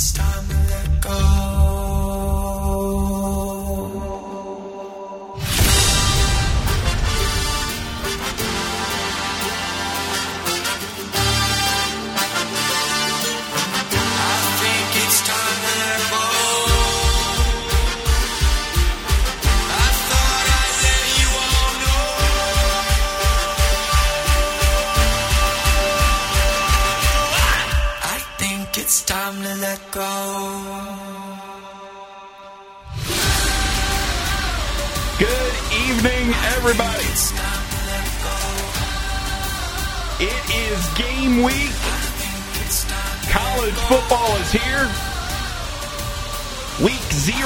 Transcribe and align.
time 0.00 0.29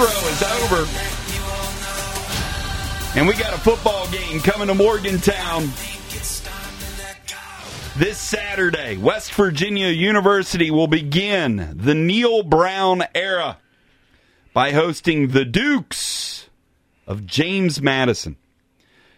is 0.06 0.42
over. 0.42 0.86
And 3.18 3.26
we 3.26 3.34
got 3.34 3.54
a 3.54 3.58
football 3.58 4.10
game 4.10 4.40
coming 4.40 4.68
to 4.68 4.74
Morgantown 4.74 5.70
this 7.96 8.18
Saturday. 8.18 8.96
West 8.96 9.32
Virginia 9.34 9.88
University 9.88 10.70
will 10.70 10.88
begin 10.88 11.74
the 11.76 11.94
Neal 11.94 12.42
Brown 12.42 13.04
era 13.14 13.58
by 14.52 14.72
hosting 14.72 15.28
the 15.28 15.44
Dukes 15.44 16.48
of 17.06 17.24
James 17.24 17.80
Madison. 17.80 18.36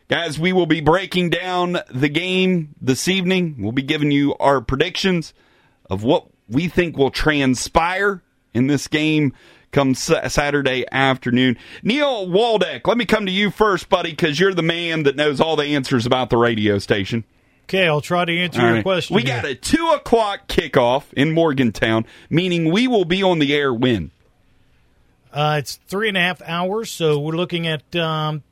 Guys, 0.08 0.38
we 0.38 0.52
will 0.52 0.66
be 0.66 0.80
breaking 0.80 1.30
down 1.30 1.78
the 1.92 2.08
game 2.08 2.74
this 2.80 3.08
evening. 3.08 3.56
We'll 3.58 3.72
be 3.72 3.82
giving 3.82 4.12
you 4.12 4.36
our 4.36 4.60
predictions 4.60 5.34
of 5.90 6.04
what 6.04 6.28
we 6.48 6.68
think 6.68 6.96
will 6.96 7.10
transpire 7.10 8.22
in 8.54 8.68
this 8.68 8.86
game 8.86 9.34
come 9.72 9.94
Sa- 9.94 10.28
Saturday 10.28 10.84
afternoon. 10.90 11.56
Neil 11.82 12.26
Waldeck, 12.28 12.86
let 12.86 12.96
me 12.96 13.04
come 13.04 13.26
to 13.26 13.32
you 13.32 13.50
first, 13.50 13.88
buddy, 13.88 14.10
because 14.10 14.38
you're 14.40 14.54
the 14.54 14.62
man 14.62 15.02
that 15.04 15.16
knows 15.16 15.40
all 15.40 15.56
the 15.56 15.64
answers 15.74 16.06
about 16.06 16.30
the 16.30 16.36
radio 16.36 16.78
station. 16.78 17.24
Okay, 17.64 17.88
I'll 17.88 18.00
try 18.00 18.24
to 18.24 18.36
answer 18.38 18.60
All 18.60 18.66
your 18.66 18.74
right. 18.76 18.82
question. 18.84 19.16
We 19.16 19.22
here. 19.22 19.34
got 19.42 19.44
a 19.44 19.54
two 19.56 19.88
o'clock 19.88 20.46
kickoff 20.46 21.12
in 21.14 21.32
Morgantown, 21.32 22.06
meaning 22.30 22.70
we 22.70 22.86
will 22.86 23.04
be 23.04 23.22
on 23.24 23.40
the 23.40 23.54
air 23.54 23.74
when? 23.74 24.12
Uh, 25.32 25.56
it's 25.58 25.74
three 25.86 26.08
and 26.08 26.16
a 26.16 26.20
half 26.20 26.40
hours, 26.42 26.90
so 26.90 27.18
we're 27.18 27.36
looking 27.36 27.66
at 27.66 27.94
um, 27.96 28.42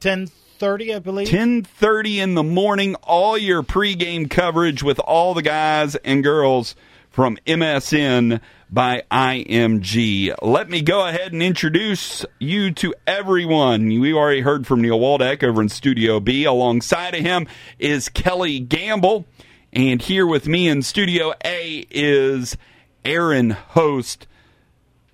ten 0.00 0.26
thirty, 0.58 0.94
I 0.94 0.98
believe. 0.98 1.28
10:30 1.28 2.16
in 2.18 2.34
the 2.34 2.42
morning 2.42 2.94
all 2.96 3.38
your 3.38 3.62
pregame 3.62 4.28
coverage 4.28 4.82
with 4.82 4.98
all 5.00 5.32
the 5.34 5.42
guys 5.42 5.96
and 5.96 6.22
girls 6.22 6.76
from 7.10 7.38
MSN 7.46 8.40
by 8.70 9.02
IMG. 9.10 10.34
Let 10.42 10.68
me 10.68 10.82
go 10.82 11.06
ahead 11.06 11.32
and 11.32 11.42
introduce 11.42 12.24
you 12.38 12.72
to 12.74 12.94
everyone. 13.06 13.86
We 13.86 14.12
already 14.12 14.40
heard 14.40 14.66
from 14.66 14.82
Neil 14.82 14.98
Waldeck 14.98 15.42
over 15.42 15.62
in 15.62 15.68
Studio 15.68 16.20
B. 16.20 16.44
Alongside 16.44 17.14
of 17.14 17.20
him 17.20 17.46
is 17.78 18.08
Kelly 18.08 18.60
Gamble. 18.60 19.24
And 19.72 20.00
here 20.00 20.26
with 20.26 20.46
me 20.46 20.68
in 20.68 20.82
Studio 20.82 21.32
A 21.44 21.86
is 21.90 22.56
Aaron 23.04 23.50
Host. 23.50 24.26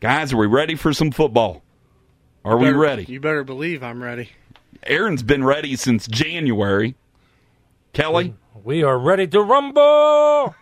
Guys, 0.01 0.33
are 0.33 0.37
we 0.37 0.47
ready 0.47 0.75
for 0.75 0.93
some 0.93 1.11
football? 1.11 1.63
Are 2.45 2.57
we 2.59 2.71
ready? 2.71 3.05
You 3.05 3.21
better 3.21 3.43
believe 3.45 3.83
I'm 3.83 4.03
ready. 4.03 4.31
Aaron's 4.83 5.23
been 5.23 5.43
ready 5.45 5.77
since 5.77 6.07
January. 6.07 6.95
Kelly, 7.95 8.35
We 8.65 8.83
are 8.83 8.99
ready 8.99 9.27
to 9.29 9.41
rumble. 9.41 10.55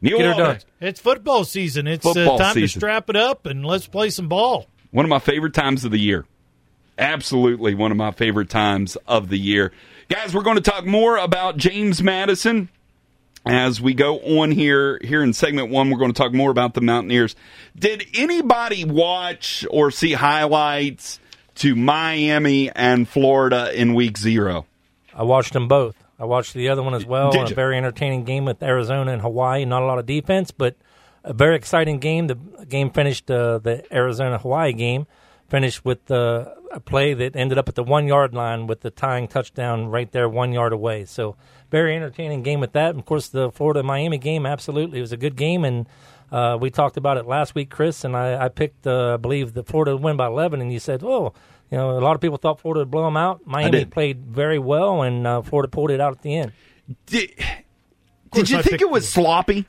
Neil 0.00 0.18
Get 0.18 0.26
her 0.26 0.34
done. 0.34 0.58
It's 0.80 1.00
football 1.00 1.44
season. 1.44 1.86
It's 1.86 2.02
Football 2.02 2.36
uh, 2.36 2.38
time 2.38 2.54
to 2.54 2.66
strap 2.68 3.10
it 3.10 3.16
up 3.16 3.46
and 3.46 3.64
let's 3.64 3.86
play 3.86 4.10
some 4.10 4.28
ball. 4.28 4.66
one 4.90 5.04
of 5.04 5.08
my 5.08 5.18
favorite 5.18 5.54
times 5.54 5.84
of 5.84 5.90
the 5.90 5.98
year. 6.00 6.26
Absolutely 6.98 7.74
one 7.74 7.90
of 7.90 7.96
my 7.96 8.10
favorite 8.10 8.50
times 8.50 8.96
of 9.06 9.28
the 9.28 9.38
year. 9.38 9.72
Guys, 10.08 10.34
we're 10.34 10.42
going 10.42 10.56
to 10.56 10.62
talk 10.62 10.84
more 10.84 11.16
about 11.16 11.56
James 11.56 12.02
Madison 12.02 12.68
as 13.46 13.80
we 13.80 13.94
go 13.94 14.18
on 14.18 14.50
here 14.50 14.98
here 15.02 15.22
in 15.22 15.32
segment 15.32 15.70
1. 15.70 15.90
We're 15.90 15.98
going 15.98 16.12
to 16.12 16.18
talk 16.18 16.32
more 16.32 16.50
about 16.50 16.74
the 16.74 16.80
Mountaineers. 16.80 17.36
Did 17.78 18.04
anybody 18.14 18.84
watch 18.84 19.64
or 19.70 19.90
see 19.90 20.12
highlights 20.12 21.20
to 21.56 21.74
Miami 21.76 22.70
and 22.70 23.08
Florida 23.08 23.72
in 23.72 23.94
week 23.94 24.18
0? 24.18 24.66
I 25.14 25.22
watched 25.22 25.52
them 25.52 25.68
both. 25.68 25.96
I 26.20 26.24
watched 26.24 26.52
the 26.52 26.68
other 26.68 26.82
one 26.82 26.92
as 26.94 27.06
well. 27.06 27.32
A 27.50 27.54
very 27.54 27.78
entertaining 27.78 28.24
game 28.24 28.44
with 28.44 28.62
Arizona 28.62 29.10
and 29.10 29.22
Hawaii. 29.22 29.64
Not 29.64 29.82
a 29.82 29.86
lot 29.86 29.98
of 29.98 30.04
defense, 30.04 30.50
but 30.50 30.76
a 31.24 31.32
very 31.32 31.56
exciting 31.56 31.98
game. 31.98 32.26
The 32.26 32.34
game 32.68 32.90
finished 32.90 33.30
uh, 33.30 33.58
the 33.58 33.82
Arizona 33.90 34.36
Hawaii 34.36 34.74
game 34.74 35.06
finished 35.48 35.82
with 35.82 36.10
uh, 36.10 36.44
a 36.70 36.78
play 36.78 37.14
that 37.14 37.34
ended 37.34 37.56
up 37.56 37.68
at 37.68 37.74
the 37.74 37.82
one 37.82 38.06
yard 38.06 38.34
line 38.34 38.66
with 38.66 38.82
the 38.82 38.90
tying 38.90 39.28
touchdown 39.28 39.86
right 39.86 40.12
there, 40.12 40.28
one 40.28 40.52
yard 40.52 40.74
away. 40.74 41.06
So 41.06 41.36
very 41.70 41.96
entertaining 41.96 42.42
game 42.42 42.60
with 42.60 42.72
that. 42.72 42.90
And 42.90 42.98
of 42.98 43.06
course, 43.06 43.28
the 43.28 43.50
Florida 43.50 43.82
Miami 43.82 44.18
game 44.18 44.44
absolutely 44.44 44.98
it 44.98 45.02
was 45.02 45.12
a 45.12 45.18
good 45.18 45.36
game 45.36 45.64
and. 45.64 45.88
Uh, 46.32 46.56
we 46.56 46.70
talked 46.70 46.96
about 46.96 47.16
it 47.16 47.26
last 47.26 47.56
week, 47.56 47.70
Chris, 47.70 48.04
and 48.04 48.16
I, 48.16 48.44
I 48.44 48.48
picked, 48.48 48.86
uh, 48.86 49.14
I 49.14 49.16
believe, 49.16 49.52
the 49.52 49.64
Florida 49.64 49.96
win 49.96 50.16
by 50.16 50.28
11, 50.28 50.60
and 50.60 50.72
you 50.72 50.78
said, 50.78 51.02
"Oh, 51.02 51.32
you 51.70 51.78
know, 51.78 51.98
a 51.98 52.00
lot 52.00 52.14
of 52.14 52.20
people 52.20 52.36
thought 52.38 52.60
Florida 52.60 52.80
would 52.80 52.90
blow 52.90 53.04
them 53.04 53.16
out. 53.16 53.46
Miami 53.46 53.84
played 53.84 54.26
very 54.26 54.58
well, 54.58 55.02
and 55.02 55.26
uh, 55.26 55.42
Florida 55.42 55.68
pulled 55.68 55.90
it 55.90 56.00
out 56.00 56.12
at 56.12 56.22
the 56.22 56.34
end." 56.36 56.52
Did, 57.06 57.30
did 58.32 58.50
you 58.50 58.58
I 58.58 58.62
think 58.62 58.80
it 58.80 58.90
was 58.90 59.08
sloppy? 59.08 59.66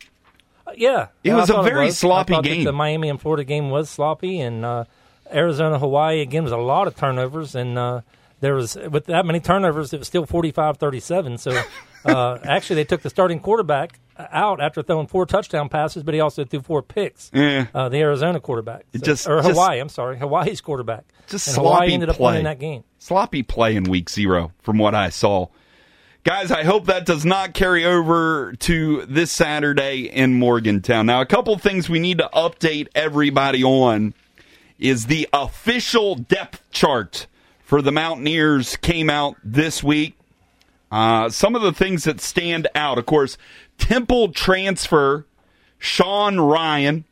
Uh, 0.66 0.72
yeah, 0.76 1.08
It 1.24 1.30
Yeah, 1.30 1.36
was 1.36 1.50
a 1.50 1.62
very 1.62 1.86
was. 1.88 1.98
sloppy 1.98 2.34
I 2.34 2.38
thought 2.38 2.44
that 2.44 2.50
game. 2.50 2.64
The 2.64 2.72
Miami 2.72 3.10
and 3.10 3.20
Florida 3.22 3.44
game 3.44 3.70
was 3.70 3.90
sloppy, 3.90 4.40
and 4.40 4.66
uh, 4.66 4.86
Arizona 5.32 5.78
Hawaii 5.80 6.22
again 6.22 6.44
was 6.44 6.52
a 6.52 6.58
lot 6.58 6.88
of 6.88 6.96
turnovers, 6.96 7.56
and 7.56 7.78
uh, 7.78 8.02
there 8.40 8.56
was 8.56 8.76
with 8.76 9.06
that 9.06 9.26
many 9.26 9.40
turnovers, 9.40 9.94
it 9.94 10.00
was 10.00 10.08
still 10.08 10.26
45-37. 10.26 11.40
So 11.40 11.52
uh, 12.06 12.38
actually, 12.44 12.78
they 12.78 12.84
took 12.86 13.02
the 13.02 13.10
starting 13.10 13.40
quarterback 13.40 14.00
out 14.18 14.62
after 14.62 14.84
throwing 14.84 15.08
four 15.08 15.26
touchdown 15.26 15.68
passes, 15.70 16.04
but 16.04 16.14
he 16.14 16.20
also 16.20 16.46
threw 16.46 16.62
four 16.62 16.82
picks. 16.84 17.32
Yeah. 17.34 17.68
Uh, 17.74 17.90
the 17.90 17.98
Arizona 18.00 18.40
quarterback, 18.40 18.86
So- 18.94 19.00
just- 19.00 19.28
or 19.28 19.38
just- 19.42 19.50
Hawaii. 19.52 19.80
I'm 19.80 19.90
sorry, 19.90 20.18
Hawaii's 20.20 20.62
quarterback. 20.62 21.06
Just 21.28 21.48
and 21.48 21.56
sloppy 21.56 21.68
Hawaii 21.76 21.94
ended 21.94 22.10
up 22.10 22.18
play. 22.18 22.32
winning 22.32 22.44
that 22.44 22.60
game. 22.60 22.84
sloppy 23.00 23.42
play 23.44 23.76
in 23.76 23.86
week 23.86 24.10
zero 24.10 24.52
from 24.62 24.78
what 24.78 24.94
I 24.94 25.10
saw. 25.10 25.48
Guys, 26.24 26.52
I 26.52 26.64
hope 26.64 26.86
that 26.86 27.06
does 27.08 27.26
not 27.26 27.56
carry 27.56 27.84
over 27.84 28.54
to 28.60 29.06
this 29.08 29.32
Saturday 29.32 30.02
in 30.02 30.36
Morgantown. 30.36 31.08
Now, 31.08 31.20
a 31.22 31.26
couple 31.26 31.58
things 31.58 31.90
we 31.90 31.98
need 31.98 32.20
to 32.20 32.30
update 32.34 32.90
everybody 32.94 33.64
on 33.64 34.14
is 34.78 35.08
the 35.08 35.28
official 35.34 36.14
depth 36.14 36.62
chart 36.70 37.26
for 37.64 37.82
the 37.82 37.92
Mountaineers 37.92 38.76
came 38.78 39.10
out 39.10 39.36
this 39.44 39.82
week. 39.84 40.16
Uh, 40.92 41.30
some 41.30 41.56
of 41.56 41.62
the 41.62 41.72
things 41.72 42.04
that 42.04 42.20
stand 42.20 42.68
out, 42.76 42.98
of 42.98 43.06
course, 43.06 43.38
Temple 43.78 44.32
transfer 44.34 45.26
Sean 45.80 46.40
Ryan 46.40 47.06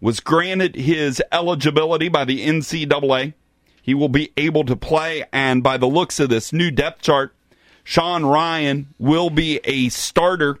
was 0.00 0.20
granted 0.20 0.76
his 0.76 1.22
eligibility 1.32 2.08
by 2.08 2.24
the 2.24 2.46
NCAA. 2.46 3.34
He 3.82 3.94
will 3.94 4.08
be 4.08 4.32
able 4.36 4.64
to 4.64 4.76
play, 4.76 5.24
and 5.32 5.62
by 5.62 5.76
the 5.76 5.86
looks 5.86 6.20
of 6.20 6.28
this 6.28 6.52
new 6.52 6.70
depth 6.70 7.02
chart, 7.02 7.34
Sean 7.82 8.24
Ryan 8.24 8.88
will 8.98 9.30
be 9.30 9.60
a 9.64 9.88
starter 9.88 10.60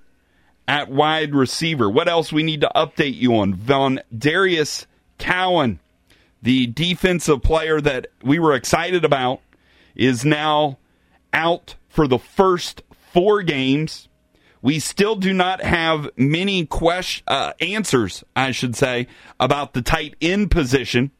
at 0.66 0.88
wide 0.88 1.34
receiver. 1.34 1.90
What 1.90 2.08
else 2.08 2.32
we 2.32 2.42
need 2.42 2.62
to 2.62 2.70
update 2.74 3.16
you 3.16 3.36
on? 3.36 3.54
Von 3.54 4.00
Darius 4.16 4.86
Cowan, 5.18 5.78
the 6.42 6.66
defensive 6.66 7.42
player 7.42 7.80
that 7.80 8.08
we 8.22 8.38
were 8.38 8.54
excited 8.54 9.04
about, 9.04 9.40
is 9.94 10.24
now 10.24 10.78
out 11.32 11.74
for 11.96 12.06
the 12.06 12.18
first 12.18 12.82
four 13.12 13.42
games. 13.42 14.08
We 14.60 14.78
still 14.78 15.16
do 15.16 15.32
not 15.32 15.62
have 15.62 16.10
many 16.16 16.66
question, 16.66 17.24
uh, 17.26 17.54
answers, 17.58 18.22
I 18.36 18.50
should 18.50 18.76
say, 18.76 19.06
about 19.40 19.72
the 19.72 19.80
tight 19.80 20.14
end 20.20 20.50
position. 20.50 21.10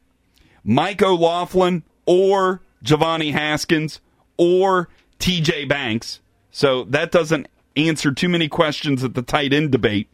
Mike 0.63 1.01
O'Laughlin 1.01 1.83
or 2.05 2.61
Jovani 2.85 3.33
Haskins 3.33 4.01
or 4.37 4.89
TJ 5.19 5.67
Banks. 5.67 6.21
So 6.51 6.85
that 6.85 7.11
doesn't 7.11 7.49
answer 7.75 8.13
too 8.13 8.29
many 8.29 8.49
questions 8.49 9.03
at 9.03 9.15
the 9.15 9.23
tight 9.23 9.55
end 9.55 9.73
debate. 9.73 10.09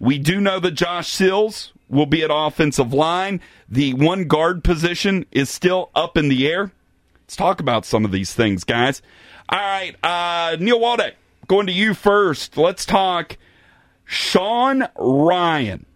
We 0.00 0.18
do 0.18 0.40
know 0.40 0.58
that 0.58 0.72
Josh 0.72 1.08
Sills 1.08 1.72
will 1.88 2.06
be 2.06 2.24
at 2.24 2.30
offensive 2.32 2.92
line. 2.92 3.40
The 3.68 3.94
one 3.94 4.24
guard 4.24 4.64
position 4.64 5.26
is 5.30 5.48
still 5.50 5.90
up 5.94 6.16
in 6.16 6.28
the 6.28 6.48
air. 6.48 6.72
Let's 7.24 7.36
talk 7.36 7.60
about 7.60 7.86
some 7.86 8.04
of 8.04 8.10
these 8.10 8.34
things, 8.34 8.64
guys. 8.64 9.00
All 9.48 9.58
right, 9.58 9.94
uh, 10.02 10.56
Neil 10.58 10.80
Waldeck, 10.80 11.12
going 11.46 11.66
to 11.66 11.72
you 11.72 11.94
first. 11.94 12.56
Let's 12.56 12.86
talk 12.86 13.36
Sean 14.04 14.88
Ryan. 14.96 15.86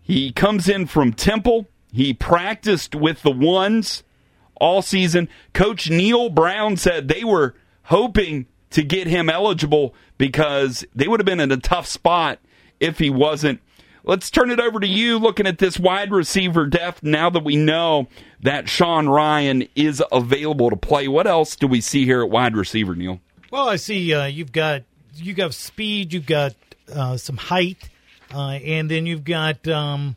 He 0.00 0.32
comes 0.32 0.68
in 0.68 0.86
from 0.86 1.12
Temple. 1.12 1.66
He 1.92 2.14
practiced 2.14 2.94
with 2.94 3.22
the 3.22 3.30
ones 3.30 4.04
all 4.60 4.82
season. 4.82 5.28
Coach 5.52 5.90
Neal 5.90 6.30
Brown 6.30 6.76
said 6.76 7.08
they 7.08 7.24
were 7.24 7.54
hoping 7.84 8.46
to 8.70 8.82
get 8.82 9.08
him 9.08 9.28
eligible 9.28 9.94
because 10.18 10.84
they 10.94 11.08
would 11.08 11.20
have 11.20 11.26
been 11.26 11.40
in 11.40 11.50
a 11.50 11.56
tough 11.56 11.86
spot 11.86 12.38
if 12.78 12.98
he 12.98 13.10
wasn't. 13.10 13.60
Let's 14.04 14.30
turn 14.30 14.50
it 14.50 14.60
over 14.60 14.80
to 14.80 14.86
you 14.86 15.18
looking 15.18 15.46
at 15.46 15.58
this 15.58 15.78
wide 15.78 16.10
receiver 16.10 16.66
depth 16.66 17.02
now 17.02 17.30
that 17.30 17.44
we 17.44 17.56
know 17.56 18.08
that 18.42 18.68
Sean 18.68 19.08
Ryan 19.08 19.68
is 19.74 20.02
available 20.10 20.70
to 20.70 20.76
play. 20.76 21.06
What 21.08 21.26
else 21.26 21.56
do 21.56 21.66
we 21.66 21.80
see 21.80 22.04
here 22.04 22.22
at 22.22 22.30
wide 22.30 22.56
receiver, 22.56 22.94
Neil? 22.94 23.20
Well, 23.50 23.68
I 23.68 23.76
see 23.76 24.14
uh, 24.14 24.26
you've 24.26 24.52
got 24.52 24.82
you 25.14 25.34
got 25.34 25.54
speed, 25.54 26.12
you've 26.12 26.26
got 26.26 26.54
uh, 26.92 27.16
some 27.16 27.36
height, 27.36 27.90
uh, 28.32 28.52
and 28.52 28.90
then 28.90 29.06
you've 29.06 29.24
got 29.24 29.66
um, 29.68 30.16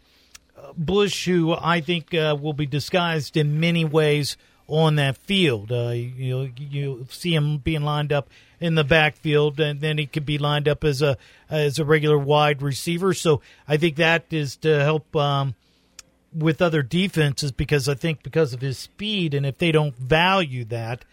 Bush, 0.77 1.25
who 1.25 1.53
I 1.53 1.81
think 1.81 2.13
uh, 2.13 2.37
will 2.39 2.53
be 2.53 2.65
disguised 2.65 3.35
in 3.35 3.59
many 3.59 3.85
ways 3.85 4.37
on 4.67 4.95
that 4.95 5.17
field. 5.17 5.71
Uh, 5.71 5.89
you 5.89 6.51
you 6.57 7.05
see 7.09 7.33
him 7.33 7.57
being 7.57 7.83
lined 7.83 8.13
up 8.13 8.29
in 8.59 8.75
the 8.75 8.83
backfield, 8.83 9.59
and 9.59 9.81
then 9.81 9.97
he 9.97 10.05
could 10.05 10.25
be 10.25 10.37
lined 10.37 10.67
up 10.67 10.83
as 10.83 11.01
a 11.01 11.17
as 11.49 11.79
a 11.79 11.85
regular 11.85 12.17
wide 12.17 12.61
receiver. 12.61 13.13
So 13.13 13.41
I 13.67 13.77
think 13.77 13.97
that 13.97 14.25
is 14.31 14.55
to 14.57 14.83
help. 14.83 15.15
Um, 15.15 15.55
with 16.35 16.63
other 16.63 16.81
defenses, 16.81 17.51
because 17.51 17.87
I 17.87 17.93
think 17.93 18.23
because 18.23 18.53
of 18.53 18.61
his 18.61 18.77
speed, 18.77 19.33
and 19.35 19.45
if 19.45 19.59
they 19.59 19.71
don't 19.71 19.95
value 19.95 20.65
that, 20.65 21.05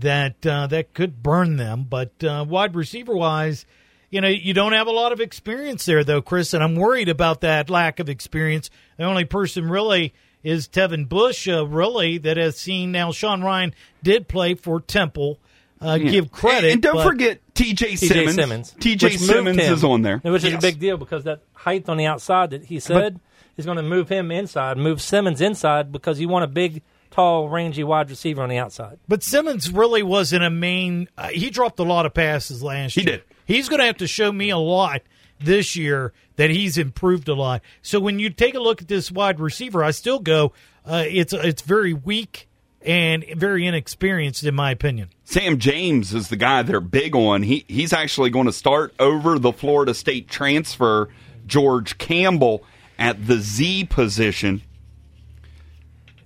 that 0.00 0.46
uh, 0.46 0.66
that 0.68 0.94
could 0.94 1.22
burn 1.22 1.56
them. 1.56 1.86
But 1.88 2.24
uh, 2.24 2.44
wide 2.48 2.74
receiver 2.74 3.14
wise, 3.14 3.66
you 4.10 4.20
know, 4.20 4.28
you 4.28 4.54
don't 4.54 4.72
have 4.72 4.86
a 4.86 4.92
lot 4.92 5.12
of 5.12 5.20
experience 5.20 5.84
there, 5.84 6.04
though, 6.04 6.22
Chris, 6.22 6.54
and 6.54 6.62
I'm 6.62 6.76
worried 6.76 7.08
about 7.08 7.40
that 7.42 7.70
lack 7.70 8.00
of 8.00 8.08
experience. 8.08 8.70
The 8.96 9.04
only 9.04 9.24
person 9.24 9.68
really 9.68 10.14
is 10.44 10.68
Tevin 10.68 11.08
Bush, 11.08 11.48
uh, 11.48 11.66
really, 11.66 12.18
that 12.18 12.36
has 12.36 12.56
seen 12.56 12.92
now. 12.92 13.10
Sean 13.10 13.42
Ryan 13.42 13.74
did 14.02 14.28
play 14.28 14.54
for 14.54 14.80
Temple. 14.80 15.40
Uh, 15.80 15.98
Give 15.98 16.30
credit, 16.30 16.64
and, 16.64 16.72
and 16.74 16.82
don't 16.82 16.94
but- 16.94 17.04
forget 17.04 17.40
T.J. 17.54 17.96
T.J. 17.96 18.06
Simmons. 18.08 18.34
Simmons. 18.34 18.74
T.J. 18.80 19.16
Simmons 19.16 19.58
him, 19.58 19.72
is 19.74 19.84
on 19.84 20.02
there, 20.02 20.18
Which 20.18 20.44
is 20.44 20.52
Yes. 20.52 20.62
a 20.62 20.66
big 20.66 20.78
deal 20.78 20.96
because 20.96 21.24
that 21.24 21.40
height 21.52 21.88
on 21.88 21.96
the 21.96 22.06
outside 22.06 22.50
that 22.50 22.64
he 22.64 22.80
said 22.80 23.20
is 23.56 23.64
going 23.64 23.76
to 23.76 23.82
move 23.82 24.08
him 24.08 24.30
inside, 24.30 24.76
move 24.78 25.00
Simmons 25.02 25.40
inside 25.40 25.92
because 25.92 26.20
you 26.20 26.28
want 26.28 26.44
a 26.44 26.48
big, 26.48 26.82
tall, 27.10 27.48
rangy 27.48 27.84
wide 27.84 28.08
receiver 28.08 28.42
on 28.42 28.48
the 28.48 28.56
outside. 28.58 28.98
But 29.08 29.22
Simmons 29.22 29.70
really 29.70 30.02
wasn't 30.02 30.42
a 30.44 30.50
main. 30.50 31.08
Uh, 31.18 31.28
he 31.28 31.50
dropped 31.50 31.78
a 31.78 31.84
lot 31.84 32.06
of 32.06 32.14
passes 32.14 32.62
last 32.62 32.94
He 32.94 33.02
year. 33.02 33.10
He 33.12 33.16
did. 33.18 33.24
He's 33.46 33.68
going 33.68 33.80
to 33.80 33.86
have 33.86 33.98
to 33.98 34.06
show 34.06 34.32
me 34.32 34.50
a 34.50 34.58
lot 34.58 35.02
this 35.44 35.76
year 35.76 36.12
that 36.36 36.50
he's 36.50 36.76
improved 36.78 37.28
a 37.28 37.34
lot. 37.34 37.62
So 37.82 38.00
when 38.00 38.18
you 38.18 38.30
take 38.30 38.54
a 38.54 38.60
look 38.60 38.82
at 38.82 38.88
this 38.88 39.10
wide 39.10 39.38
receiver, 39.40 39.84
I 39.84 39.90
still 39.92 40.18
go, 40.18 40.52
uh, 40.84 41.04
it's 41.06 41.32
it's 41.32 41.62
very 41.62 41.92
weak 41.92 42.48
and 42.82 43.24
very 43.36 43.66
inexperienced 43.66 44.44
in 44.44 44.54
my 44.54 44.70
opinion. 44.70 45.08
Sam 45.24 45.58
James 45.58 46.12
is 46.12 46.28
the 46.28 46.36
guy 46.36 46.62
they're 46.62 46.80
big 46.80 47.14
on. 47.16 47.42
He 47.42 47.64
he's 47.68 47.92
actually 47.92 48.30
going 48.30 48.46
to 48.46 48.52
start 48.52 48.94
over 48.98 49.38
the 49.38 49.52
Florida 49.52 49.94
State 49.94 50.28
transfer 50.28 51.08
George 51.46 51.96
Campbell 51.98 52.62
at 52.98 53.26
the 53.26 53.36
Z 53.38 53.84
position. 53.86 54.62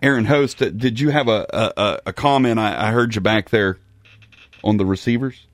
Aaron 0.02 0.26
Host, 0.26 0.62
uh, 0.62 0.70
did 0.70 1.00
you 1.00 1.10
have 1.10 1.28
a 1.28 1.46
a, 1.76 2.00
a- 2.06 2.12
comment? 2.12 2.58
I, 2.58 2.88
I 2.88 2.90
heard 2.92 3.14
you 3.14 3.20
back 3.20 3.50
there 3.50 3.78
on 4.62 4.76
the 4.76 4.86
receivers. 4.86 5.46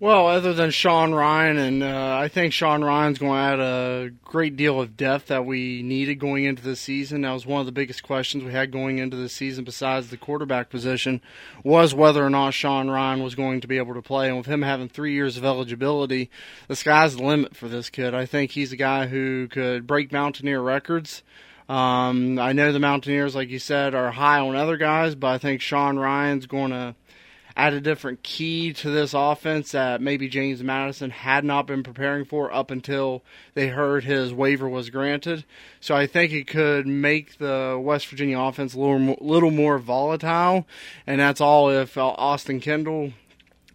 Well, 0.00 0.28
other 0.28 0.52
than 0.52 0.70
Sean 0.70 1.12
Ryan, 1.12 1.58
and 1.58 1.82
uh, 1.82 2.16
I 2.16 2.28
think 2.28 2.52
Sean 2.52 2.84
Ryan's 2.84 3.18
going 3.18 3.32
to 3.32 3.36
add 3.36 3.58
a 3.58 4.10
great 4.22 4.56
deal 4.56 4.80
of 4.80 4.96
depth 4.96 5.26
that 5.26 5.44
we 5.44 5.82
needed 5.82 6.20
going 6.20 6.44
into 6.44 6.62
the 6.62 6.76
season. 6.76 7.22
That 7.22 7.32
was 7.32 7.44
one 7.44 7.58
of 7.58 7.66
the 7.66 7.72
biggest 7.72 8.04
questions 8.04 8.44
we 8.44 8.52
had 8.52 8.70
going 8.70 8.98
into 8.98 9.16
the 9.16 9.28
season, 9.28 9.64
besides 9.64 10.10
the 10.10 10.16
quarterback 10.16 10.70
position, 10.70 11.20
was 11.64 11.94
whether 11.94 12.24
or 12.24 12.30
not 12.30 12.54
Sean 12.54 12.88
Ryan 12.88 13.24
was 13.24 13.34
going 13.34 13.60
to 13.60 13.66
be 13.66 13.78
able 13.78 13.94
to 13.94 14.00
play. 14.00 14.28
And 14.28 14.36
with 14.38 14.46
him 14.46 14.62
having 14.62 14.88
three 14.88 15.14
years 15.14 15.36
of 15.36 15.44
eligibility, 15.44 16.30
the 16.68 16.76
sky's 16.76 17.16
the 17.16 17.24
limit 17.24 17.56
for 17.56 17.66
this 17.66 17.90
kid. 17.90 18.14
I 18.14 18.24
think 18.24 18.52
he's 18.52 18.70
a 18.70 18.76
guy 18.76 19.08
who 19.08 19.48
could 19.48 19.84
break 19.84 20.12
Mountaineer 20.12 20.60
records. 20.62 21.24
Um, 21.68 22.38
I 22.38 22.52
know 22.52 22.70
the 22.70 22.78
Mountaineers, 22.78 23.34
like 23.34 23.48
you 23.48 23.58
said, 23.58 23.96
are 23.96 24.12
high 24.12 24.38
on 24.38 24.54
other 24.54 24.76
guys, 24.76 25.16
but 25.16 25.26
I 25.26 25.38
think 25.38 25.60
Sean 25.60 25.98
Ryan's 25.98 26.46
going 26.46 26.70
to 26.70 26.94
add 27.58 27.74
a 27.74 27.80
different 27.80 28.22
key 28.22 28.72
to 28.72 28.88
this 28.88 29.12
offense 29.12 29.72
that 29.72 30.00
maybe 30.00 30.28
James 30.28 30.62
Madison 30.62 31.10
had 31.10 31.44
not 31.44 31.66
been 31.66 31.82
preparing 31.82 32.24
for 32.24 32.54
up 32.54 32.70
until 32.70 33.24
they 33.54 33.66
heard 33.66 34.04
his 34.04 34.32
waiver 34.32 34.68
was 34.68 34.90
granted. 34.90 35.44
So 35.80 35.96
I 35.96 36.06
think 36.06 36.32
it 36.32 36.46
could 36.46 36.86
make 36.86 37.38
the 37.38 37.76
West 37.82 38.06
Virginia 38.06 38.38
offense 38.38 38.74
a 38.74 38.78
little 38.78 39.00
more, 39.00 39.18
little 39.20 39.50
more 39.50 39.78
volatile, 39.78 40.68
and 41.04 41.20
that's 41.20 41.40
all 41.40 41.68
if 41.68 41.98
uh, 41.98 42.06
Austin 42.06 42.60
Kendall 42.60 43.12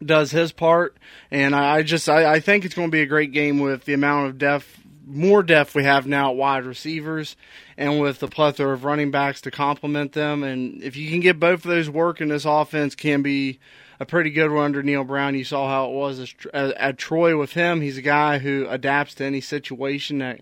does 0.01 0.31
his 0.31 0.53
part. 0.53 0.95
And 1.29 1.53
I, 1.53 1.77
I 1.77 1.83
just 1.83 2.07
I, 2.07 2.35
I 2.35 2.39
think 2.39 2.63
it's 2.63 2.75
going 2.75 2.87
to 2.87 2.91
be 2.91 3.01
a 3.01 3.05
great 3.05 3.33
game 3.33 3.59
with 3.59 3.83
the 3.83 3.93
amount 3.93 4.29
of 4.29 4.37
depth, 4.37 4.79
more 5.05 5.43
depth 5.43 5.75
we 5.75 5.83
have 5.83 6.07
now 6.07 6.31
at 6.31 6.37
wide 6.37 6.65
receivers, 6.65 7.35
and 7.77 7.99
with 7.99 8.19
the 8.19 8.27
plethora 8.27 8.73
of 8.73 8.83
running 8.83 9.11
backs 9.11 9.41
to 9.41 9.51
complement 9.51 10.13
them. 10.13 10.43
And 10.43 10.81
if 10.83 10.95
you 10.95 11.09
can 11.09 11.19
get 11.19 11.39
both 11.39 11.65
of 11.65 11.71
those 11.71 11.89
working, 11.89 12.29
this 12.29 12.45
offense 12.45 12.95
can 12.95 13.21
be 13.21 13.59
a 13.99 14.05
pretty 14.05 14.31
good 14.31 14.51
one 14.51 14.65
under 14.65 14.83
Neal 14.83 15.03
Brown. 15.03 15.35
You 15.35 15.43
saw 15.43 15.67
how 15.67 15.85
it 15.89 15.93
was 15.93 16.19
at, 16.19 16.29
uh, 16.53 16.73
at 16.77 16.97
Troy 16.97 17.37
with 17.37 17.53
him. 17.53 17.81
He's 17.81 17.97
a 17.97 18.01
guy 18.01 18.39
who 18.39 18.67
adapts 18.69 19.15
to 19.15 19.25
any 19.25 19.41
situation 19.41 20.19
that 20.19 20.41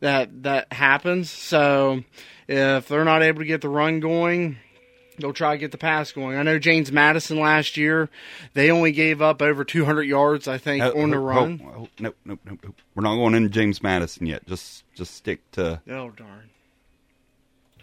that 0.00 0.42
that 0.42 0.72
happens. 0.72 1.30
So 1.30 2.04
if 2.48 2.88
they're 2.88 3.04
not 3.04 3.22
able 3.22 3.40
to 3.40 3.46
get 3.46 3.60
the 3.60 3.68
run 3.68 4.00
going, 4.00 4.58
they'll 5.18 5.32
try 5.32 5.52
to 5.54 5.58
get 5.58 5.72
the 5.72 5.78
pass 5.78 6.12
going. 6.12 6.36
I 6.36 6.42
know 6.42 6.58
James 6.58 6.90
Madison 6.92 7.38
last 7.40 7.76
year, 7.76 8.08
they 8.54 8.70
only 8.70 8.92
gave 8.92 9.20
up 9.22 9.40
over 9.42 9.64
200 9.64 10.02
yards, 10.02 10.46
I 10.48 10.58
think, 10.58 10.82
Uh, 10.82 10.92
on 10.96 11.10
the 11.10 11.16
oh, 11.16 11.20
run. 11.20 11.60
oh, 11.64 11.68
oh, 11.82 11.88
no, 11.98 12.14
no, 12.24 12.38
no, 12.44 12.58
no. 12.62 12.74
We're 12.94 13.02
not 13.02 13.16
going 13.16 13.34
into 13.34 13.48
James 13.48 13.82
Madison 13.82 14.26
yet. 14.26 14.46
Just 14.46 14.84
just 14.94 15.14
stick 15.14 15.40
to 15.52 15.80
Oh, 15.90 16.10
darn. 16.10 16.50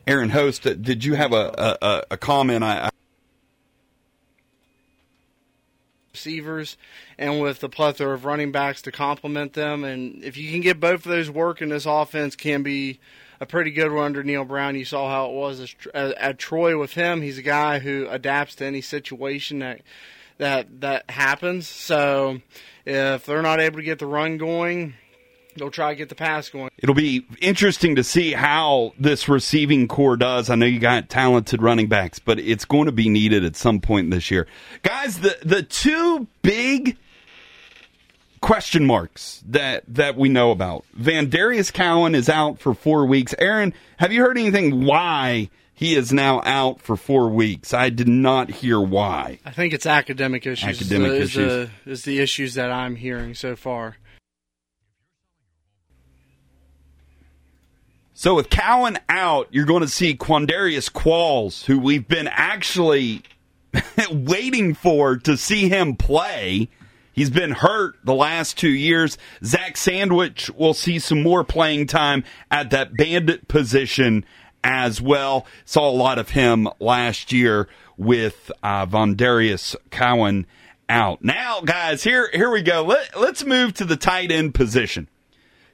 Aaron 0.05 0.29
Host. 0.31 0.67
uh, 0.67 0.73
Did 0.73 1.05
you 1.05 1.13
have 1.15 1.31
a 1.33 1.53
a, 1.81 1.85
a- 1.87 2.03
a 2.11 2.17
comment? 2.17 2.63
I, 2.63 2.85
I 2.85 2.89
Receivers 6.13 6.77
and 7.17 7.41
with 7.41 7.59
the 7.59 7.69
plethora 7.69 8.13
of 8.13 8.23
running 8.23 8.51
backs 8.51 8.83
to 8.83 8.91
complement 8.91 9.53
them. 9.53 9.83
And 9.83 10.23
if 10.23 10.37
you 10.37 10.51
can 10.51 10.61
get 10.61 10.79
both 10.79 11.05
of 11.05 11.11
those 11.11 11.29
working, 11.29 11.69
this 11.69 11.87
offense 11.87 12.35
can 12.35 12.61
be 12.61 12.99
a 13.39 13.45
pretty 13.45 13.71
good 13.71 13.91
one 13.91 14.05
under 14.05 14.23
Neal 14.23 14.45
Brown. 14.45 14.75
You 14.75 14.85
saw 14.85 15.09
how 15.09 15.29
it 15.29 15.33
was 15.33 15.75
at, 15.93 16.37
Troy 16.37 16.77
with 16.79 16.93
him. 16.93 17.21
He's 17.21 17.37
a 17.37 17.43
guy 17.43 17.79
who 17.79 18.07
adapts 18.09 18.55
to 18.55 18.65
any 18.65 18.81
situation 18.81 19.59
that 19.59 19.81
that 20.37 20.81
that 20.81 21.09
happens. 21.09 21.67
So 21.67 22.41
if 22.85 23.25
they're 23.25 23.41
not 23.41 23.59
able 23.59 23.77
to 23.77 23.83
get 23.83 23.99
the 23.99 24.05
run 24.05 24.37
going, 24.37 24.95
they'll 25.55 25.71
try 25.71 25.91
to 25.91 25.95
get 25.95 26.09
the 26.09 26.15
pass 26.15 26.49
going. 26.49 26.69
It'll 26.77 26.95
be 26.95 27.25
interesting 27.41 27.95
to 27.95 28.03
see 28.03 28.33
how 28.33 28.93
this 28.99 29.29
receiving 29.29 29.87
core 29.87 30.17
does. 30.17 30.49
I 30.49 30.55
know 30.55 30.65
you 30.65 30.79
got 30.79 31.09
talented 31.09 31.61
running 31.61 31.87
backs, 31.87 32.19
but 32.19 32.39
it's 32.39 32.65
going 32.65 32.85
to 32.85 32.91
be 32.91 33.09
needed 33.09 33.43
at 33.43 33.55
some 33.55 33.79
point 33.79 34.11
this 34.11 34.31
year. 34.31 34.47
Guys, 34.81 35.19
the 35.19 35.37
the 35.43 35.63
two 35.63 36.27
big 36.41 36.97
question 38.43 38.85
marks 38.85 39.41
that 39.47 39.83
that 39.87 40.17
we 40.17 40.29
know 40.29 40.51
about. 40.51 40.85
VanDarius 40.99 41.71
Cowan 41.71 42.13
is 42.13 42.29
out 42.29 42.59
for 42.59 42.73
4 42.73 43.05
weeks. 43.05 43.33
Aaron, 43.39 43.73
have 43.97 44.11
you 44.11 44.21
heard 44.21 44.37
anything 44.37 44.85
why 44.85 45.49
he 45.73 45.95
is 45.95 46.11
now 46.11 46.41
out 46.43 46.81
for 46.81 46.97
4 46.97 47.29
weeks? 47.29 47.73
I 47.73 47.89
did 47.89 48.09
not 48.09 48.51
hear 48.51 48.79
why. 48.79 49.39
I 49.45 49.51
think 49.51 49.73
it's 49.73 49.85
academic 49.85 50.45
issues. 50.45 50.81
Academic 50.81 51.11
uh, 51.11 51.13
is, 51.13 51.29
issues. 51.29 51.69
The, 51.85 51.91
is 51.91 52.03
the 52.03 52.19
issues 52.19 52.53
that 52.55 52.69
I'm 52.69 52.97
hearing 52.97 53.33
so 53.33 53.55
far. 53.55 53.95
So 58.13 58.35
with 58.35 58.49
Cowan 58.49 58.99
out, 59.07 59.47
you're 59.51 59.65
going 59.65 59.81
to 59.81 59.87
see 59.87 60.15
Quondarius 60.15 60.91
Qualls, 60.91 61.65
who 61.65 61.79
we've 61.79 62.07
been 62.07 62.27
actually 62.27 63.23
waiting 64.11 64.73
for 64.75 65.15
to 65.17 65.37
see 65.37 65.69
him 65.69 65.95
play. 65.95 66.69
He's 67.13 67.29
been 67.29 67.51
hurt 67.51 67.95
the 68.03 68.13
last 68.13 68.57
two 68.57 68.69
years. 68.69 69.17
Zach 69.43 69.77
Sandwisch 69.77 70.49
will 70.49 70.73
see 70.73 70.99
some 70.99 71.21
more 71.21 71.43
playing 71.43 71.87
time 71.87 72.23
at 72.51 72.71
that 72.71 72.97
bandit 72.97 73.47
position 73.47 74.25
as 74.63 74.99
well. 74.99 75.45
Saw 75.63 75.89
a 75.89 75.91
lot 75.91 76.17
of 76.17 76.31
him 76.31 76.67
last 76.79 77.31
year 77.31 77.67
with 77.97 78.51
uh, 78.63 78.85
VanDarius 78.87 79.75
Cowan 79.91 80.47
out. 80.89 81.23
Now, 81.23 81.61
guys, 81.61 82.03
here 82.03 82.29
here 82.33 82.49
we 82.49 82.61
go. 82.61 82.83
Let, 82.83 83.19
let's 83.19 83.45
move 83.45 83.73
to 83.75 83.85
the 83.85 83.95
tight 83.95 84.31
end 84.31 84.53
position 84.53 85.07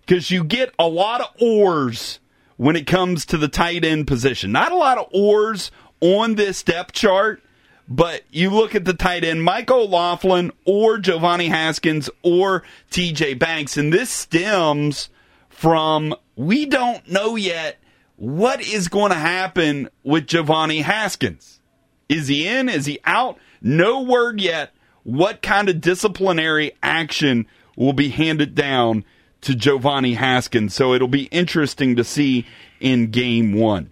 because 0.02 0.30
you 0.32 0.44
get 0.44 0.74
a 0.78 0.88
lot 0.88 1.22
of 1.22 1.28
oars 1.42 2.20
when 2.58 2.76
it 2.76 2.86
comes 2.86 3.26
to 3.28 3.38
the 3.38 3.48
tight 3.48 3.86
end 3.86 4.08
position. 4.08 4.52
Not 4.52 4.72
a 4.72 4.78
lot 4.78 4.98
of 4.98 5.08
oars 5.14 5.72
on 6.02 6.36
this 6.36 6.64
depth 6.64 6.94
chart, 6.94 7.42
but 7.90 8.22
you 8.30 8.52
look 8.52 8.76
at 8.76 8.86
the 8.86 8.94
tight 8.94 9.24
end, 9.24 9.44
Mike 9.44 9.72
O'Laughlin 9.72 10.52
or 10.64 10.98
Jovani 11.00 11.50
Haskins 11.50 12.10
or 12.22 12.64
TJ 12.92 13.40
Banks, 13.40 13.76
and 13.78 13.92
this 13.92 14.12
stems 14.12 15.10
from 15.50 16.14
we 16.36 16.66
don't 16.68 17.06
know 17.10 17.36
yet 17.36 17.80
what 18.16 18.62
is 18.62 18.88
going 18.88 19.12
to 19.12 19.18
happen 19.18 19.90
with 20.04 20.28
Jovani 20.28 20.84
Haskins. 20.84 21.60
Is 22.08 22.28
he 22.28 22.48
in? 22.48 22.70
Is 22.70 22.86
he 22.86 23.00
out? 23.06 23.38
No 23.62 24.04
word 24.04 24.40
yet 24.40 24.72
what 25.04 25.42
kind 25.42 25.70
of 25.70 25.82
disciplinary 25.82 26.74
action 26.84 27.48
will 27.76 27.94
be 27.94 28.10
handed 28.10 28.54
down 28.54 29.04
to 29.42 29.54
Jovani 29.54 30.16
Haskins. 30.16 30.74
So 30.74 30.94
it'll 30.94 31.08
be 31.08 31.24
interesting 31.26 31.96
to 31.96 32.04
see 32.04 32.46
in 32.80 33.10
game 33.10 33.54
one. 33.54 33.92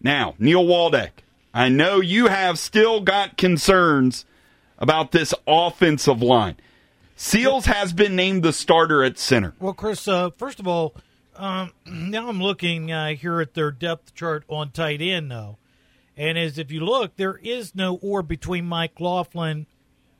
Now, 0.00 0.34
Neil 0.38 0.64
Waldeck, 0.64 1.22
I 1.52 1.68
know 1.68 2.00
you 2.00 2.28
have 2.28 2.58
still 2.58 3.00
got 3.00 3.36
concerns 3.36 4.24
about 4.78 5.10
this 5.12 5.34
offensive 5.46 6.22
line. 6.22 6.56
Sills 7.16 7.66
has 7.66 7.92
been 7.92 8.16
named 8.16 8.42
the 8.42 8.52
starter 8.52 9.02
at 9.04 9.18
center. 9.18 9.54
Well, 9.60 9.74
Chris, 9.74 10.06
uh, 10.08 10.30
first 10.30 10.58
of 10.60 10.66
all, 10.66 10.94
um, 11.36 11.72
now 11.86 12.28
I'm 12.28 12.40
looking 12.42 12.90
uh, 12.92 13.08
here 13.14 13.40
at 13.40 13.54
their 13.54 13.70
depth 13.70 14.14
chart 14.14 14.44
on 14.48 14.70
tight 14.70 15.02
end, 15.02 15.30
though. 15.30 15.58
And 16.16 16.38
as 16.38 16.58
if 16.58 16.70
you 16.70 16.80
look, 16.80 17.16
there 17.16 17.38
is 17.42 17.74
no 17.74 17.96
or 17.96 18.22
between 18.22 18.66
Mike 18.66 19.00
Laughlin. 19.00 19.66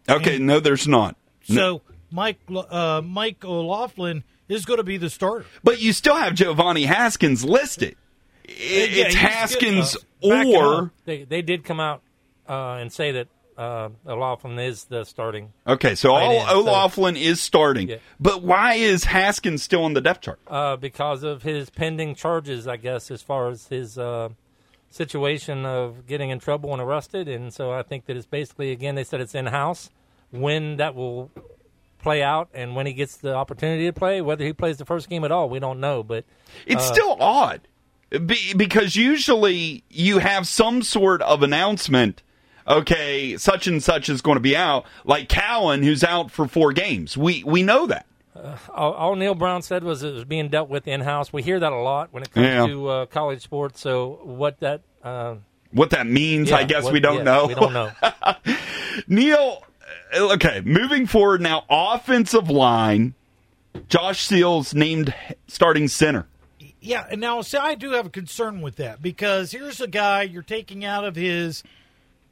Okay, 0.09 0.37
And- 0.37 0.47
no, 0.47 0.61
there's 0.61 0.89
not. 0.89 1.17
No. 1.49 1.55
So 1.57 1.83
Mike 2.11 2.39
uh, 2.55 3.01
Mike 3.05 3.45
O'Laughlin 3.45 4.25
is 4.49 4.65
going 4.65 4.77
to 4.79 4.85
be 4.85 4.97
the 4.97 5.09
starter. 5.11 5.47
But 5.65 5.81
you 5.81 5.93
still 5.93 6.17
have 6.17 6.35
Jovani 6.35 6.85
Haskins 6.87 7.45
listed. 7.45 7.97
Yeah, 8.45 8.55
It's 8.57 9.15
Haskins 9.15 9.97
good. 10.23 10.31
Uh, 10.33 10.35
back 10.37 10.47
him 10.47 10.55
or. 10.57 10.93
They 11.05 11.25
they 11.25 11.43
did 11.43 11.65
come 11.65 11.81
out 11.81 12.03
uh, 12.49 12.75
and 12.81 12.93
say 12.93 13.13
that 13.13 13.29
uh, 13.57 13.91
O'Laughlin 14.07 14.59
is 14.59 14.85
the 14.85 15.05
starting 15.05 15.53
okay, 15.67 15.95
so 15.95 16.11
Tight 16.11 16.25
all 16.25 16.33
end, 16.33 17.15
so- 17.15 17.21
is 17.21 17.41
starting. 17.41 17.89
Yeah. 17.89 17.97
But 18.19 18.43
why 18.43 18.75
is 18.75 19.05
Haskins 19.05 19.63
still 19.63 19.85
on 19.85 19.93
the 19.93 20.01
depth 20.01 20.23
chart? 20.23 20.41
uh, 20.49 20.77
because 20.77 21.23
of 21.23 21.43
his 21.43 21.69
pending 21.69 22.15
charges, 22.15 22.67
I 22.67 22.77
guess, 22.77 23.11
as 23.11 23.21
far 23.23 23.49
as 23.49 23.67
his 23.67 23.99
uh, 23.99 24.31
situation 24.91 25.65
of 25.67 26.07
getting 26.07 26.31
in 26.31 26.39
trouble 26.39 26.73
and 26.73 26.81
arrested. 26.81 27.29
And 27.29 27.53
so 27.53 27.71
I 27.71 27.83
think 27.83 28.07
that 28.07 28.17
it's 28.17 28.27
basically, 28.27 28.73
again, 28.73 28.95
they 28.95 29.05
said 29.05 29.21
it's 29.21 29.35
in 29.35 29.47
house. 29.47 29.91
When 30.31 30.77
that 30.77 30.95
will 30.95 31.31
play 32.03 32.23
out 32.23 32.49
and 32.55 32.75
when 32.77 32.87
he 32.87 32.93
gets 32.93 33.17
the 33.17 33.35
opportunity 33.35 33.87
to 33.87 33.93
play, 33.93 34.21
whether 34.21 34.45
he 34.45 34.53
plays 34.53 34.79
the 34.79 34.85
first 34.85 35.09
game 35.09 35.25
at 35.25 35.33
all, 35.33 35.49
we 35.51 35.59
don't 35.59 35.81
know. 35.81 36.03
But 36.03 36.25
It's 36.67 36.87
still 36.87 37.17
odd 37.21 37.61
Be- 38.11 38.55
because 38.57 38.97
usually 38.97 39.85
you 39.89 40.19
have 40.19 40.47
some 40.49 40.83
sort 40.83 41.23
of 41.23 41.43
announcement. 41.43 42.23
Okay, 42.69 43.37
such 43.37 43.67
and 43.67 43.83
such 43.83 44.09
is 44.09 44.21
going 44.21 44.37
to 44.37 44.41
be 44.41 44.57
out. 44.57 44.85
Like 45.05 45.29
Cowan, 45.29 45.83
who's 45.83 46.05
out 46.05 46.31
for 46.31 46.47
four 46.49 46.73
games. 46.73 47.17
We 47.17 47.43
we 47.45 47.63
know 47.63 47.87
that. 47.87 48.07
all, 48.73 48.93
all 48.93 49.17
Neal 49.17 49.35
Brown 49.35 49.63
said 49.63 49.83
was 49.85 50.03
it 50.03 50.13
was 50.15 50.25
being 50.25 50.49
dealt 50.49 50.69
with 50.69 50.87
in 50.89 51.01
house. 51.01 51.33
We 51.33 51.43
hear 51.43 51.59
that 51.61 51.73
a 51.73 51.77
lot 51.81 52.09
when 52.13 52.23
it 52.23 52.33
comes 52.33 52.47
Yeah. 52.47 52.67
to 52.67 52.89
uh, 52.89 53.07
college 53.07 53.43
sports. 53.43 53.81
So 53.81 54.21
what 54.23 54.61
that. 54.61 54.83
Uh, 55.03 55.37
What 55.73 55.91
that 55.91 56.07
means, 56.07 56.51
I 56.53 56.65
guess 56.65 56.85
what- 56.85 56.93
we 56.93 57.01
don't 57.01 57.19
yeah, 57.19 57.23
know. 57.23 57.47
We 57.47 57.55
don't 57.55 57.73
know. 57.73 57.91
Neil, 59.09 59.65
uh, 60.15 60.33
okay, 60.35 60.61
moving 60.65 61.07
forward 61.07 61.41
now, 61.41 61.65
offensive 61.71 62.51
line. 62.51 63.15
Josh 63.89 64.23
Sills 64.23 64.75
named 64.75 65.15
starting 65.47 65.87
center. 65.89 66.27
Yeah, 66.81 67.07
and 67.11 67.21
now 67.21 67.43
see, 67.43 67.59
I 67.59 67.75
do 67.75 67.91
have 67.91 68.07
a 68.07 68.11
concern 68.11 68.63
with 68.63 68.77
that 68.77 69.03
because 69.03 69.53
here's 69.53 69.81
a 69.83 69.87
guy 69.87 70.23
you're 70.23 70.43
taking 70.43 70.83
out 70.85 71.05
of 71.05 71.15
his 71.15 71.63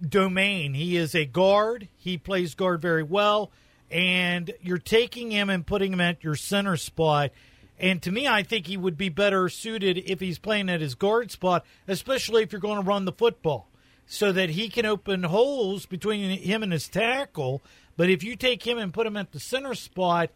domain. 0.07 0.73
He 0.73 0.97
is 0.97 1.15
a 1.15 1.27
guard. 1.27 1.89
He 1.99 2.17
plays 2.17 2.55
guard 2.55 2.81
very 2.81 3.03
well, 3.03 3.51
and 3.91 4.51
you're 4.63 4.79
taking 4.79 5.31
him 5.31 5.51
and 5.51 5.67
putting 5.67 5.93
him 5.93 6.01
at 6.01 6.25
your 6.25 6.35
center 6.35 6.77
spot. 6.77 7.31
And 7.79 8.01
to 8.03 8.11
me, 8.11 8.27
I 8.27 8.43
think 8.43 8.67
he 8.67 8.79
would 8.79 8.97
be 8.97 9.11
better 9.11 9.51
suited 9.51 9.99
if 9.99 10.19
he's 10.19 10.39
playing 10.39 10.71
at 10.71 10.81
his 10.81 10.95
guard 10.95 11.31
spot, 11.31 11.65
especially 11.87 12.43
if 12.43 12.51
you're 12.51 12.61
going 12.61 12.83
to 12.83 12.89
run 12.89 13.05
the 13.05 13.13
football, 13.13 13.69
so 14.07 14.33
that 14.33 14.51
he 14.51 14.71
can 14.71 14.87
open 14.87 15.25
holes 15.25 15.85
between 15.85 16.39
him 16.39 16.63
and 16.63 16.73
his 16.73 16.89
tackle. 16.89 17.63
But 17.99 18.09
if 18.09 18.25
you 18.25 18.35
take 18.35 18.67
him 18.67 18.79
and 18.79 18.95
put 18.95 19.07
him 19.07 19.17
at 19.17 19.33
the 19.33 19.41
center 19.41 19.75
spot, 19.75 20.31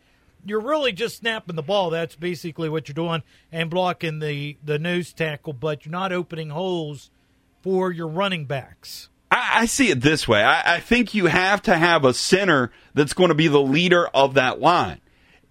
you're 0.45 0.61
really 0.61 0.93
just 0.93 1.19
snapping 1.19 1.57
the 1.57 1.63
ball. 1.63 1.91
That's 1.91 2.17
basically 2.17 2.69
what 2.69 2.89
you're 2.89 2.95
doing 2.95 3.23
and 3.51 3.71
blocking 3.71 4.19
the, 4.19 4.57
the 4.65 4.79
nose 4.79 5.13
tackle, 5.13 5.53
but 5.53 5.85
you're 5.85 5.93
not 5.93 6.13
opening 6.13 6.51
holes 6.51 7.11
for 7.63 7.93
your 7.93 8.09
running 8.09 8.45
backs. 8.45 9.09
I, 9.31 9.51
I 9.61 9.67
see 9.67 9.91
it 9.91 10.01
this 10.01 10.27
way. 10.27 10.43
I, 10.43 10.77
I 10.77 10.81
think 10.81 11.15
you 11.15 11.27
have 11.27 11.63
to 11.63 11.77
have 11.77 12.05
a 12.05 12.15
center 12.15 12.71
that's 12.95 13.15
going 13.15 13.29
to 13.29 13.35
be 13.35 13.49
the 13.49 13.63
leader 13.63 14.07
of 14.09 14.35
that 14.35 14.61
line. 14.61 15.01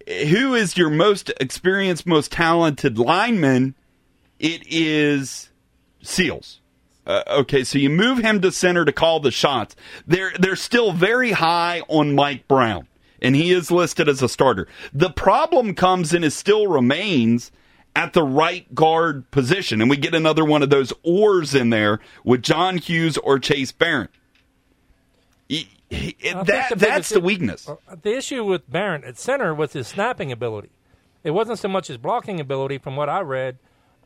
Who 0.06 0.54
is 0.54 0.76
your 0.76 0.90
most 0.90 1.32
experienced, 1.40 2.06
most 2.06 2.32
talented 2.32 2.98
lineman? 2.98 3.74
It 4.38 4.64
is 4.66 5.50
Sills. 6.02 6.60
Uh, 7.06 7.22
okay, 7.28 7.64
so 7.64 7.78
you 7.78 7.90
move 7.90 8.18
him 8.18 8.40
to 8.40 8.52
center 8.52 8.84
to 8.84 8.92
call 8.92 9.20
the 9.20 9.30
shots. 9.30 9.74
They're 10.06 10.32
they're 10.38 10.56
still 10.56 10.92
very 10.92 11.32
high 11.32 11.82
on 11.88 12.14
Mike 12.14 12.46
Brown, 12.46 12.86
and 13.22 13.34
he 13.34 13.52
is 13.52 13.70
listed 13.70 14.08
as 14.08 14.20
a 14.20 14.28
starter. 14.28 14.68
The 14.92 15.08
problem 15.10 15.74
comes 15.74 16.12
and 16.12 16.22
it 16.24 16.32
still 16.32 16.66
remains 16.66 17.50
at 17.96 18.12
the 18.14 18.22
right 18.22 18.74
guard 18.74 19.30
position, 19.30 19.80
and 19.80 19.88
we 19.88 19.96
get 19.96 20.14
another 20.14 20.44
one 20.44 20.62
of 20.62 20.70
those 20.70 20.92
oars 21.02 21.54
in 21.54 21.70
there 21.70 22.00
with 22.24 22.42
John 22.42 22.76
Hughes 22.78 23.16
or 23.18 23.38
Chase 23.38 23.70
Barron. 23.72 24.08
He- 25.48 25.68
he- 25.90 26.16
that 26.32 26.70
the 26.70 26.76
that's 26.76 27.10
the 27.10 27.20
weakness. 27.20 27.68
Uh, 27.68 27.76
The 28.02 28.16
issue 28.16 28.44
with 28.44 28.70
Barron 28.70 29.04
at 29.04 29.18
center 29.18 29.54
was 29.54 29.74
his 29.74 29.86
snapping 29.88 30.32
ability. 30.32 30.70
It 31.22 31.32
wasn't 31.32 31.58
so 31.58 31.68
much 31.68 31.88
his 31.88 31.98
blocking 31.98 32.40
ability, 32.40 32.78
from 32.78 32.96
what 32.96 33.08
I 33.10 33.20
read. 33.20 33.58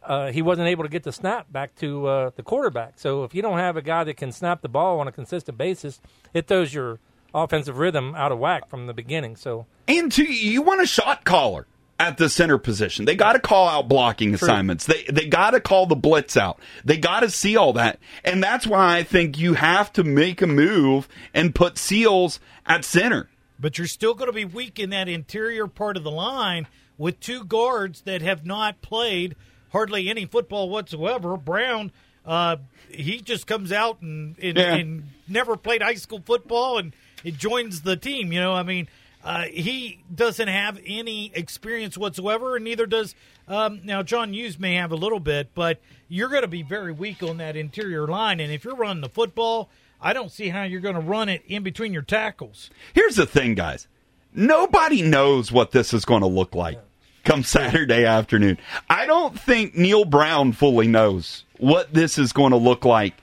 Uh, 0.02 0.30
he 0.32 0.42
wasn't 0.42 0.68
able 0.68 0.82
to 0.84 0.90
get 0.90 1.02
the 1.04 1.12
snap 1.12 1.50
back 1.52 1.74
to 1.76 2.06
uh, 2.06 2.30
the 2.36 2.42
quarterback. 2.42 2.94
So 2.96 3.24
if 3.24 3.34
you 3.34 3.42
don't 3.42 3.58
have 3.58 3.76
a 3.76 3.82
guy 3.82 4.04
that 4.04 4.16
can 4.16 4.30
snap 4.32 4.62
the 4.62 4.68
ball 4.68 5.00
on 5.00 5.08
a 5.08 5.12
consistent 5.12 5.56
basis, 5.58 6.00
it 6.34 6.46
throws 6.48 6.74
your 6.74 6.98
offensive 7.34 7.78
rhythm 7.78 8.14
out 8.14 8.32
of 8.32 8.38
whack 8.38 8.68
from 8.68 8.86
the 8.86 8.94
beginning. 8.94 9.36
So 9.36 9.66
And 9.88 10.10
two, 10.10 10.24
you 10.24 10.62
want 10.62 10.80
a 10.82 10.86
shot 10.86 11.24
caller 11.24 11.66
at 11.98 12.18
the 12.18 12.28
center 12.28 12.58
position. 12.58 13.04
They 13.06 13.14
got 13.16 13.32
to 13.32 13.38
call 13.40 13.68
out 13.68 13.88
blocking 13.88 14.34
assignments. 14.34 14.86
They 14.86 15.04
they 15.10 15.26
got 15.26 15.52
to 15.52 15.60
call 15.60 15.86
the 15.86 15.96
blitz 15.96 16.36
out. 16.36 16.58
They 16.84 16.98
got 16.98 17.20
to 17.20 17.30
see 17.30 17.56
all 17.56 17.72
that, 17.74 17.98
and 18.24 18.42
that's 18.42 18.66
why 18.66 18.96
I 18.98 19.02
think 19.02 19.38
you 19.38 19.54
have 19.54 19.92
to 19.94 20.04
make 20.04 20.42
a 20.42 20.46
move 20.46 21.08
and 21.32 21.54
put 21.54 21.78
Sills 21.78 22.38
at 22.66 22.84
center. 22.84 23.28
But 23.58 23.78
you're 23.78 23.86
still 23.86 24.12
going 24.12 24.28
to 24.28 24.34
be 24.34 24.44
weak 24.44 24.78
in 24.78 24.90
that 24.90 25.08
interior 25.08 25.66
part 25.66 25.96
of 25.96 26.04
the 26.04 26.10
line 26.10 26.66
with 26.98 27.20
two 27.20 27.44
guards 27.44 28.02
that 28.02 28.20
have 28.20 28.44
not 28.44 28.82
played 28.82 29.34
hardly 29.72 30.10
any 30.10 30.26
football 30.26 30.68
whatsoever. 30.68 31.38
Brown, 31.38 31.90
uh, 32.26 32.56
he 32.90 33.20
just 33.20 33.46
comes 33.46 33.72
out 33.72 34.02
and, 34.02 34.38
and, 34.38 34.56
Yeah. 34.58 34.74
and 34.74 35.04
never 35.26 35.56
played 35.56 35.80
high 35.82 35.94
school 35.94 36.20
football 36.24 36.76
and 36.78 36.88
it 36.88 36.94
joins 37.32 37.82
the 37.82 37.96
team. 37.96 38.32
You 38.32 38.40
know, 38.40 38.52
I 38.52 38.62
mean, 38.62 38.88
uh, 39.24 39.44
he 39.44 40.00
doesn't 40.14 40.48
have 40.48 40.80
any 40.86 41.32
experience 41.34 41.98
whatsoever, 41.98 42.56
and 42.56 42.64
neither 42.64 42.86
does 42.86 43.14
um, 43.48 43.80
now 43.84 44.02
John 44.02 44.32
Hughes 44.32 44.58
may 44.58 44.74
have 44.74 44.92
a 44.92 44.96
little 44.96 45.20
bit, 45.20 45.50
but 45.54 45.80
you're 46.08 46.28
going 46.28 46.42
to 46.42 46.48
be 46.48 46.62
very 46.62 46.92
weak 46.92 47.22
on 47.22 47.38
that 47.38 47.56
interior 47.56 48.06
line. 48.06 48.40
And 48.40 48.52
if 48.52 48.64
you're 48.64 48.76
running 48.76 49.02
the 49.02 49.08
football, 49.08 49.68
I 50.00 50.12
don't 50.12 50.30
see 50.30 50.48
how 50.48 50.62
you're 50.64 50.80
going 50.80 50.94
to 50.94 51.00
run 51.00 51.28
it 51.28 51.42
in 51.46 51.62
between 51.62 51.92
your 51.92 52.02
tackles. 52.02 52.70
Here's 52.94 53.16
the 53.16 53.26
thing, 53.26 53.54
guys. 53.54 53.88
Nobody 54.32 55.02
knows 55.02 55.50
what 55.50 55.70
this 55.70 55.94
is 55.94 56.04
going 56.04 56.20
to 56.20 56.26
look 56.26 56.54
like 56.54 56.78
come 57.24 57.42
Saturday 57.42 58.04
afternoon. 58.04 58.58
I 58.88 59.06
don't 59.06 59.38
think 59.38 59.74
Neal 59.74 60.04
Brown 60.04 60.52
fully 60.52 60.86
knows 60.86 61.44
what 61.58 61.92
this 61.92 62.18
is 62.18 62.32
going 62.32 62.52
to 62.52 62.56
look 62.56 62.84
like 62.84 63.14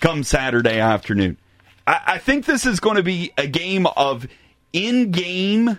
come 0.00 0.22
Saturday 0.22 0.78
afternoon. 0.78 1.38
I, 1.86 2.00
I 2.06 2.18
think 2.18 2.44
this 2.44 2.66
is 2.66 2.80
going 2.80 2.96
to 2.96 3.02
be 3.02 3.32
a 3.38 3.46
game 3.46 3.86
of 3.86 4.26
in 4.72 5.10
game 5.10 5.78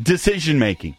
decision 0.00 0.58
making. 0.58 0.96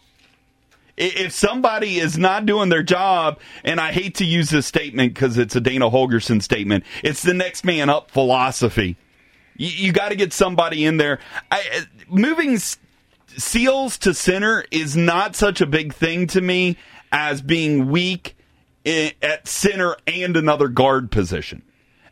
If 0.96 1.32
somebody 1.32 1.98
is 1.98 2.18
not 2.18 2.44
doing 2.44 2.68
their 2.68 2.82
job, 2.82 3.40
and 3.64 3.80
I 3.80 3.92
hate 3.92 4.16
to 4.16 4.24
use 4.24 4.50
this 4.50 4.66
statement 4.66 5.14
because 5.14 5.38
it's 5.38 5.56
a 5.56 5.60
Dana 5.60 5.90
Holgorsen 5.90 6.42
statement, 6.42 6.84
it's 7.02 7.22
the 7.22 7.32
next 7.32 7.64
man 7.64 7.88
up 7.88 8.10
philosophy. 8.10 8.96
You, 9.56 9.68
you 9.68 9.92
got 9.92 10.10
to 10.10 10.16
get 10.16 10.32
somebody 10.34 10.84
in 10.84 10.98
there. 10.98 11.18
I, 11.50 11.86
moving 12.08 12.54
S- 12.54 12.78
Sills 13.28 13.96
to 13.98 14.12
center 14.12 14.64
is 14.70 14.96
not 14.96 15.36
such 15.36 15.60
a 15.60 15.66
big 15.66 15.94
thing 15.94 16.26
to 16.28 16.40
me 16.40 16.76
as 17.12 17.40
being 17.40 17.90
weak 17.90 18.36
i 18.86 19.14
at 19.22 19.46
center 19.46 19.96
and 20.06 20.36
another 20.36 20.68
guard 20.68 21.10
position. 21.10 21.62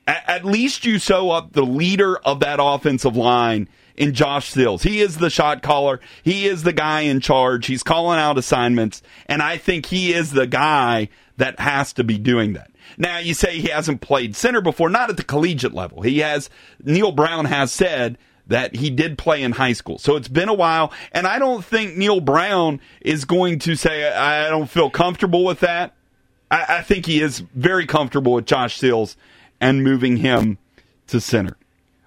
At 0.08 0.42
least 0.46 0.86
you 0.86 0.98
sew 0.98 1.30
up 1.30 1.52
the 1.52 1.66
leader 1.66 2.16
of 2.16 2.40
that 2.40 2.60
offensive 2.62 3.14
line 3.14 3.68
in 3.94 4.14
Josh 4.14 4.48
Sills. 4.48 4.82
He 4.82 5.00
is 5.00 5.18
the 5.18 5.28
shot 5.28 5.62
caller. 5.62 6.00
He 6.22 6.46
is 6.46 6.62
the 6.62 6.72
guy 6.72 7.02
in 7.02 7.20
charge. 7.20 7.66
He's 7.66 7.82
calling 7.82 8.18
out 8.18 8.38
assignments, 8.38 9.02
and 9.26 9.42
I 9.42 9.58
think 9.58 9.84
he 9.84 10.14
is 10.14 10.30
the 10.30 10.46
guy 10.46 11.10
that 11.36 11.60
has 11.60 11.92
to 11.94 12.04
be 12.04 12.16
doing 12.16 12.54
that. 12.54 12.70
Now 12.96 13.18
you 13.18 13.34
say 13.34 13.58
he 13.58 13.68
hasn't 13.68 14.00
played 14.00 14.34
center 14.34 14.62
before, 14.62 14.88
not 14.88 15.10
at 15.10 15.18
the 15.18 15.24
collegiate 15.24 15.74
level. 15.74 16.00
He 16.00 16.20
has. 16.20 16.48
Neal 16.82 17.12
Brown 17.12 17.44
has 17.44 17.70
said 17.70 18.16
that 18.46 18.76
he 18.76 18.88
did 18.88 19.18
play 19.18 19.42
in 19.42 19.52
high 19.52 19.74
school, 19.74 19.98
so 19.98 20.16
it's 20.16 20.28
been 20.28 20.48
a 20.48 20.54
while, 20.54 20.90
and 21.12 21.26
I 21.26 21.38
don't 21.38 21.62
think 21.62 21.98
Neal 21.98 22.20
Brown 22.20 22.80
is 23.02 23.26
going 23.26 23.58
to 23.58 23.76
say 23.76 24.10
I 24.10 24.48
don't 24.48 24.70
feel 24.70 24.88
comfortable 24.88 25.44
with 25.44 25.60
that. 25.60 25.94
I, 26.50 26.78
I 26.78 26.82
think 26.82 27.04
he 27.04 27.20
is 27.20 27.40
very 27.40 27.84
comfortable 27.84 28.32
with 28.32 28.46
Josh 28.46 28.78
Sills 28.78 29.18
and 29.60 29.84
moving 29.84 30.18
him 30.18 30.58
to 31.08 31.20
center. 31.20 31.56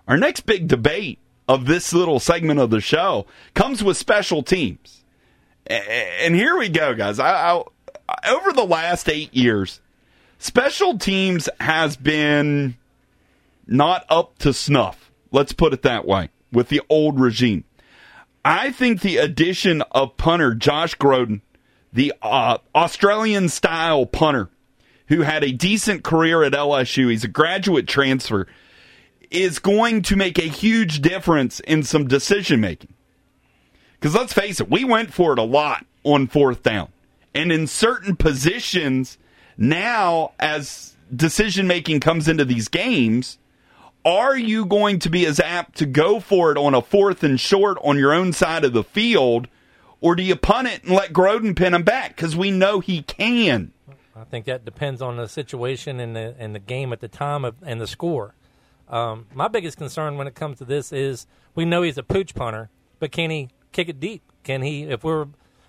Our 0.08 0.18
next 0.18 0.42
big 0.42 0.68
debate 0.68 1.20
of 1.48 1.66
this 1.66 1.94
little 1.94 2.20
segment 2.20 2.60
of 2.60 2.70
the 2.70 2.82
show 2.82 3.26
comes 3.54 3.84
with 3.84 3.98
special 3.98 4.44
teams. 4.44 5.04
And 5.68 6.36
here 6.36 6.58
we 6.58 6.70
go, 6.70 6.94
guys. 6.94 7.20
I, 7.20 7.32
I, 7.32 7.64
over 8.30 8.52
the 8.52 8.66
last 8.66 9.10
eight 9.10 9.34
years, 9.34 9.82
special 10.40 10.98
teams 10.98 11.50
has 11.60 11.98
been 11.98 12.78
not 13.68 14.06
up 14.10 14.38
to 14.40 14.54
snuff. 14.54 15.12
Let's 15.32 15.54
put 15.54 15.74
it 15.74 15.82
that 15.84 16.06
way 16.06 16.30
with 16.52 16.70
the 16.70 16.82
old 16.90 17.20
regime. 17.20 17.64
I 18.44 18.72
think 18.72 19.02
the 19.02 19.18
addition 19.18 19.82
of 19.92 20.18
punter 20.18 20.56
Josh 20.56 20.96
Growden, 20.98 21.42
the 21.94 22.14
uh, 22.22 22.58
Australian 22.74 23.50
style 23.50 24.06
punter 24.06 24.50
who 25.12 25.24
had 25.24 25.44
a 25.44 25.52
decent 25.52 26.06
career 26.06 26.42
at 26.42 26.54
LSU, 26.54 27.12
he's 27.12 27.26
a 27.26 27.28
graduate 27.28 27.86
transfer, 27.86 28.48
is 29.30 29.60
going 29.60 30.02
to 30.02 30.16
make 30.16 30.38
a 30.38 30.44
huge 30.44 31.02
difference 31.02 31.60
in 31.60 31.84
some 31.84 32.08
decision 32.08 32.62
making. 32.62 32.94
Because 34.00 34.16
let's 34.16 34.32
face 34.32 34.62
it, 34.62 34.72
we 34.72 34.86
went 34.86 35.14
for 35.14 35.34
it 35.34 35.38
a 35.38 35.44
lot 35.44 35.86
on 36.06 36.28
fourth 36.28 36.64
down. 36.64 36.88
And 37.36 37.52
in 37.52 37.68
certain 37.68 38.16
positions, 38.16 39.18
now 39.58 40.32
as 40.40 40.96
decision 41.14 41.68
making 41.68 42.00
comes 42.00 42.30
into 42.30 42.46
these 42.46 42.70
games, 42.70 43.38
are 44.06 44.38
you 44.38 44.66
going 44.66 45.00
to 45.00 45.10
be 45.10 45.26
as 45.26 45.42
apt 45.42 45.76
to 45.80 45.86
go 45.86 46.22
for 46.22 46.54
it 46.54 46.58
on 46.58 46.74
a 46.74 46.82
fourth 46.82 47.22
and 47.22 47.38
short 47.38 47.78
on 47.84 48.00
your 48.00 48.14
own 48.14 48.32
side 48.32 48.64
of 48.64 48.72
the 48.72 48.84
field, 48.84 49.50
or 50.00 50.16
do 50.16 50.24
you 50.24 50.38
punt 50.38 50.70
it 50.70 50.84
and 50.84 50.94
let 50.94 51.12
Growden 51.12 51.54
pin 51.54 51.74
him 51.74 51.84
back? 51.84 52.16
Because 52.16 52.34
we 52.34 52.50
know 52.50 52.80
he 52.80 53.02
can. 53.04 53.74
I 54.16 54.24
think 54.26 54.46
that 54.46 54.66
depends 54.66 55.02
on 55.02 55.18
the 55.18 55.28
situation 55.28 56.00
and 56.00 56.16
the 56.16 56.36
and 56.38 56.54
the 56.54 56.60
game 56.60 56.92
at 56.94 57.00
the 57.00 57.08
time 57.08 57.46
of, 57.46 57.56
and 57.66 57.80
the 57.80 57.88
score. 57.88 58.36
Um, 58.90 59.28
my 59.34 59.48
biggest 59.48 59.78
concern 59.78 60.18
when 60.18 60.28
it 60.28 60.36
comes 60.36 60.58
to 60.58 60.66
this 60.66 60.92
is 60.92 61.26
we 61.56 61.64
know 61.64 61.82
he's 61.82 61.98
a 61.98 62.04
pooch 62.04 62.36
punter, 62.36 62.70
but 63.00 63.12
can 63.12 63.30
he 63.30 63.50
kick 63.72 63.88
it 63.88 64.00
deep? 64.00 64.22
Can 64.44 64.62
he, 64.64 64.84
if 64.84 65.04
we're 65.04 65.28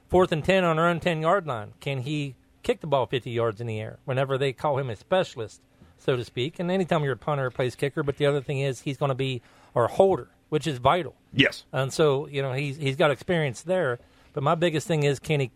fourth 0.09 0.33
and 0.33 0.45
ten 0.45 0.65
on 0.65 0.79
our 0.79 0.89
own 0.89 0.99
ten 0.99 1.23
yard 1.23 1.47
line, 1.47 1.73
can 1.81 2.01
he 2.01 2.35
kick 2.63 2.81
the 2.81 2.87
ball 2.87 3.07
fifty 3.07 3.31
yards 3.31 3.61
in 3.61 3.67
the 3.67 3.81
air? 3.81 3.99
Whenever 4.05 4.37
they 4.37 4.53
call 4.53 4.79
him 4.79 4.91
a 4.91 4.97
specialist, 4.97 5.61
so 5.99 6.17
to 6.17 6.25
speak, 6.25 6.59
and 6.59 6.71
anytime 6.71 7.05
you're 7.05 7.13
a 7.13 7.17
punter 7.17 7.47
or 7.47 7.51
plays 7.51 7.77
kicker, 7.77 8.03
but 8.03 8.17
the 8.17 8.27
other 8.27 8.41
thing 8.41 8.59
is 8.59 8.81
he's 8.81 8.97
going 8.97 9.11
to 9.11 9.15
be 9.15 9.41
our 9.77 9.87
holder, 9.87 10.31
which 10.49 10.67
is 10.67 10.79
vital. 10.79 11.15
Yes. 11.33 11.65
And 11.73 11.93
so, 11.93 12.27
you 12.27 12.43
know, 12.43 12.53
he's 12.53 12.77
he's 12.77 12.97
got 12.97 13.13
experience 13.13 13.63
there. 13.63 14.01
But 14.33 14.43
my 14.43 14.55
biggest 14.57 14.89
thing 14.89 15.05
is 15.05 15.19
can 15.19 15.41
he 15.41 15.51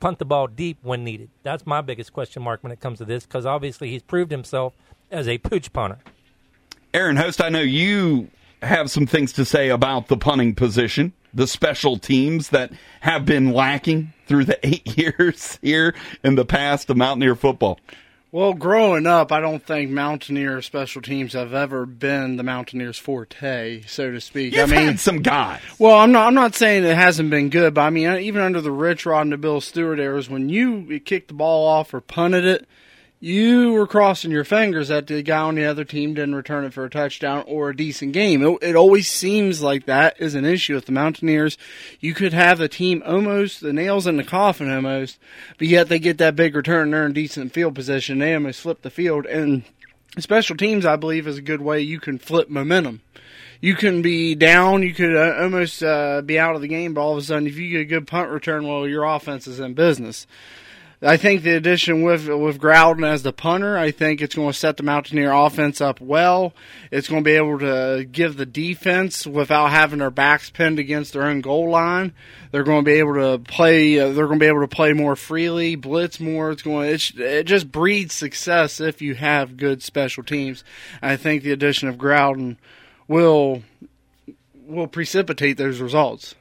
punt 0.00 0.18
the 0.18 0.24
ball 0.24 0.46
deep 0.46 0.78
when 0.82 1.04
needed? 1.04 1.30
That's 1.42 1.66
my 1.66 1.80
biggest 1.80 2.12
question 2.12 2.42
mark 2.42 2.62
when 2.62 2.72
it 2.72 2.80
comes 2.80 2.98
to 2.98 3.04
this 3.04 3.24
because 3.24 3.46
obviously 3.46 3.90
he's 3.90 4.02
proved 4.02 4.30
himself 4.30 4.74
as 5.10 5.28
a 5.28 5.38
pooch 5.38 5.72
punter. 5.72 5.98
Aaron 6.94 7.16
Host, 7.16 7.42
I 7.42 7.48
know 7.48 7.60
you 7.60 8.30
have 8.62 8.90
some 8.90 9.06
things 9.06 9.32
to 9.34 9.44
say 9.44 9.68
about 9.68 10.08
the 10.08 10.16
punting 10.16 10.54
position, 10.54 11.12
the 11.32 11.46
special 11.46 11.98
teams 11.98 12.48
that 12.48 12.72
have 13.00 13.24
been 13.24 13.52
lacking 13.52 14.12
through 14.26 14.44
the 14.44 14.58
eight 14.66 14.96
years 14.96 15.58
here 15.62 15.94
in 16.24 16.34
the 16.34 16.44
past 16.44 16.90
of 16.90 16.96
Mountaineer 16.96 17.34
football. 17.34 17.78
Well, 18.30 18.52
growing 18.52 19.06
up, 19.06 19.32
I 19.32 19.40
don't 19.40 19.64
think 19.64 19.90
Mountaineer 19.90 20.60
special 20.60 21.00
teams 21.00 21.32
have 21.32 21.54
ever 21.54 21.86
been 21.86 22.36
the 22.36 22.42
Mountaineers' 22.42 22.98
forte, 22.98 23.84
so 23.86 24.10
to 24.10 24.20
speak. 24.20 24.54
You've 24.54 24.70
I 24.70 24.76
mean, 24.76 24.86
had 24.86 25.00
some 25.00 25.22
guys. 25.22 25.62
Well, 25.78 25.96
I'm 25.96 26.12
not. 26.12 26.26
I'm 26.26 26.34
not 26.34 26.54
saying 26.54 26.84
it 26.84 26.94
hasn't 26.94 27.30
been 27.30 27.48
good, 27.48 27.72
but 27.72 27.80
I 27.80 27.90
mean, 27.90 28.12
even 28.18 28.42
under 28.42 28.60
the 28.60 28.70
Rich 28.70 29.06
Rod 29.06 29.22
and 29.22 29.32
the 29.32 29.38
Bill 29.38 29.62
Stewart 29.62 29.98
eras, 29.98 30.28
when 30.28 30.50
you 30.50 31.00
kicked 31.00 31.28
the 31.28 31.34
ball 31.34 31.66
off 31.66 31.94
or 31.94 32.02
punted 32.02 32.44
it, 32.44 32.68
you 33.20 33.72
were 33.72 33.86
crossing 33.86 34.30
your 34.30 34.44
fingers 34.44 34.88
that 34.88 35.06
the 35.06 35.22
guy 35.22 35.40
on 35.40 35.56
the 35.56 35.64
other 35.64 35.84
team 35.84 36.14
didn't 36.14 36.34
return 36.34 36.64
it 36.64 36.72
for 36.72 36.84
a 36.84 36.90
touchdown 36.90 37.44
or 37.46 37.70
a 37.70 37.76
decent 37.76 38.12
game. 38.12 38.42
It, 38.42 38.58
it 38.62 38.76
always 38.76 39.10
seems 39.10 39.60
like 39.60 39.86
that 39.86 40.20
is 40.20 40.34
an 40.34 40.44
issue 40.44 40.74
with 40.74 40.86
the 40.86 40.92
Mountaineers. 40.92 41.58
You 41.98 42.14
could 42.14 42.32
have 42.32 42.58
the 42.58 42.68
team 42.68 43.02
almost 43.04 43.60
the 43.60 43.72
nails 43.72 44.06
in 44.06 44.16
the 44.16 44.24
coffin 44.24 44.70
almost, 44.72 45.18
but 45.58 45.66
yet 45.66 45.88
they 45.88 45.98
get 45.98 46.18
that 46.18 46.36
big 46.36 46.54
return, 46.54 46.84
and 46.84 46.92
they're 46.92 47.06
in 47.06 47.12
decent 47.12 47.52
field 47.52 47.74
position. 47.74 48.18
They 48.18 48.34
almost 48.34 48.60
flip 48.60 48.82
the 48.82 48.90
field, 48.90 49.26
and 49.26 49.64
special 50.18 50.56
teams, 50.56 50.86
I 50.86 50.96
believe, 50.96 51.26
is 51.26 51.38
a 51.38 51.42
good 51.42 51.60
way 51.60 51.80
you 51.80 51.98
can 51.98 52.18
flip 52.18 52.48
momentum 52.48 53.00
you 53.60 53.74
can 53.74 54.02
be 54.02 54.34
down, 54.34 54.82
you 54.82 54.94
could 54.94 55.16
uh, 55.16 55.42
almost 55.42 55.82
uh, 55.82 56.22
be 56.22 56.38
out 56.38 56.54
of 56.54 56.60
the 56.60 56.68
game, 56.68 56.94
but 56.94 57.00
all 57.00 57.12
of 57.12 57.18
a 57.18 57.22
sudden, 57.22 57.46
if 57.46 57.56
you 57.56 57.70
get 57.70 57.80
a 57.80 57.84
good 57.84 58.06
punt 58.06 58.30
return, 58.30 58.66
well, 58.66 58.86
your 58.86 59.04
offense 59.04 59.46
is 59.46 59.58
in 59.58 59.74
business. 59.74 60.26
I 61.00 61.16
think 61.16 61.42
the 61.42 61.54
addition 61.54 62.02
with 62.02 62.26
with 62.26 62.58
Growden 62.58 63.06
as 63.06 63.22
the 63.22 63.32
punter, 63.32 63.78
I 63.78 63.92
think 63.92 64.20
it's 64.20 64.34
going 64.34 64.50
to 64.50 64.58
set 64.58 64.76
the 64.76 64.82
Mountaineer 64.82 65.30
offense 65.30 65.80
up 65.80 66.00
well. 66.00 66.54
It's 66.90 67.08
going 67.08 67.22
to 67.22 67.28
be 67.28 67.36
able 67.36 67.60
to 67.60 68.04
give 68.10 68.36
the 68.36 68.46
defense 68.46 69.24
without 69.24 69.68
having 69.68 70.00
their 70.00 70.10
backs 70.10 70.50
pinned 70.50 70.80
against 70.80 71.12
their 71.12 71.22
own 71.22 71.40
goal 71.40 71.70
line. 71.70 72.14
They're 72.50 72.64
going 72.64 72.84
to 72.84 72.90
be 72.90 72.98
able 72.98 73.14
to 73.14 73.38
play. 73.38 74.00
Uh, 74.00 74.12
they're 74.12 74.26
going 74.26 74.40
to 74.40 74.44
be 74.44 74.48
able 74.48 74.62
to 74.62 74.68
play 74.68 74.92
more 74.92 75.14
freely, 75.14 75.76
blitz 75.76 76.18
more. 76.18 76.50
It's 76.50 76.62
going. 76.62 76.88
It's, 76.88 77.12
it 77.16 77.44
just 77.44 77.70
breeds 77.70 78.12
success 78.12 78.80
if 78.80 79.00
you 79.00 79.14
have 79.14 79.56
good 79.56 79.84
special 79.84 80.24
teams. 80.24 80.64
I 81.00 81.14
think 81.14 81.44
the 81.44 81.52
addition 81.52 81.88
of 81.88 81.96
Growden 81.96 82.56
will 83.06 83.62
will 84.66 84.88
precipitate 84.88 85.58
those 85.58 85.80
results. 85.80 86.34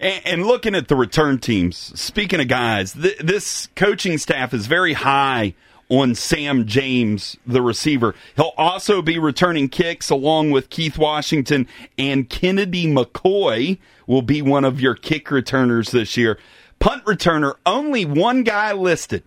And, 0.00 0.22
and 0.26 0.46
looking 0.46 0.74
at 0.74 0.88
the 0.88 0.96
return 0.96 1.38
teams, 1.38 1.76
speaking 1.98 2.40
of 2.40 2.48
guys, 2.48 2.92
th- 2.92 3.18
this 3.18 3.68
coaching 3.76 4.18
staff 4.18 4.54
is 4.54 4.66
very 4.66 4.92
high 4.92 5.54
on 5.88 6.14
Sam 6.14 6.66
James, 6.66 7.36
the 7.46 7.62
receiver. 7.62 8.14
He'll 8.36 8.52
also 8.56 9.02
be 9.02 9.18
returning 9.18 9.68
kicks 9.68 10.10
along 10.10 10.50
with 10.50 10.70
Keith 10.70 10.98
Washington 10.98 11.68
and 11.98 12.28
Kennedy 12.28 12.86
McCoy 12.86 13.78
will 14.06 14.22
be 14.22 14.42
one 14.42 14.64
of 14.64 14.80
your 14.80 14.94
kick 14.94 15.30
returners 15.30 15.90
this 15.90 16.16
year. 16.16 16.38
Punt 16.78 17.04
returner, 17.04 17.54
only 17.64 18.04
one 18.04 18.42
guy 18.42 18.72
listed. 18.72 19.22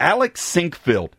Alex 0.00 0.40
Sinkfield. 0.40 1.10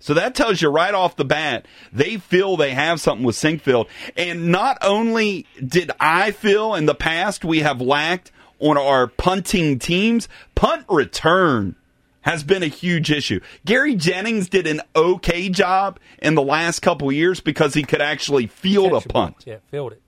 So 0.00 0.14
that 0.14 0.34
tells 0.34 0.62
you 0.62 0.68
right 0.70 0.94
off 0.94 1.16
the 1.16 1.24
bat, 1.24 1.66
they 1.92 2.16
feel 2.16 2.56
they 2.56 2.72
have 2.72 3.00
something 3.00 3.24
with 3.24 3.36
Sinkfield. 3.36 3.86
And 4.16 4.50
not 4.50 4.78
only 4.80 5.46
did 5.64 5.90
I 6.00 6.30
feel 6.32 6.74
in 6.74 6.86
the 6.86 6.94
past 6.94 7.44
we 7.44 7.60
have 7.60 7.80
lacked 7.80 8.32
on 8.58 8.78
our 8.78 9.06
punting 9.06 9.78
teams, 9.78 10.28
punt 10.54 10.86
return 10.88 11.76
has 12.22 12.42
been 12.42 12.62
a 12.62 12.68
huge 12.68 13.10
issue. 13.10 13.40
Gary 13.64 13.94
Jennings 13.94 14.48
did 14.48 14.66
an 14.66 14.80
okay 14.96 15.48
job 15.48 15.98
in 16.20 16.34
the 16.34 16.42
last 16.42 16.80
couple 16.80 17.10
years 17.12 17.40
because 17.40 17.74
he 17.74 17.82
could 17.82 18.02
actually 18.02 18.46
field 18.46 18.92
a 18.92 19.06
punt. 19.06 19.44
Yeah, 19.46 19.56
field 19.70 19.92
it. 19.92 20.02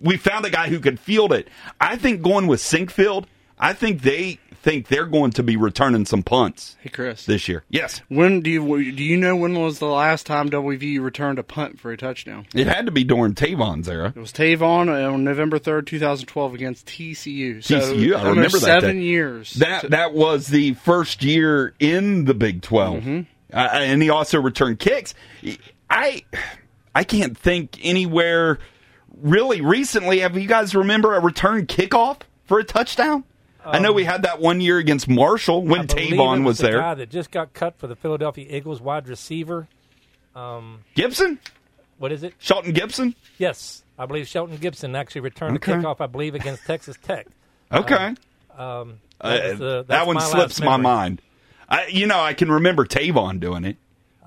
We 0.00 0.16
found 0.16 0.44
a 0.44 0.50
guy 0.50 0.68
who 0.68 0.80
could 0.80 0.98
field 0.98 1.32
it. 1.32 1.48
I 1.80 1.96
think 1.96 2.22
going 2.22 2.46
with 2.46 2.60
Sinkfield, 2.60 3.26
I 3.58 3.74
think 3.74 4.02
they 4.02 4.38
think 4.62 4.88
they're 4.88 5.06
going 5.06 5.30
to 5.32 5.42
be 5.42 5.56
returning 5.56 6.04
some 6.04 6.22
punts 6.22 6.76
Hey, 6.80 6.90
Chris. 6.90 7.24
this 7.26 7.48
year. 7.48 7.64
Yes. 7.70 8.02
When 8.08 8.40
do 8.40 8.50
you 8.50 8.92
do 8.92 9.02
you 9.02 9.16
know 9.16 9.34
when 9.36 9.58
was 9.58 9.78
the 9.78 9.86
last 9.86 10.26
time 10.26 10.50
WVU 10.50 11.00
returned 11.02 11.38
a 11.38 11.42
punt 11.42 11.80
for 11.80 11.90
a 11.92 11.96
touchdown? 11.96 12.46
It 12.54 12.66
had 12.66 12.86
to 12.86 12.92
be 12.92 13.02
during 13.04 13.34
Tavon's 13.34 13.88
era. 13.88 14.12
It 14.14 14.20
was 14.20 14.32
Tavon 14.32 14.88
on 15.12 15.24
November 15.24 15.58
third, 15.58 15.86
two 15.86 15.98
thousand 15.98 16.26
twelve, 16.26 16.52
against 16.54 16.86
TCU. 16.86 17.64
So 17.64 17.80
TCU, 17.80 18.14
I 18.16 18.28
remember 18.28 18.50
that 18.58 18.60
seven 18.60 18.96
day. 18.96 19.02
years. 19.02 19.54
That 19.54 19.90
that 19.90 20.12
was 20.12 20.46
the 20.48 20.74
first 20.74 21.22
year 21.22 21.74
in 21.80 22.24
the 22.26 22.34
Big 22.34 22.62
12 22.62 23.02
Mm-hmm. 23.02 23.20
uh, 23.56 23.68
and 23.72 24.02
he 24.02 24.10
also 24.10 24.40
returned 24.40 24.78
kicks. 24.78 25.14
I 25.88 26.24
I 26.94 27.04
can't 27.04 27.36
think 27.38 27.78
anywhere 27.82 28.58
really 29.22 29.60
recently. 29.60 30.20
Have 30.20 30.36
you 30.36 30.46
guys 30.46 30.74
remember 30.74 31.14
a 31.14 31.20
return 31.20 31.66
kickoff 31.66 32.20
for 32.44 32.58
a 32.58 32.64
touchdown? 32.64 33.24
I 33.64 33.78
know 33.78 33.92
we 33.92 34.04
had 34.04 34.22
that 34.22 34.40
one 34.40 34.60
year 34.60 34.78
against 34.78 35.08
Marshall 35.08 35.62
when 35.62 35.80
Um, 35.80 35.86
Tavon 35.86 36.38
it 36.40 36.42
was 36.44 36.58
the 36.58 36.68
there. 36.68 36.78
guy 36.80 36.94
that 36.94 37.10
just 37.10 37.30
got 37.30 37.52
cut 37.52 37.78
for 37.78 37.86
the 37.86 37.96
Philadelphia 37.96 38.46
Eagles 38.48 38.80
wide 38.80 39.06
receiver. 39.08 39.68
Gibson, 40.94 41.38
What 41.98 42.12
is 42.12 42.22
it? 42.22 42.34
Shelton 42.38 42.72
Gibson. 42.72 43.14
Yes, 43.38 43.82
I 43.98 44.06
believe 44.06 44.26
Shelton 44.26 44.56
Gibson 44.56 44.96
actually 44.96 45.20
returned 45.22 45.56
Okay. 45.56 45.72
a 45.72 45.76
kickoff. 45.76 46.00
I 46.00 46.06
believe 46.06 46.34
against 46.34 46.64
Texas 46.64 46.96
Tech. 47.02 47.26
Okay, 47.72 48.14
Um, 48.58 48.98
Uh, 49.20 49.30
that, 49.36 49.58
the- 49.58 49.84
that 49.88 50.06
one 50.08 50.18
slips 50.20 50.60
my 50.60 50.76
mind. 50.76 51.22
I, 51.68 51.86
you 51.86 52.06
know, 52.08 52.18
I 52.18 52.32
can 52.34 52.50
remember 52.50 52.84
Tavon 52.84 53.38
doing 53.38 53.64
it, 53.64 53.76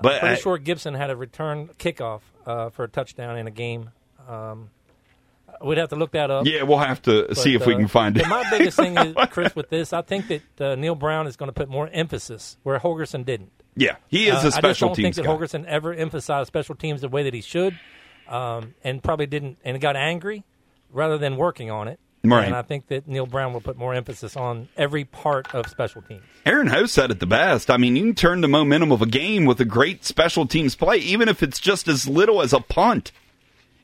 but 0.01 0.13
I'm 0.13 0.19
Pretty 0.21 0.35
I- 0.35 0.39
sure 0.39 0.57
Gibson 0.57 0.93
had 0.93 1.09
a 1.09 1.15
return 1.17 1.67
kickoff 1.77 2.21
uh, 2.45 2.69
for 2.69 2.85
a 2.85 2.87
touchdown 2.87 3.37
in 3.37 3.47
a 3.47 3.51
game. 3.51 3.89
Um, 4.29 4.69
we'd 5.63 5.77
have 5.77 5.89
to 5.89 5.95
look 5.95 6.11
that 6.11 6.29
up. 6.31 6.45
yeah, 6.45 6.63
we'll 6.63 6.77
have 6.79 7.01
to 7.03 7.25
But, 7.29 7.37
see 7.37 7.55
if 7.55 7.65
we 7.65 7.73
uh, 7.73 7.77
can 7.77 7.87
find 7.87 8.17
it. 8.17 8.27
My 8.27 8.43
biggest 8.49 8.77
thing 8.77 8.97
is, 8.97 9.15
Chris, 9.31 9.55
with 9.55 9.69
this, 9.69 9.93
I 9.93 10.01
think 10.01 10.27
that 10.27 10.61
uh, 10.61 10.75
Neal 10.75 10.95
Brown 10.95 11.27
is 11.27 11.35
going 11.35 11.47
to 11.49 11.53
put 11.53 11.69
more 11.69 11.89
emphasis 11.91 12.57
where 12.63 12.79
Holgorsen 12.79 13.25
didn't. 13.25 13.51
yeah, 13.75 13.95
he 14.07 14.27
is 14.27 14.35
Uh, 14.35 14.37
a 14.37 14.39
I 14.39 14.43
just 14.43 14.57
special 14.57 14.87
don't 14.89 14.95
teams 14.95 15.15
think 15.15 15.27
that 15.27 15.31
guy. 15.31 15.37
Holgorsen 15.45 15.65
ever 15.65 15.93
emphasized 15.93 16.47
special 16.47 16.75
teams 16.75 17.01
the 17.01 17.09
way 17.09 17.23
that 17.23 17.33
he 17.33 17.41
should, 17.41 17.77
um, 18.27 18.75
and 18.83 19.01
probably 19.03 19.25
didn't, 19.25 19.57
and 19.63 19.79
got 19.81 19.95
angry 19.95 20.43
rather 20.91 21.17
than 21.17 21.37
working 21.37 21.71
on 21.71 21.87
it. 21.87 21.99
Right. 22.25 22.45
And 22.45 22.55
I 22.55 22.61
think 22.61 22.87
that 22.87 23.05
Neal 23.05 23.25
Brown 23.25 23.51
will 23.51 23.59
put 23.59 23.75
more 23.75 23.93
emphasis 23.93 24.37
on 24.37 24.69
every 24.77 25.03
part 25.03 25.53
of 25.53 25.67
special 25.67 26.01
teams. 26.01 26.23
Aaron 26.45 26.67
Ho 26.67 26.85
said 26.85 27.11
it 27.11 27.19
the 27.19 27.25
best. 27.25 27.69
I 27.69 27.75
mean, 27.75 27.97
you 27.97 28.03
can 28.03 28.15
turn 28.15 28.39
the 28.39 28.47
momentum 28.47 28.93
of 28.93 29.01
a 29.01 29.05
game 29.05 29.43
with 29.43 29.59
a 29.59 29.65
great 29.65 30.05
special 30.05 30.47
teams 30.47 30.73
play, 30.73 30.97
even 30.99 31.27
if 31.27 31.43
it's 31.43 31.59
just 31.59 31.89
as 31.89 32.07
little 32.07 32.41
as 32.41 32.53
a 32.53 32.61
punt. 32.61 33.11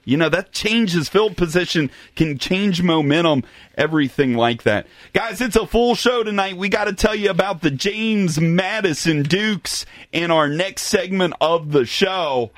You 0.06 0.18
know, 0.18 0.30
that 0.30 0.52
changes 0.52 1.10
field 1.10 1.38
position, 1.38 1.92
can 2.16 2.38
change 2.38 2.82
momentum, 2.82 3.44
everything 3.78 4.34
like 4.34 4.64
that. 4.64 4.88
Guys, 5.14 5.42
it's 5.42 5.56
a 5.56 5.68
full 5.68 5.96
show 5.96 6.24
tonight. 6.24 6.58
We 6.58 6.70
got 6.70 6.86
to 6.86 6.94
tell 6.94 7.16
you 7.16 7.30
about 7.30 7.62
the 7.62 7.72
James 7.72 8.40
Madison 8.40 9.24
Dukes 9.24 9.86
in 10.12 10.32
our 10.32 10.48
next 10.48 10.84
segment 10.84 11.34
of 11.40 11.72
the 11.72 11.86
show. 11.86 12.52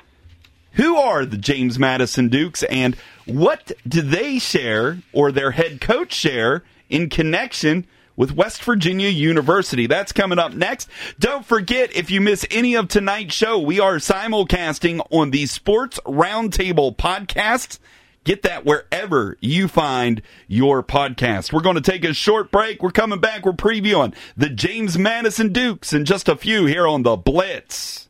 Who 0.74 0.96
are 0.96 1.26
the 1.26 1.36
James 1.36 1.78
Madison 1.78 2.28
Dukes 2.28 2.62
and 2.62 2.96
what 3.26 3.72
do 3.86 4.00
they 4.00 4.38
share 4.38 4.98
or 5.12 5.30
their 5.30 5.50
head 5.50 5.82
coach 5.82 6.14
share 6.14 6.64
in 6.88 7.10
connection 7.10 7.86
with 8.22 8.36
West 8.36 8.62
Virginia 8.62 9.08
University? 9.08 9.88
That's 9.88 10.12
coming 10.12 10.38
up 10.38 10.54
next. 10.54 10.88
Don't 11.18 11.44
forget, 11.44 11.92
if 11.96 12.08
you 12.08 12.20
miss 12.20 12.46
any 12.52 12.76
of 12.76 12.86
tonight's 12.86 13.34
show, 13.34 13.58
we 13.58 13.80
are 13.80 13.96
simulcasting 13.96 15.04
on 15.10 15.32
the 15.32 15.46
Sports 15.46 15.98
Roundtable 16.06 16.96
podcast. 16.96 17.80
Get 18.22 18.42
that 18.42 18.64
wherever 18.64 19.36
you 19.40 19.66
find 19.66 20.22
your 20.46 20.84
podcast. 20.84 21.52
We're 21.52 21.62
going 21.62 21.74
to 21.74 21.80
take 21.80 22.04
a 22.04 22.14
short 22.14 22.52
break. 22.52 22.80
We're 22.80 22.92
coming 22.92 23.18
back. 23.18 23.44
We're 23.44 23.54
previewing 23.54 24.14
the 24.36 24.50
James 24.50 24.96
Madison 24.96 25.52
Dukes 25.52 25.92
and 25.92 26.06
just 26.06 26.28
a 26.28 26.36
few 26.36 26.66
here 26.66 26.86
on 26.86 27.02
the 27.02 27.16
Blitz. 27.16 28.08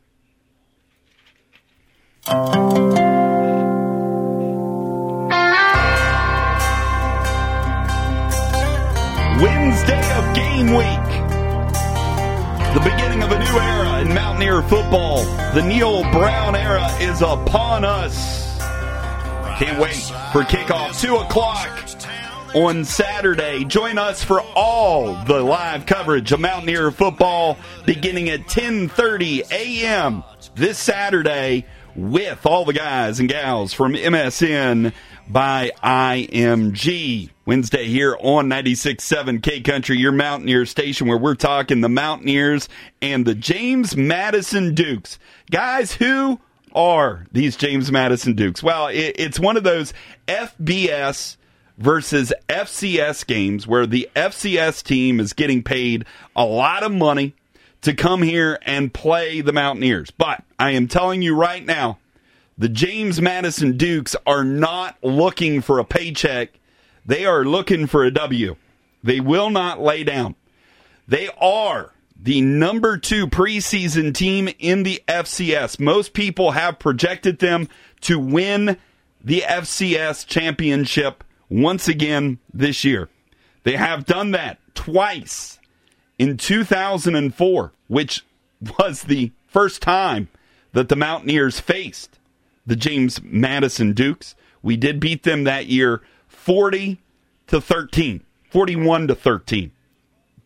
Wednesday 9.43 10.13
of 10.13 10.33
game 10.33 10.67
week. 10.67 11.09
The 12.73 12.79
beginning 12.79 13.23
of 13.23 13.29
a 13.29 13.39
new 13.39 13.59
era 13.59 13.99
in 13.99 14.13
Mountaineer 14.13 14.61
football. 14.61 15.25
The 15.53 15.61
Neal 15.61 16.01
Brown 16.13 16.55
era 16.55 16.87
is 17.01 17.21
upon 17.21 17.83
us. 17.83 18.57
Can't 19.59 19.77
wait 19.81 19.97
for 20.31 20.43
kickoff, 20.43 20.97
2 21.01 21.17
o'clock 21.17 21.67
on 22.55 22.85
Saturday. 22.85 23.65
Join 23.65 23.97
us 23.97 24.23
for 24.23 24.39
all 24.55 25.13
the 25.25 25.41
live 25.41 25.85
coverage 25.85 26.31
of 26.31 26.39
Mountaineer 26.39 26.91
football 26.91 27.57
beginning 27.85 28.29
at 28.29 28.47
10:30 28.47 29.51
a.m. 29.51 30.23
this 30.55 30.79
Saturday 30.79 31.65
with 31.95 32.45
all 32.45 32.65
the 32.65 32.73
guys 32.73 33.19
and 33.19 33.29
gals 33.29 33.73
from 33.73 33.93
MSN 33.93 34.93
by 35.27 35.71
IMG. 35.83 37.29
Wednesday 37.45 37.85
here 37.85 38.17
on 38.19 38.47
96.7 38.47 39.43
K 39.43 39.61
Country, 39.61 39.97
your 39.97 40.11
Mountaineer 40.11 40.65
station 40.65 41.07
where 41.07 41.17
we're 41.17 41.35
talking 41.35 41.81
the 41.81 41.89
Mountaineers 41.89 42.69
and 43.01 43.25
the 43.25 43.35
James 43.35 43.95
Madison 43.95 44.73
Dukes. 44.73 45.19
Guys, 45.51 45.93
who 45.93 46.39
are 46.73 47.25
these 47.31 47.55
James 47.55 47.91
Madison 47.91 48.33
Dukes? 48.33 48.63
Well, 48.63 48.87
it, 48.87 49.15
it's 49.17 49.39
one 49.39 49.57
of 49.57 49.63
those 49.63 49.93
FBS 50.27 51.37
versus 51.77 52.33
FCS 52.49 53.25
games 53.25 53.67
where 53.67 53.85
the 53.85 54.09
FCS 54.15 54.83
team 54.83 55.19
is 55.19 55.33
getting 55.33 55.63
paid 55.63 56.05
a 56.35 56.45
lot 56.45 56.83
of 56.83 56.91
money 56.91 57.35
to 57.83 57.93
come 57.93 58.21
here 58.21 58.57
and 58.63 58.93
play 58.93 59.41
the 59.41 59.53
Mountaineers. 59.53 60.11
But 60.11 60.43
I 60.57 60.71
am 60.71 60.87
telling 60.87 61.21
you 61.21 61.35
right 61.35 61.65
now, 61.65 61.99
the 62.57 62.69
James 62.69 63.21
Madison 63.21 63.77
Dukes 63.77 64.15
are 64.25 64.43
not 64.43 64.97
looking 65.03 65.61
for 65.61 65.79
a 65.79 65.85
paycheck. 65.85 66.59
They 67.05 67.25
are 67.25 67.43
looking 67.43 67.87
for 67.87 68.03
a 68.03 68.11
W. 68.11 68.55
They 69.03 69.19
will 69.19 69.49
not 69.49 69.81
lay 69.81 70.03
down. 70.03 70.35
They 71.07 71.29
are 71.39 71.91
the 72.15 72.41
number 72.41 72.97
two 72.97 73.27
preseason 73.27 74.13
team 74.13 74.49
in 74.59 74.83
the 74.83 75.03
FCS. 75.07 75.79
Most 75.79 76.13
people 76.13 76.51
have 76.51 76.79
projected 76.79 77.39
them 77.39 77.67
to 78.01 78.17
win 78.17 78.77
the 79.21 79.41
FCS 79.41 80.25
championship 80.25 81.23
once 81.49 81.89
again 81.89 82.39
this 82.53 82.85
year. 82.85 83.09
They 83.63 83.75
have 83.75 84.05
done 84.05 84.31
that 84.31 84.59
twice 84.73 85.59
in 86.17 86.37
2004, 86.37 87.71
which 87.87 88.25
was 88.79 89.03
the 89.03 89.31
first 89.47 89.81
time 89.81 90.29
that 90.73 90.89
the 90.89 90.95
Mountaineers 90.95 91.59
faced 91.59 92.19
the 92.65 92.75
James 92.75 93.21
Madison 93.21 93.93
Dukes. 93.93 94.35
We 94.61 94.77
did 94.77 94.99
beat 94.99 95.23
them 95.23 95.43
that 95.43 95.67
year 95.67 96.01
40 96.27 96.99
to 97.47 97.61
13, 97.61 98.23
41 98.49 99.07
to 99.07 99.15
13. 99.15 99.71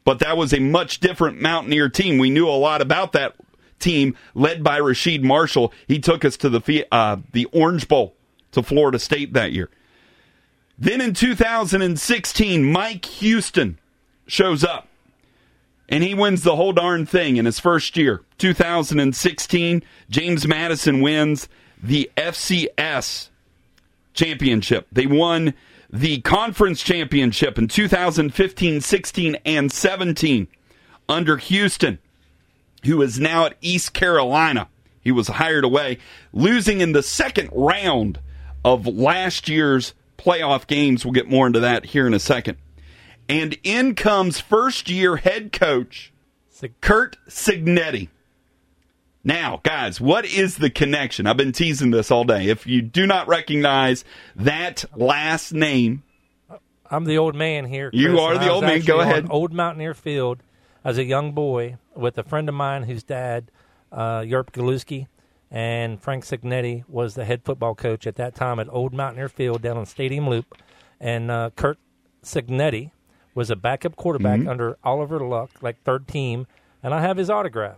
But 0.03 0.19
that 0.19 0.37
was 0.37 0.53
a 0.53 0.59
much 0.59 0.99
different 0.99 1.41
Mountaineer 1.41 1.89
team. 1.89 2.17
We 2.17 2.29
knew 2.29 2.47
a 2.47 2.51
lot 2.51 2.81
about 2.81 3.11
that 3.11 3.35
team 3.79 4.15
led 4.33 4.63
by 4.63 4.79
Rasheed 4.79 5.21
Marshall. 5.21 5.73
He 5.87 5.99
took 5.99 6.23
us 6.23 6.37
to 6.37 6.49
the 6.49 6.87
uh, 6.91 7.17
the 7.33 7.45
Orange 7.51 7.87
Bowl 7.87 8.15
to 8.53 8.63
Florida 8.63 8.99
State 8.99 9.33
that 9.33 9.51
year. 9.51 9.69
Then 10.79 11.01
in 11.01 11.13
2016, 11.13 12.63
Mike 12.63 13.05
Houston 13.05 13.79
shows 14.27 14.63
up 14.63 14.86
and 15.89 16.03
he 16.03 16.13
wins 16.13 16.43
the 16.43 16.55
whole 16.55 16.73
darn 16.73 17.05
thing 17.05 17.37
in 17.37 17.45
his 17.45 17.59
first 17.59 17.95
year. 17.97 18.21
2016, 18.37 19.83
James 20.09 20.47
Madison 20.47 21.01
wins 21.01 21.47
the 21.81 22.09
FCS 22.17 23.29
championship. 24.13 24.87
They 24.91 25.07
won 25.07 25.53
the 25.89 26.19
conference 26.21 26.83
championship 26.83 27.57
in 27.57 27.67
2015, 27.67 28.81
16, 28.81 29.37
and 29.45 29.71
17 29.71 30.47
under 31.07 31.37
Houston, 31.37 31.99
who 32.83 33.01
is 33.01 33.19
now 33.19 33.45
at 33.45 33.57
East 33.61 33.93
Carolina. 33.93 34.67
He 35.01 35.11
was 35.11 35.29
hired 35.29 35.63
away, 35.63 35.99
losing 36.33 36.81
in 36.81 36.91
the 36.91 37.03
second 37.03 37.49
round 37.53 38.19
of 38.65 38.85
last 38.85 39.47
year's 39.47 39.93
playoff 40.17 40.67
games. 40.67 41.05
We'll 41.05 41.13
get 41.13 41.29
more 41.29 41.47
into 41.47 41.61
that 41.61 41.85
here 41.85 42.05
in 42.05 42.13
a 42.13 42.19
second. 42.19 42.57
And 43.29 43.57
in 43.63 43.95
comes 43.95 44.39
first 44.39 44.89
year 44.89 45.17
head 45.17 45.51
coach 45.51 46.13
Kurt 46.81 47.17
Cignetti. 47.27 48.09
Now, 49.23 49.59
guys, 49.63 49.99
what 49.99 50.25
is 50.25 50.57
the 50.57 50.69
connection? 50.69 51.27
I've 51.27 51.37
been 51.37 51.51
teasing 51.51 51.91
this 51.91 52.09
all 52.09 52.23
day. 52.23 52.47
If 52.47 52.65
you 52.65 52.81
do 52.81 53.05
not 53.05 53.27
recognize 53.27 54.05
that 54.35 54.85
last 54.95 55.53
name, 55.53 56.03
I'm 56.89 57.03
the 57.03 57.17
old 57.17 57.35
man 57.35 57.65
here. 57.65 57.89
You 57.91 58.19
are 58.19 58.37
the 58.37 58.49
old 58.49 58.63
man. 58.63 58.79
Go 58.81 59.01
ahead. 59.01 59.27
Old 59.29 59.51
Mountaineer 59.51 59.93
Field 59.93 60.41
as 60.85 60.97
a 60.97 61.03
young 61.03 61.33
boy 61.33 61.75
with 61.93 62.17
a 62.17 62.23
friend 62.23 62.47
of 62.47 62.55
mine 62.55 62.83
whose 62.83 63.03
dad, 63.03 63.51
uh, 63.91 64.19
Yerp 64.19 64.51
Galuski, 64.51 65.07
and 65.51 66.01
Frank 66.01 66.23
Cignetti 66.23 66.85
was 66.87 67.15
the 67.15 67.25
head 67.25 67.43
football 67.43 67.75
coach 67.75 68.07
at 68.07 68.15
that 68.15 68.35
time 68.35 68.59
at 68.59 68.67
Old 68.69 68.93
Mountaineer 68.93 69.27
Field 69.27 69.61
down 69.61 69.75
on 69.75 69.85
Stadium 69.85 70.29
Loop. 70.29 70.57
And 71.01 71.29
uh, 71.29 71.49
Kurt 71.55 71.77
Cignetti 72.23 72.91
was 73.37 73.51
a 73.51 73.55
backup 73.55 73.95
quarterback 73.95 74.39
Mm-hmm. 74.39 74.49
under 74.49 74.77
Oliver 74.83 75.19
Luck, 75.19 75.51
like 75.61 75.81
third 75.83 76.07
team. 76.07 76.47
And 76.81 76.93
I 76.93 77.01
have 77.01 77.17
his 77.17 77.29
autograph. 77.29 77.77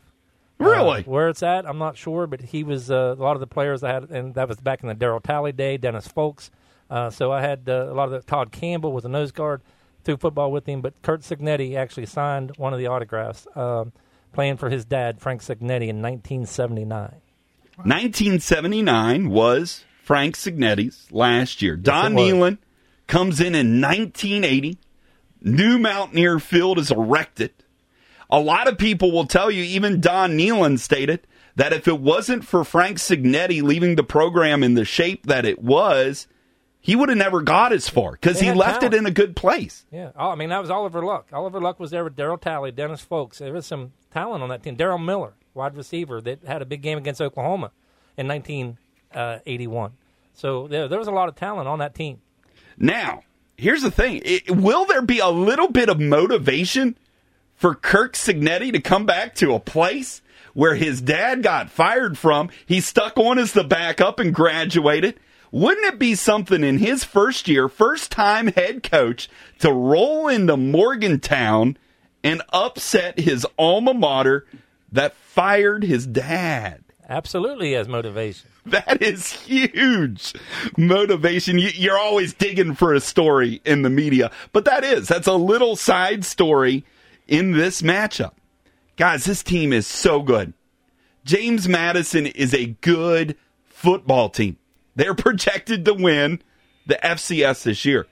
really? 0.57 1.01
Uh, 1.01 1.03
where 1.03 1.29
it's 1.29 1.43
at, 1.43 1.67
I'm 1.67 1.77
not 1.77 1.97
sure, 1.97 2.25
but 2.27 2.39
he 2.41 2.63
was 2.63 2.89
uh, 2.89 3.15
a 3.17 3.21
lot 3.21 3.35
of 3.35 3.39
the 3.41 3.47
players 3.47 3.83
I 3.83 3.91
had, 3.93 4.09
and 4.09 4.33
that 4.35 4.47
was 4.47 4.57
back 4.59 4.81
in 4.83 4.87
the 4.89 4.95
Darryl 4.95 5.21
Talley 5.21 5.51
day, 5.51 5.77
Dennis 5.77 6.07
Fowlkes. 6.07 6.49
Uh, 6.89 7.09
so 7.09 7.31
I 7.31 7.41
had 7.41 7.67
uh, 7.67 7.87
a 7.91 7.93
lot 7.93 8.05
of 8.05 8.11
the 8.11 8.21
Todd 8.21 8.51
Campbell 8.51 8.91
was 8.93 9.05
a 9.05 9.09
nose 9.09 9.31
guard 9.31 9.61
through 10.03 10.17
football 10.17 10.51
with 10.51 10.65
him, 10.65 10.81
but 10.81 10.93
Kurt 11.01 11.21
Cignetti 11.21 11.75
actually 11.75 12.05
signed 12.07 12.53
one 12.57 12.73
of 12.73 12.79
the 12.79 12.87
autographs, 12.87 13.45
um, 13.55 13.91
playing 14.33 14.57
for 14.57 14.69
his 14.69 14.85
dad, 14.85 15.19
Frank 15.19 15.41
Cignetti, 15.41 15.87
in 15.89 16.01
1979. 16.01 17.21
1979 17.83 19.29
was 19.29 19.83
Frank 20.03 20.35
Cignetti's 20.35 21.11
last 21.11 21.61
year. 21.61 21.75
Don 21.75 22.13
was. 22.15 22.23
Nehlen 22.23 22.57
comes 23.07 23.39
in 23.39 23.55
in 23.55 23.81
1980. 23.81 24.77
New 25.41 25.77
Mountaineer 25.77 26.39
Field 26.39 26.79
is 26.79 26.91
erected. 26.91 27.51
A 28.29 28.39
lot 28.39 28.67
of 28.67 28.77
people 28.77 29.11
will 29.11 29.25
tell 29.25 29.49
you, 29.49 29.63
even 29.63 30.01
Don 30.01 30.37
Nehlen 30.37 30.77
stated, 30.77 31.25
that 31.55 31.73
if 31.73 31.87
it 31.87 31.99
wasn't 31.99 32.45
for 32.45 32.63
Frank 32.63 32.97
Cignetti 32.97 33.61
leaving 33.61 33.95
the 33.95 34.03
program 34.03 34.63
in 34.63 34.75
the 34.75 34.85
shape 34.85 35.25
that 35.25 35.45
it 35.45 35.61
was, 35.61 36.27
he 36.79 36.95
would 36.95 37.09
have 37.09 37.17
never 37.17 37.41
got 37.41 37.73
as 37.73 37.89
far 37.89 38.13
because 38.13 38.39
he 38.39 38.51
left 38.51 38.81
talent. 38.81 38.93
it 38.93 38.97
in 38.97 39.05
a 39.05 39.11
good 39.11 39.35
place. 39.35 39.85
Yeah, 39.91 40.11
oh, 40.15 40.29
I 40.29 40.35
mean 40.35 40.49
that 40.49 40.61
was 40.61 40.69
Oliver 40.69 41.03
Luck. 41.03 41.27
Oliver 41.33 41.59
Luck 41.59 41.79
was 41.79 41.91
there 41.91 42.03
with 42.03 42.15
Darryl 42.15 42.39
Talley, 42.39 42.71
Dennis 42.71 43.05
Fowlkes. 43.05 43.39
There 43.39 43.51
was 43.51 43.65
some 43.65 43.93
talent 44.11 44.43
on 44.43 44.49
that 44.49 44.63
team. 44.63 44.77
Daryl 44.77 45.03
Miller, 45.03 45.33
wide 45.53 45.75
receiver, 45.75 46.21
that 46.21 46.43
had 46.45 46.61
a 46.61 46.65
big 46.65 46.81
game 46.81 46.97
against 46.97 47.21
Oklahoma 47.21 47.71
in 48.15 48.27
1981. 48.27 49.85
Uh, 49.85 49.93
so 50.33 50.67
there, 50.67 50.87
there 50.87 50.99
was 50.99 51.07
a 51.07 51.11
lot 51.11 51.27
of 51.27 51.35
talent 51.35 51.67
on 51.67 51.79
that 51.79 51.93
team. 51.93 52.21
Now, 52.77 53.23
here's 53.59 53.81
the 53.81 53.91
thing. 53.91 54.21
It, 54.23 54.49
will 54.49 54.85
there 54.85 55.01
be 55.01 55.19
a 55.19 55.29
little 55.29 55.69
bit 55.69 55.89
of 55.89 55.99
motivation 55.99 56.97
for 57.55 57.75
Kirk 57.75 58.13
Cignetti 58.13 58.71
to 58.71 58.81
come 58.81 59.05
back 59.05 59.35
to 59.35 59.53
a 59.53 59.59
place 59.59 60.21
where 60.53 60.75
his 60.75 61.01
dad 61.01 61.43
got 61.43 61.69
fired 61.69 62.17
from? 62.17 62.49
He 62.65 62.81
stuck 62.81 63.17
on 63.17 63.37
as 63.37 63.53
the 63.53 63.63
backup 63.63 64.19
and 64.19 64.33
graduated. 64.33 65.19
Wouldn't 65.51 65.85
it 65.85 65.99
be 65.99 66.15
something 66.15 66.63
in 66.63 66.77
his 66.77 67.03
first 67.03 67.47
year, 67.47 67.67
first 67.67 68.11
time 68.11 68.47
head 68.47 68.83
coach, 68.83 69.29
to 69.59 69.71
roll 69.71 70.27
into 70.27 70.55
Morgantown 70.57 71.77
and 72.23 72.41
upset 72.53 73.19
his 73.19 73.45
alma 73.57 73.93
mater 73.93 74.45
that 74.91 75.15
fired 75.15 75.83
his 75.83 76.05
dad? 76.05 76.83
Absolutely 77.07 77.73
has 77.73 77.87
motivation. 77.87 78.49
That 78.85 79.01
is 79.01 79.31
huge 79.31 80.33
motivation. 80.77 81.57
You- 81.59 81.71
You're 81.73 81.97
always 81.99 82.33
digging 82.33 82.75
for 82.75 82.93
a 82.93 82.99
story 82.99 83.61
in 83.65 83.81
the 83.81 83.89
media, 83.89 84.31
but 84.53 84.65
that 84.65 84.83
is, 84.83 85.07
that's 85.07 85.27
a 85.27 85.33
little 85.33 85.75
side 85.75 86.23
story 86.25 86.83
in 87.27 87.51
this 87.53 87.81
matchup. 87.81 88.31
Guys, 88.97 89.23
this 89.25 89.43
team 89.43 89.71
is 89.73 89.87
so 89.87 90.21
good. 90.21 90.53
James 91.25 91.67
Madison 91.69 92.25
is 92.25 92.53
a 92.53 92.67
good 92.81 93.35
football 93.65 94.29
team. 94.29 94.57
They're 94.95 95.13
projected 95.15 95.85
to 95.85 95.93
win 95.93 96.41
the 96.87 96.99
FCS 97.03 97.63
this 97.63 97.85
year. 97.85 98.07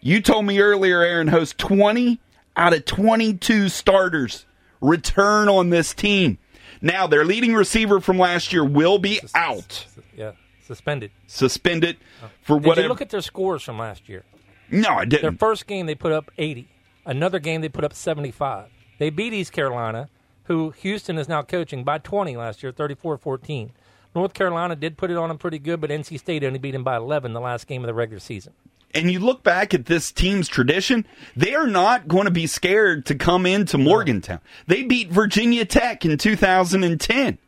You 0.00 0.20
told 0.20 0.46
me 0.46 0.60
earlier, 0.60 1.02
Aaron 1.02 1.28
Host, 1.28 1.58
20 1.58 2.20
out 2.56 2.72
of 2.72 2.84
22 2.84 3.68
starters 3.68 4.46
return 4.80 5.48
on 5.48 5.70
this 5.70 5.92
team. 5.92 6.38
Now, 6.80 7.06
their 7.06 7.24
leading 7.24 7.54
receiver 7.54 8.00
from 8.00 8.18
last 8.18 8.52
year 8.52 8.64
will 8.64 8.98
be 8.98 9.20
out, 9.34 9.86
Yeah, 10.16 10.32
suspended. 10.64 11.10
suspended 11.26 11.96
oh. 12.22 12.30
for 12.42 12.54
what? 12.56 12.62
Did 12.62 12.68
whatever. 12.68 12.82
you 12.84 12.88
look 12.88 13.00
at 13.00 13.10
their 13.10 13.20
scores 13.20 13.62
from 13.62 13.78
last 13.78 14.08
year? 14.08 14.24
no, 14.70 14.90
I 14.90 15.04
didn't. 15.04 15.22
Their 15.22 15.32
first 15.32 15.66
game 15.66 15.86
they 15.86 15.94
put 15.94 16.12
up 16.12 16.30
80. 16.38 16.68
Another 17.06 17.38
game 17.38 17.60
they 17.62 17.68
put 17.68 17.84
up 17.84 17.94
75. 17.94 18.66
They 18.98 19.10
beat 19.10 19.32
East 19.32 19.52
Carolina, 19.52 20.08
who 20.44 20.70
Houston 20.70 21.18
is 21.18 21.28
now 21.28 21.42
coaching 21.42 21.84
by 21.84 21.98
20 21.98 22.36
last 22.36 22.62
year, 22.62 22.72
34-14. 22.72 23.70
North 24.14 24.34
Carolina 24.34 24.74
did 24.76 24.96
put 24.98 25.10
it 25.10 25.16
on 25.16 25.28
them 25.28 25.38
pretty 25.38 25.58
good, 25.58 25.80
but 25.80 25.90
NC 25.90 26.18
State 26.18 26.42
only 26.44 26.58
beat 26.58 26.72
them 26.72 26.82
by 26.84 26.96
11 26.96 27.32
the 27.32 27.40
last 27.40 27.66
game 27.66 27.82
of 27.82 27.86
the 27.86 27.94
regular 27.94 28.20
season. 28.20 28.52
And 28.94 29.10
you 29.10 29.18
look 29.18 29.42
back 29.42 29.74
at 29.74 29.86
this 29.86 30.10
team's 30.10 30.48
tradition, 30.48 31.06
they 31.36 31.54
are 31.54 31.66
not 31.66 32.08
going 32.08 32.24
to 32.24 32.30
be 32.30 32.46
scared 32.46 33.06
to 33.06 33.14
come 33.14 33.46
into 33.46 33.78
Morgantown. 33.78 34.40
They 34.66 34.82
beat 34.82 35.10
Virginia 35.10 35.64
Tech 35.64 36.04
in 36.04 36.16
2010. 36.16 37.38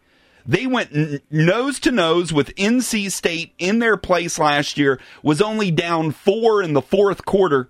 They 0.46 0.66
went 0.66 0.94
n- 0.94 1.20
nose 1.30 1.80
to 1.80 1.92
nose 1.92 2.32
with 2.32 2.54
NC 2.56 3.10
State 3.10 3.52
in 3.58 3.78
their 3.78 3.96
place 3.96 4.38
last 4.38 4.78
year, 4.78 5.00
was 5.22 5.40
only 5.40 5.70
down 5.70 6.10
four 6.10 6.62
in 6.62 6.72
the 6.72 6.82
fourth 6.82 7.24
quarter, 7.24 7.68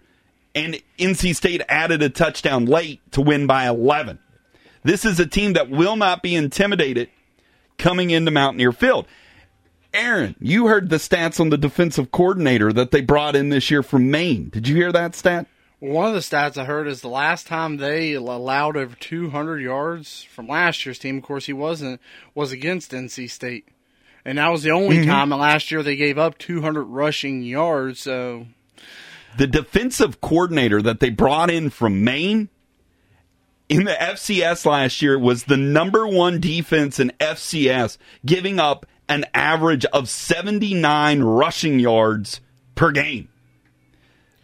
and 0.55 0.81
NC 0.99 1.35
State 1.37 1.63
added 1.69 2.03
a 2.03 2.09
touchdown 2.09 2.67
late 2.67 3.01
to 3.13 3.21
win 3.21 3.47
by 3.47 3.69
11. 3.69 4.19
This 4.83 5.05
is 5.05 5.21
a 5.21 5.27
team 5.27 5.53
that 5.53 5.71
will 5.71 5.97
not 5.97 6.23
be 6.23 6.35
intimidated 6.35 7.09
coming 7.79 8.11
into 8.11 8.31
Mountaineer 8.31 8.73
Field. 8.73 9.07
Aaron, 9.93 10.37
you 10.39 10.67
heard 10.67 10.89
the 10.89 10.97
stats 10.97 11.41
on 11.41 11.51
the 11.51 11.59
defensive 11.59 12.11
coordinator 12.13 12.73
that 12.73 12.91
they 12.91 13.01
brought 13.01 13.35
in 13.37 13.49
this 13.49 13.71
year 13.71 13.83
from 13.83 14.11
Maine. 14.11 14.49
Did 14.51 14.69
you 14.69 14.77
hear 14.77 14.93
that 14.93 15.15
stat? 15.15 15.47
One 15.81 16.07
of 16.07 16.13
the 16.15 16.21
stats 16.21 16.59
I 16.59 16.65
heard 16.65 16.87
is 16.87 17.01
the 17.01 17.09
last 17.09 17.47
time 17.47 17.79
they 17.79 18.13
allowed 18.13 18.77
over 18.77 18.95
200 18.95 19.59
yards 19.61 20.23
from 20.25 20.47
last 20.47 20.85
year's 20.85 20.99
team. 20.99 21.17
Of 21.19 21.25
course, 21.25 21.47
he 21.47 21.53
wasn't 21.55 22.01
was 22.35 22.53
against 22.53 22.93
NC 22.93 23.31
State, 23.31 23.67
and 24.25 24.39
that 24.39 24.49
was 24.49 24.63
the 24.63 24.71
only 24.71 24.99
Mm-hmm. 24.99 25.11
time 25.11 25.31
last 25.31 25.71
year 25.71 25.83
they 25.83 25.97
gave 25.97 26.19
up 26.19 26.37
200 26.39 26.85
rushing 26.85 27.43
yards. 27.43 28.01
So 28.01 28.47
The 29.39 29.47
defensive 29.47 30.21
coordinator 30.21 30.83
that 30.83 31.01
they 31.01 31.09
brought 31.11 31.51
in 31.51 31.71
from 31.71 32.05
Maine 32.05 32.51
in 33.71 33.85
the 33.85 33.93
FCS 33.93 34.67
last 34.67 35.01
year 35.01 35.19
was 35.19 35.45
the 35.45 35.57
number 35.57 36.07
one 36.07 36.41
defense 36.41 37.01
in 37.01 37.11
FCS, 37.21 37.97
giving 38.27 38.59
up 38.61 38.85
an 39.11 39.27
average 39.35 39.85
of 39.87 40.09
79 40.09 41.21
rushing 41.23 41.79
yards 41.81 42.41
per 42.75 42.91
game. 42.93 43.29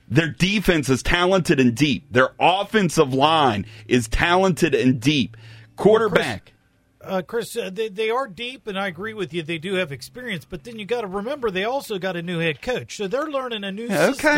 Their 0.09 0.29
defense 0.29 0.89
is 0.89 1.03
talented 1.03 1.59
and 1.59 1.75
deep. 1.75 2.13
Their 2.13 2.31
offensive 2.39 3.13
line 3.15 3.67
is 3.89 4.07
talented 4.09 4.75
and 4.75 5.01
deep. 5.01 5.37
Quarterback. 5.77 6.53
Uh, 7.01 7.23
Chris, 7.23 7.57
uh, 7.57 7.71
they, 7.73 7.89
they 7.89 8.11
are 8.11 8.27
deep, 8.27 8.67
and 8.67 8.79
I 8.79 8.89
agree 8.89 9.15
with 9.15 9.33
you. 9.33 9.43
They 9.43 9.59
do 9.59 9.75
have 9.75 9.93
experience, 9.93 10.45
but 10.45 10.65
then 10.65 10.79
you 10.79 10.85
got 10.85 11.03
to 11.03 11.07
remember 11.07 11.51
they 11.51 11.65
also 11.65 11.99
got 11.99 12.17
a 12.17 12.23
new 12.23 12.39
head 12.41 12.61
coach, 12.61 12.97
so 12.97 13.07
they're 13.07 13.27
learning 13.31 13.63
a 13.65 13.71
new 13.71 13.87
Yeah, 13.87 14.11
system. 14.13 14.29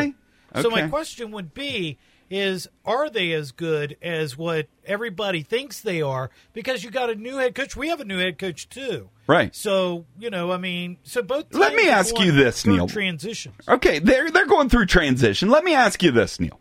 okay. 0.55 0.63
So 0.63 0.69
my 0.71 0.87
question 0.89 1.31
would 1.31 1.55
be: 1.55 1.97
Is 2.31 2.69
are 2.85 3.09
they 3.09 3.33
as 3.33 3.53
good 3.53 3.97
as 4.03 4.37
what 4.37 4.67
everybody 4.85 5.43
thinks 5.43 5.81
they 5.81 6.03
are? 6.03 6.31
Because 6.53 6.85
you 6.85 6.91
got 6.91 7.09
a 7.09 7.15
new 7.15 7.37
head 7.37 7.55
coach. 7.55 7.75
We 7.75 7.89
have 7.89 8.01
a 8.01 8.05
new 8.05 8.19
head 8.19 8.39
coach 8.39 8.69
too, 8.69 9.09
Right. 9.27 9.55
So 9.55 10.07
you 10.19 10.31
know, 10.31 10.51
I 10.51 10.57
mean, 10.57 10.97
so 11.05 11.23
both. 11.23 11.53
Let 11.53 11.75
me 11.75 11.89
ask 11.89 12.19
you 12.19 12.33
this, 12.33 12.67
Neil. 12.67 12.87
Transitions. 12.87 13.69
Okay, 13.69 13.99
they're 13.99 14.31
they're 14.31 14.47
going 14.47 14.69
through 14.71 14.87
transition. 14.87 15.51
Let 15.51 15.65
me 15.65 15.75
ask 15.75 16.03
you 16.03 16.11
this, 16.11 16.41
Neil. 16.41 16.59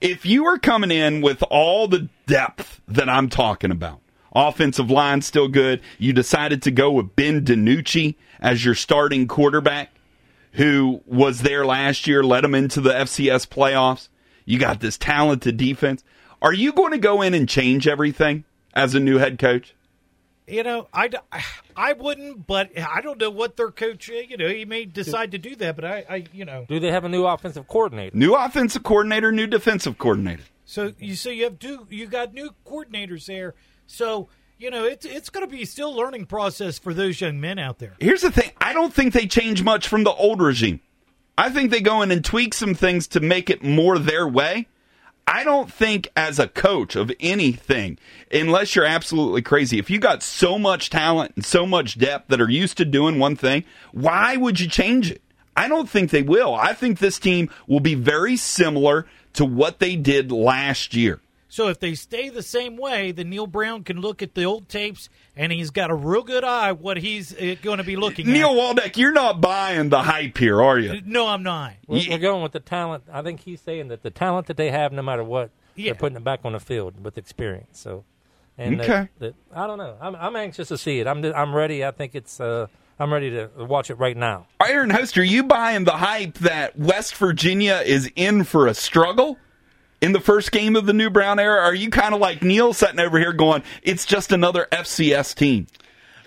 If 0.00 0.26
you 0.26 0.44
were 0.44 0.58
coming 0.58 0.90
in 0.90 1.20
with 1.20 1.44
all 1.44 1.86
the 1.86 2.08
depth 2.26 2.80
that 2.88 3.08
I'm 3.08 3.28
talking 3.28 3.70
about, 3.70 4.00
offensive 4.34 4.90
line 4.90 5.22
still 5.22 5.48
good, 5.48 5.80
you 5.98 6.12
decided 6.12 6.62
to 6.62 6.70
go 6.70 6.90
with 6.90 7.14
Ben 7.14 7.44
DiNucci 7.44 8.16
as 8.40 8.64
your 8.64 8.74
starting 8.74 9.28
quarterback, 9.28 9.90
who 10.52 11.02
was 11.06 11.42
there 11.42 11.64
last 11.64 12.06
year, 12.06 12.24
led 12.24 12.42
them 12.42 12.54
into 12.54 12.80
the 12.80 12.90
FCS 12.90 13.46
playoffs. 13.46 14.08
You 14.44 14.58
got 14.58 14.80
this 14.80 14.98
talented 14.98 15.56
defense. 15.56 16.04
Are 16.40 16.52
you 16.52 16.72
going 16.72 16.92
to 16.92 16.98
go 16.98 17.22
in 17.22 17.34
and 17.34 17.48
change 17.48 17.86
everything 17.86 18.44
as 18.74 18.94
a 18.94 19.00
new 19.00 19.18
head 19.18 19.38
coach? 19.38 19.74
You 20.46 20.64
know, 20.64 20.88
I, 20.92 21.08
I 21.76 21.92
wouldn't, 21.92 22.46
but 22.46 22.76
I 22.76 23.00
don't 23.00 23.20
know 23.20 23.30
what 23.30 23.56
their 23.56 23.70
coach. 23.70 24.10
Eh, 24.10 24.24
you 24.28 24.36
know, 24.36 24.48
he 24.48 24.64
may 24.64 24.84
decide 24.84 25.30
to 25.32 25.38
do 25.38 25.54
that, 25.56 25.76
but 25.76 25.84
I, 25.84 26.04
I 26.10 26.24
you 26.32 26.44
know. 26.44 26.66
Do 26.68 26.80
they 26.80 26.90
have 26.90 27.04
a 27.04 27.08
new 27.08 27.24
offensive 27.24 27.68
coordinator? 27.68 28.16
New 28.16 28.34
offensive 28.34 28.82
coordinator, 28.82 29.30
new 29.30 29.46
defensive 29.46 29.98
coordinator. 29.98 30.42
So 30.64 30.92
you 30.98 31.14
so 31.14 31.30
you 31.30 31.44
have 31.44 31.58
two 31.58 31.86
you 31.90 32.06
got 32.06 32.34
new 32.34 32.54
coordinators 32.66 33.26
there. 33.26 33.54
So 33.86 34.28
you 34.58 34.70
know 34.70 34.84
it's 34.84 35.06
it's 35.06 35.30
going 35.30 35.46
to 35.46 35.50
be 35.50 35.64
still 35.64 35.94
learning 35.94 36.26
process 36.26 36.78
for 36.78 36.92
those 36.92 37.20
young 37.20 37.40
men 37.40 37.60
out 37.60 37.78
there. 37.78 37.94
Here's 38.00 38.22
the 38.22 38.32
thing 38.32 38.50
I 38.60 38.72
don't 38.72 38.92
think 38.92 39.12
they 39.12 39.26
change 39.26 39.62
much 39.62 39.86
from 39.86 40.02
the 40.02 40.12
old 40.12 40.42
regime. 40.42 40.80
I 41.36 41.50
think 41.50 41.70
they 41.70 41.80
go 41.80 42.02
in 42.02 42.10
and 42.10 42.24
tweak 42.24 42.54
some 42.54 42.74
things 42.74 43.06
to 43.08 43.20
make 43.20 43.48
it 43.48 43.62
more 43.62 43.98
their 43.98 44.28
way. 44.28 44.68
I 45.26 45.44
don't 45.44 45.72
think, 45.72 46.08
as 46.16 46.38
a 46.38 46.48
coach 46.48 46.96
of 46.96 47.12
anything, 47.20 47.98
unless 48.32 48.74
you're 48.74 48.84
absolutely 48.84 49.40
crazy, 49.40 49.78
if 49.78 49.88
you 49.88 49.98
got 49.98 50.22
so 50.22 50.58
much 50.58 50.90
talent 50.90 51.32
and 51.36 51.44
so 51.44 51.64
much 51.64 51.96
depth 51.96 52.28
that 52.28 52.40
are 52.40 52.50
used 52.50 52.76
to 52.78 52.84
doing 52.84 53.18
one 53.18 53.36
thing, 53.36 53.64
why 53.92 54.36
would 54.36 54.60
you 54.60 54.68
change 54.68 55.10
it? 55.10 55.22
I 55.56 55.68
don't 55.68 55.88
think 55.88 56.10
they 56.10 56.22
will. 56.22 56.54
I 56.54 56.72
think 56.72 56.98
this 56.98 57.18
team 57.18 57.50
will 57.66 57.80
be 57.80 57.94
very 57.94 58.36
similar 58.36 59.06
to 59.34 59.44
what 59.44 59.78
they 59.78 59.96
did 59.96 60.32
last 60.32 60.94
year. 60.94 61.20
So 61.52 61.68
if 61.68 61.80
they 61.80 61.94
stay 61.94 62.30
the 62.30 62.42
same 62.42 62.78
way, 62.78 63.12
then 63.12 63.28
Neal 63.28 63.46
Brown 63.46 63.84
can 63.84 64.00
look 64.00 64.22
at 64.22 64.34
the 64.34 64.44
old 64.44 64.70
tapes 64.70 65.10
and 65.36 65.52
he's 65.52 65.68
got 65.68 65.90
a 65.90 65.94
real 65.94 66.22
good 66.22 66.44
eye 66.44 66.72
what 66.72 66.96
he's 66.96 67.34
uh, 67.36 67.56
going 67.60 67.76
to 67.76 67.84
be 67.84 67.94
looking 67.94 68.26
at. 68.26 68.32
Neil 68.32 68.48
at. 68.58 68.76
Waldeck, 68.76 68.96
you're 68.96 69.12
not 69.12 69.42
buying 69.42 69.90
the 69.90 70.00
hype 70.00 70.38
here, 70.38 70.62
are 70.62 70.78
you? 70.78 71.02
No, 71.04 71.26
I'm 71.26 71.42
not. 71.42 71.74
We're, 71.86 71.98
Ye- 71.98 72.08
we're 72.08 72.16
going 72.16 72.42
with 72.42 72.52
the 72.52 72.60
talent. 72.60 73.04
I 73.12 73.20
think 73.20 73.40
he's 73.40 73.60
saying 73.60 73.88
that 73.88 74.02
the 74.02 74.08
talent 74.08 74.46
that 74.46 74.56
they 74.56 74.70
have, 74.70 74.92
no 74.94 75.02
matter 75.02 75.22
what, 75.22 75.50
Yeah. 75.76 75.92
they're 75.92 75.98
putting 76.00 76.16
it 76.16 76.24
back 76.24 76.40
on 76.44 76.52
the 76.52 76.58
field 76.58 77.04
with 77.04 77.18
experience. 77.18 77.78
So, 77.78 78.04
and 78.56 78.80
that- 78.80 78.88
Okay. 78.88 79.08
that- 79.18 79.34
I 79.54 79.66
don't 79.66 79.76
know. 79.76 79.94
I'm, 80.00 80.16
I'm 80.16 80.36
anxious 80.36 80.68
to 80.68 80.78
see 80.78 81.00
it. 81.00 81.06
I'm 81.06 81.22
I'm 81.22 81.54
ready. 81.54 81.84
I 81.84 81.90
think 81.90 82.14
it's. 82.14 82.40
Uh, 82.40 82.68
I'm 82.98 83.12
ready 83.12 83.28
to 83.30 83.50
watch 83.58 83.90
it 83.90 83.96
right 83.96 84.16
now. 84.16 84.46
Aaron 84.66 84.88
Host, 84.88 85.18
are 85.18 85.22
you 85.24 85.42
buying 85.42 85.84
the 85.84 85.92
hype 85.98 86.34
that 86.38 86.78
West 86.78 87.14
Virginia 87.16 87.82
is 87.84 88.10
in 88.16 88.44
for 88.44 88.68
a 88.68 88.74
struggle 88.74 89.36
in 90.02 90.12
the 90.12 90.20
first 90.20 90.52
game 90.52 90.76
of 90.76 90.84
the 90.84 90.92
new 90.92 91.08
Brown 91.08 91.38
era? 91.38 91.62
Are 91.62 91.74
you 91.74 91.88
kind 91.88 92.12
of 92.12 92.20
like 92.20 92.42
Neil 92.42 92.74
sitting 92.74 93.00
over 93.00 93.18
here 93.18 93.32
going, 93.32 93.62
it's 93.82 94.04
just 94.04 94.32
another 94.32 94.66
FCS 94.70 95.34
team? 95.34 95.68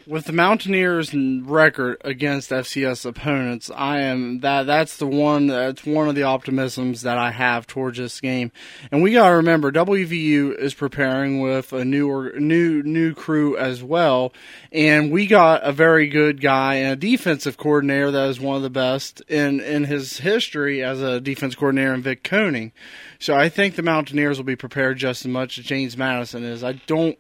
With 0.08 0.26
the 0.26 0.34
Mountaineers' 0.34 1.16
record 1.16 1.98
against 2.02 2.52
FCS 2.52 3.08
opponents, 3.08 3.72
I 3.76 4.02
am 4.02 4.42
that 4.42 4.68
that's 4.68 4.98
the 4.98 5.08
one 5.08 5.48
that's 5.48 5.84
one 5.84 6.08
of 6.08 6.14
the 6.14 6.22
optimisms 6.22 7.02
that 7.02 7.18
I 7.18 7.32
have 7.32 7.66
towards 7.66 7.98
this 7.98 8.22
game. 8.22 8.52
And 8.92 9.02
we 9.02 9.14
got 9.14 9.30
to 9.30 9.36
remember 9.38 9.72
WVU 9.72 10.60
is 10.60 10.76
preparing 10.76 11.40
with 11.40 11.74
a 11.74 11.84
new 11.84 12.32
new 12.34 12.84
new 12.84 13.16
crew 13.16 13.58
as 13.58 13.82
well, 13.82 14.32
and 14.72 15.12
we 15.12 15.26
got 15.26 15.64
a 15.64 15.72
very 15.72 16.08
good 16.08 16.40
guy 16.40 16.76
and 16.76 16.94
a 16.94 16.96
defensive 16.96 17.58
coordinator 17.58 18.12
that 18.12 18.30
is 18.30 18.40
one 18.40 18.58
of 18.58 18.62
the 18.62 18.70
best 18.70 19.22
in 19.22 19.60
in 19.60 19.86
his 19.86 20.20
history 20.20 20.84
as 20.84 21.02
a 21.02 21.20
defense 21.20 21.56
coordinator 21.56 21.96
in 21.96 22.04
Vic 22.04 22.24
Koenning. 22.24 22.74
So 23.18 23.34
I 23.34 23.50
think 23.50 23.76
the 23.76 23.82
Mountaineers 23.82 24.38
will 24.38 24.46
be 24.46 24.56
prepared 24.56 25.00
just 25.00 25.26
as 25.26 25.32
much 25.32 25.58
as 25.58 25.66
James 25.66 25.98
Madison 25.98 26.44
is. 26.44 26.64
I 26.64 26.74
don't 26.86 27.18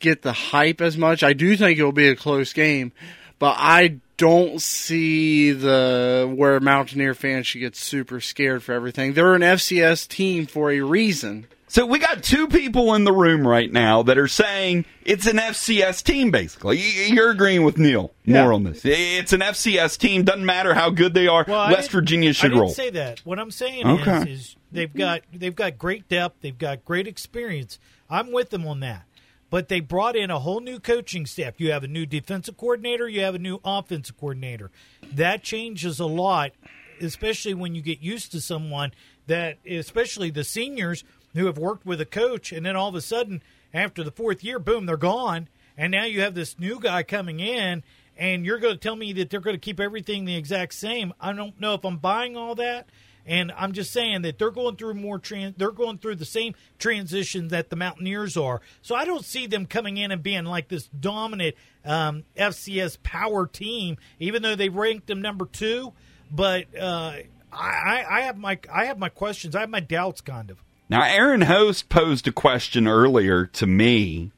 get 0.00 0.22
the 0.22 0.32
hype 0.32 0.80
as 0.80 0.96
much. 0.96 1.22
I 1.22 1.32
do 1.32 1.56
think 1.56 1.78
it 1.78 1.84
will 1.84 1.92
be 1.92 2.08
a 2.08 2.16
close 2.16 2.52
game, 2.52 2.92
but 3.38 3.56
I 3.58 3.98
don't 4.16 4.60
see 4.60 5.52
the 5.52 6.32
where 6.34 6.58
Mountaineer 6.60 7.14
fans 7.14 7.46
should 7.46 7.60
get 7.60 7.76
super 7.76 8.20
scared 8.20 8.62
for 8.62 8.72
everything. 8.72 9.12
They're 9.14 9.34
an 9.34 9.42
FCS 9.42 10.08
team 10.08 10.46
for 10.46 10.70
a 10.70 10.80
reason. 10.80 11.46
So 11.70 11.84
we 11.84 11.98
got 11.98 12.22
two 12.22 12.48
people 12.48 12.94
in 12.94 13.04
the 13.04 13.12
room 13.12 13.46
right 13.46 13.70
now 13.70 14.02
that 14.04 14.16
are 14.16 14.26
saying 14.26 14.86
it's 15.04 15.26
an 15.26 15.36
FCS 15.36 16.02
team. 16.02 16.30
Basically, 16.30 16.78
you're 17.10 17.30
agreeing 17.30 17.62
with 17.62 17.76
Neil 17.76 18.10
more 18.24 18.36
Yeah. 18.48 18.54
on 18.54 18.64
this. 18.64 18.80
It's 18.84 19.34
an 19.34 19.40
FCS 19.42 19.98
team. 19.98 20.24
Doesn't 20.24 20.46
matter 20.46 20.72
how 20.72 20.88
good 20.88 21.12
they 21.12 21.26
are. 21.26 21.44
Well, 21.46 21.68
West 21.68 21.90
didn't- 21.90 21.92
Virginia 21.92 22.30
I 22.30 22.32
should 22.32 22.48
didn't 22.48 22.60
roll. 22.60 22.70
say 22.70 22.88
that. 22.90 23.20
What 23.24 23.38
I'm 23.38 23.50
saying 23.50 23.86
Okay. 23.86 24.22
is, 24.32 24.38
is 24.40 24.56
they've 24.72 24.92
got 24.94 25.20
they've 25.32 25.54
got 25.54 25.76
great 25.76 26.08
depth. 26.08 26.36
They've 26.40 26.56
got 26.58 26.86
great 26.86 27.06
experience. 27.06 27.78
I'm 28.08 28.32
with 28.32 28.48
them 28.48 28.66
on 28.66 28.80
that. 28.80 29.02
But 29.50 29.68
they 29.68 29.80
brought 29.80 30.14
in 30.14 30.30
a 30.30 30.38
whole 30.38 30.60
new 30.60 30.78
coaching 30.78 31.24
staff. 31.24 31.54
You 31.58 31.72
have 31.72 31.84
a 31.84 31.88
new 31.88 32.04
defensive 32.04 32.56
coordinator. 32.56 33.08
You 33.08 33.22
have 33.22 33.34
a 33.34 33.38
new 33.38 33.60
offensive 33.64 34.18
coordinator. 34.18 34.70
That 35.12 35.42
changes 35.42 35.98
a 36.00 36.06
lot, 36.06 36.52
especially 37.00 37.54
when 37.54 37.74
you 37.74 37.80
get 37.82 38.00
used 38.00 38.32
to 38.32 38.40
someone 38.40 38.92
that, 39.26 39.58
especially 39.66 40.30
the 40.30 40.44
seniors 40.44 41.04
who 41.34 41.46
have 41.46 41.58
worked 41.58 41.86
with 41.86 42.00
a 42.00 42.06
coach, 42.06 42.52
and 42.52 42.64
then 42.64 42.76
all 42.76 42.88
of 42.88 42.94
a 42.94 43.00
sudden, 43.00 43.42
after 43.72 44.02
the 44.02 44.10
fourth 44.10 44.42
year, 44.42 44.58
boom, 44.58 44.86
they're 44.86 44.96
gone, 44.96 45.48
and 45.76 45.92
now 45.92 46.04
you 46.04 46.20
have 46.22 46.34
this 46.34 46.58
new 46.58 46.80
guy 46.80 47.02
coming 47.02 47.40
in, 47.40 47.82
and 48.16 48.44
you're 48.44 48.58
going 48.58 48.74
to 48.74 48.80
tell 48.80 48.96
me 48.96 49.12
that 49.12 49.30
they're 49.30 49.40
going 49.40 49.56
to 49.56 49.60
keep 49.60 49.78
everything 49.78 50.24
the 50.24 50.36
exact 50.36 50.74
same. 50.74 51.12
I 51.20 51.32
don't 51.32 51.60
know 51.60 51.74
if 51.74 51.84
I'm 51.84 51.98
buying 51.98 52.36
all 52.36 52.54
that. 52.56 52.88
And 53.28 53.52
I'm 53.52 53.72
just 53.72 53.92
saying 53.92 54.22
that 54.22 54.38
they're 54.38 54.50
going 54.50 54.76
through 54.76 54.94
more 54.94 55.18
trans. 55.18 55.54
They're 55.58 55.70
going 55.70 55.98
through 55.98 56.16
the 56.16 56.24
same 56.24 56.54
transition 56.78 57.48
that 57.48 57.68
the 57.68 57.76
Mountaineers 57.76 58.38
are. 58.38 58.62
So 58.80 58.94
I 58.94 59.04
don't 59.04 59.24
see 59.24 59.46
them 59.46 59.66
coming 59.66 59.98
in 59.98 60.10
and 60.10 60.22
being 60.22 60.46
like 60.46 60.68
this 60.68 60.88
dominant 60.88 61.54
um, 61.84 62.24
FCS 62.38 63.02
power 63.02 63.46
team, 63.46 63.98
even 64.18 64.40
though 64.40 64.56
they 64.56 64.70
ranked 64.70 65.08
them 65.08 65.20
number 65.20 65.44
two. 65.44 65.92
But 66.30 66.74
uh, 66.74 67.16
I, 67.52 68.04
I 68.08 68.20
have 68.22 68.38
my 68.38 68.58
I 68.72 68.86
have 68.86 68.98
my 68.98 69.10
questions. 69.10 69.54
I 69.54 69.60
have 69.60 69.70
my 69.70 69.80
doubts, 69.80 70.22
kind 70.22 70.50
of. 70.50 70.64
Now, 70.88 71.02
Aaron 71.02 71.42
Host 71.42 71.90
posed 71.90 72.26
a 72.26 72.32
question 72.32 72.88
earlier 72.88 73.44
to 73.44 73.66
me. 73.66 74.32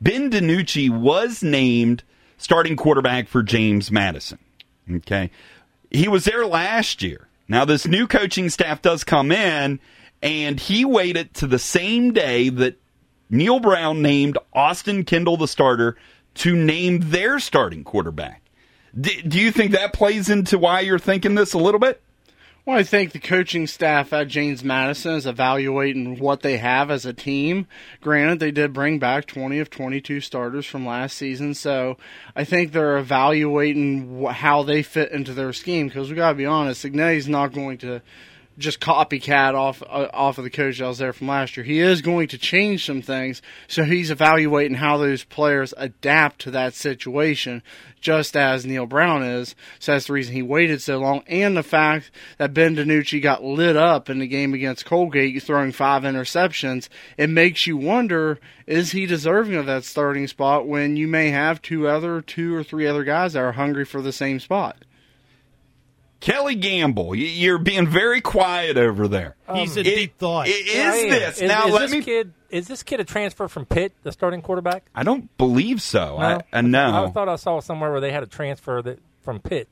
Ben 0.00 0.30
DiNucci 0.30 0.88
was 0.88 1.42
named 1.42 2.02
starting 2.38 2.76
quarterback 2.76 3.28
for 3.28 3.42
James 3.42 3.90
Madison. 3.90 4.38
Okay. 4.90 5.30
He 5.90 6.08
was 6.08 6.24
there 6.24 6.46
last 6.46 7.02
year. 7.02 7.28
Now, 7.48 7.64
this 7.64 7.86
new 7.86 8.06
coaching 8.06 8.48
staff 8.50 8.82
does 8.82 9.04
come 9.04 9.32
in, 9.32 9.80
and 10.22 10.58
he 10.58 10.84
waited 10.84 11.34
to 11.34 11.46
the 11.46 11.58
same 11.58 12.12
day 12.12 12.48
that 12.48 12.78
Neal 13.28 13.60
Brown 13.60 14.02
named 14.02 14.38
Austin 14.52 15.04
Kendall 15.04 15.36
the 15.36 15.48
starter 15.48 15.96
to 16.34 16.54
name 16.54 17.10
their 17.10 17.38
starting 17.40 17.84
quarterback. 17.84 18.42
D- 18.98 19.22
do 19.22 19.40
you 19.40 19.50
think 19.50 19.72
that 19.72 19.92
plays 19.92 20.28
into 20.28 20.58
why 20.58 20.80
you're 20.80 20.98
thinking 20.98 21.34
this 21.34 21.52
a 21.52 21.58
little 21.58 21.80
bit? 21.80 22.02
Well, 22.64 22.78
I 22.78 22.84
think 22.84 23.10
the 23.10 23.18
coaching 23.18 23.66
staff 23.66 24.12
at 24.12 24.28
James 24.28 24.62
Madison 24.62 25.16
is 25.16 25.26
evaluating 25.26 26.20
what 26.20 26.42
they 26.42 26.58
have 26.58 26.92
as 26.92 27.04
a 27.04 27.12
team. 27.12 27.66
Granted, 28.00 28.38
they 28.38 28.52
did 28.52 28.72
bring 28.72 29.00
back 29.00 29.26
20 29.26 29.58
of 29.58 29.68
22 29.68 30.20
starters 30.20 30.64
from 30.64 30.86
last 30.86 31.16
season, 31.16 31.54
so 31.54 31.96
I 32.36 32.44
think 32.44 32.70
they're 32.70 32.98
evaluating 32.98 34.24
how 34.26 34.62
they 34.62 34.84
fit 34.84 35.10
into 35.10 35.34
their 35.34 35.52
scheme. 35.52 35.88
Because 35.88 36.08
we 36.08 36.14
got 36.14 36.28
to 36.28 36.34
be 36.36 36.46
honest, 36.46 36.84
Cignetti's 36.84 37.28
not 37.28 37.52
going 37.52 37.78
to 37.78 38.00
just 38.58 38.80
copycat 38.80 39.54
off 39.54 39.82
uh, 39.82 40.08
off 40.12 40.38
of 40.38 40.44
the 40.44 40.50
coach 40.50 40.78
that 40.78 40.86
was 40.86 40.98
there 40.98 41.12
from 41.12 41.28
last 41.28 41.56
year. 41.56 41.64
He 41.64 41.80
is 41.80 42.02
going 42.02 42.28
to 42.28 42.38
change 42.38 42.84
some 42.84 43.02
things, 43.02 43.40
so 43.68 43.84
he's 43.84 44.10
evaluating 44.10 44.76
how 44.76 44.98
those 44.98 45.24
players 45.24 45.72
adapt 45.76 46.40
to 46.42 46.50
that 46.50 46.74
situation, 46.74 47.62
just 48.00 48.36
as 48.36 48.66
Neal 48.66 48.86
Brown 48.86 49.22
is. 49.22 49.54
So 49.78 49.92
that's 49.92 50.06
the 50.06 50.12
reason 50.12 50.34
he 50.34 50.42
waited 50.42 50.82
so 50.82 50.98
long, 50.98 51.22
and 51.26 51.56
the 51.56 51.62
fact 51.62 52.10
that 52.38 52.54
Ben 52.54 52.76
DiNucci 52.76 53.22
got 53.22 53.44
lit 53.44 53.76
up 53.76 54.10
in 54.10 54.18
the 54.18 54.26
game 54.26 54.54
against 54.54 54.84
Colgate, 54.86 55.42
throwing 55.42 55.72
five 55.72 56.02
interceptions. 56.02 56.88
It 57.16 57.30
makes 57.30 57.66
you 57.66 57.76
wonder: 57.76 58.38
is 58.66 58.92
he 58.92 59.06
deserving 59.06 59.54
of 59.54 59.66
that 59.66 59.84
starting 59.84 60.26
spot 60.26 60.66
when 60.66 60.96
you 60.96 61.08
may 61.08 61.30
have 61.30 61.62
two 61.62 61.88
other, 61.88 62.20
two 62.20 62.54
or 62.54 62.62
three 62.62 62.86
other 62.86 63.04
guys 63.04 63.32
that 63.32 63.42
are 63.42 63.52
hungry 63.52 63.84
for 63.84 64.02
the 64.02 64.12
same 64.12 64.40
spot? 64.40 64.76
Kelly 66.22 66.54
Gamble, 66.54 67.14
you're 67.16 67.58
being 67.58 67.86
very 67.88 68.20
quiet 68.20 68.76
over 68.78 69.08
there. 69.08 69.34
Um, 69.48 69.56
He's 69.56 69.76
a 69.76 69.80
It- 69.80 69.84
deep 69.84 70.18
thought. 70.18 70.46
it 70.46 70.52
is 70.52 70.74
Yeah, 70.74 70.82
I 70.92 70.94
am. 70.96 71.10
this 71.10 71.42
Is, 71.42 71.48
now? 71.48 71.66
is 71.66 71.72
let 71.74 71.80
this 71.82 71.90
me. 71.92 72.00
kid 72.02 72.32
is 72.48 72.68
this 72.68 72.82
kid 72.82 73.00
a 73.00 73.04
transfer 73.04 73.48
from 73.48 73.64
Pitt, 73.66 73.92
the 74.02 74.12
starting 74.12 74.40
quarterback? 74.42 74.84
I 74.94 75.02
don't 75.04 75.36
believe 75.38 75.82
so. 75.82 76.18
I, 76.18 76.34
uh, 76.34 76.38
I 76.52 76.58
I 76.58 76.60
know. 76.60 77.10
thought 77.12 77.28
I 77.28 77.36
saw 77.36 77.60
somewhere 77.60 77.90
where 77.90 78.00
they 78.00 78.12
had 78.12 78.22
a 78.22 78.26
transfer 78.26 78.80
that 78.82 79.00
from 79.22 79.40
Pitt. 79.40 79.68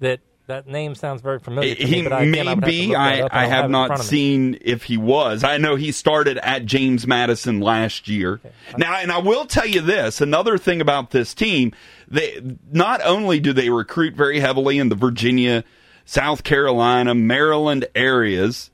That 0.00 0.20
that 0.46 0.66
name 0.68 0.94
sounds 0.94 1.22
very 1.22 1.38
familiar. 1.40 1.74
To 1.74 1.86
he 1.86 1.96
me, 1.96 2.02
but 2.02 2.12
I, 2.12 2.22
again, 2.22 2.46
I 2.46 2.50
have 2.50 2.60
to 2.60 2.66
maybe 2.66 2.86
look 2.88 2.96
that 2.96 3.00
I, 3.00 3.20
up. 3.22 3.30
I 3.34 3.40
don't 3.42 3.50
have 3.50 3.70
not 3.70 3.86
front 3.88 4.00
of 4.02 4.06
me. 4.06 4.10
seen 4.10 4.58
if 4.60 4.82
he 4.84 4.96
was. 4.96 5.42
I 5.44 5.56
know 5.58 5.74
he 5.76 5.90
started 5.92 6.38
at 6.38 6.66
James 6.66 7.06
Madison 7.06 7.60
last 7.60 8.06
year. 8.08 8.40
Now, 8.78 8.94
and 8.96 9.10
I 9.12 9.18
will 9.18 9.44
tell 9.46 9.66
you 9.66 9.80
this: 9.80 10.20
another 10.20 10.56
thing 10.56 10.80
about 10.80 11.10
this 11.10 11.34
team, 11.34 11.72
they 12.08 12.40
not 12.70 13.00
only 13.04 13.40
do 13.40 13.52
they 13.52 13.70
recruit 13.70 14.14
very 14.14 14.38
heavily 14.40 14.78
in 14.78 14.88
the 14.88 14.94
Virginia, 14.96 15.64
South 16.10 16.42
Carolina, 16.42 17.14
Maryland 17.14 17.86
areas, 17.94 18.72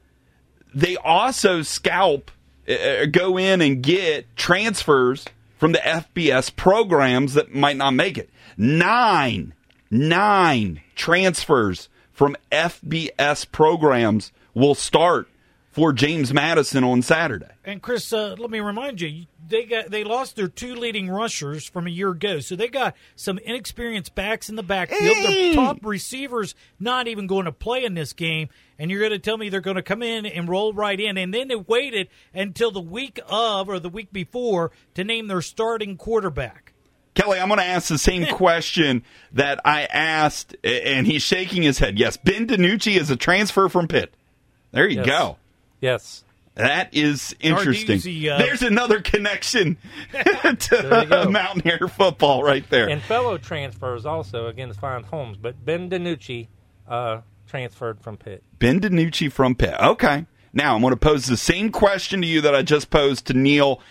they 0.74 0.96
also 0.96 1.60
scalp, 1.60 2.30
uh, 2.66 3.04
go 3.10 3.36
in 3.36 3.60
and 3.60 3.82
get 3.82 4.34
transfers 4.36 5.26
from 5.58 5.72
the 5.72 5.78
FBS 5.80 6.56
programs 6.56 7.34
that 7.34 7.54
might 7.54 7.76
not 7.76 7.90
make 7.90 8.16
it. 8.16 8.30
Nine, 8.56 9.52
nine 9.90 10.80
transfers 10.94 11.90
from 12.10 12.38
FBS 12.50 13.52
programs 13.52 14.32
will 14.54 14.74
start 14.74 15.28
for 15.76 15.92
James 15.92 16.32
Madison 16.32 16.82
on 16.84 17.02
Saturday. 17.02 17.50
And 17.62 17.82
Chris, 17.82 18.10
uh, 18.10 18.34
let 18.38 18.48
me 18.48 18.60
remind 18.60 18.98
you, 19.02 19.26
they 19.46 19.64
got 19.64 19.90
they 19.90 20.04
lost 20.04 20.34
their 20.34 20.48
two 20.48 20.74
leading 20.74 21.10
rushers 21.10 21.68
from 21.68 21.86
a 21.86 21.90
year 21.90 22.08
ago, 22.12 22.40
so 22.40 22.56
they 22.56 22.68
got 22.68 22.96
some 23.14 23.36
inexperienced 23.36 24.14
backs 24.14 24.48
in 24.48 24.56
the 24.56 24.62
backfield. 24.62 25.14
Hey! 25.14 25.54
Their 25.54 25.54
top 25.54 25.84
receivers 25.84 26.54
not 26.80 27.08
even 27.08 27.26
going 27.26 27.44
to 27.44 27.52
play 27.52 27.84
in 27.84 27.92
this 27.92 28.14
game, 28.14 28.48
and 28.78 28.90
you're 28.90 29.00
going 29.00 29.10
to 29.12 29.18
tell 29.18 29.36
me 29.36 29.50
they're 29.50 29.60
going 29.60 29.76
to 29.76 29.82
come 29.82 30.02
in 30.02 30.24
and 30.24 30.48
roll 30.48 30.72
right 30.72 30.98
in, 30.98 31.18
and 31.18 31.34
then 31.34 31.48
they 31.48 31.56
waited 31.56 32.08
until 32.32 32.70
the 32.70 32.80
week 32.80 33.20
of 33.28 33.68
or 33.68 33.78
the 33.78 33.90
week 33.90 34.10
before 34.14 34.72
to 34.94 35.04
name 35.04 35.26
their 35.26 35.42
starting 35.42 35.98
quarterback. 35.98 36.72
Kelly, 37.14 37.38
I'm 37.38 37.48
going 37.48 37.60
to 37.60 37.66
ask 37.66 37.88
the 37.88 37.98
same 37.98 38.26
question 38.34 39.04
that 39.32 39.60
I 39.62 39.82
asked, 39.84 40.56
and 40.64 41.06
he's 41.06 41.22
shaking 41.22 41.62
his 41.62 41.78
head. 41.80 41.98
Yes, 41.98 42.16
Ben 42.16 42.46
DiNucci 42.46 42.96
is 42.98 43.10
a 43.10 43.16
transfer 43.16 43.68
from 43.68 43.88
Pitt. 43.88 44.14
There 44.72 44.88
you 44.88 44.96
Yes. 44.96 45.06
go. 45.06 45.36
Yes. 45.80 46.24
That 46.56 46.94
is 46.94 47.36
interesting. 47.38 47.98
Narduzzi, 47.98 48.30
uh, 48.30 48.38
There's 48.38 48.62
another 48.62 49.02
connection 49.02 49.76
to 50.12 51.06
go. 51.08 51.28
Mountaineer 51.30 51.86
football 51.86 52.42
right 52.42 52.68
there. 52.70 52.88
And 52.88 53.02
fellow 53.02 53.36
transfers 53.36 54.06
also 54.06 54.46
again 54.46 54.72
find 54.72 55.04
homes, 55.04 55.36
but 55.36 55.62
Ben 55.66 55.90
DiNucci 55.90 56.48
uh, 56.88 57.20
transferred 57.46 58.00
from 58.00 58.16
Pitt. 58.16 58.42
Ben 58.58 58.80
DiNucci 58.80 59.30
from 59.30 59.54
Pitt. 59.54 59.74
Okay. 59.78 60.24
Now 60.54 60.74
I'm 60.74 60.80
going 60.80 60.92
to 60.92 60.96
pose 60.96 61.26
the 61.26 61.36
same 61.36 61.70
question 61.70 62.22
to 62.22 62.26
you 62.26 62.40
that 62.40 62.54
I 62.54 62.62
just 62.62 62.88
posed 62.88 63.26
to 63.26 63.34
Neil. 63.34 63.82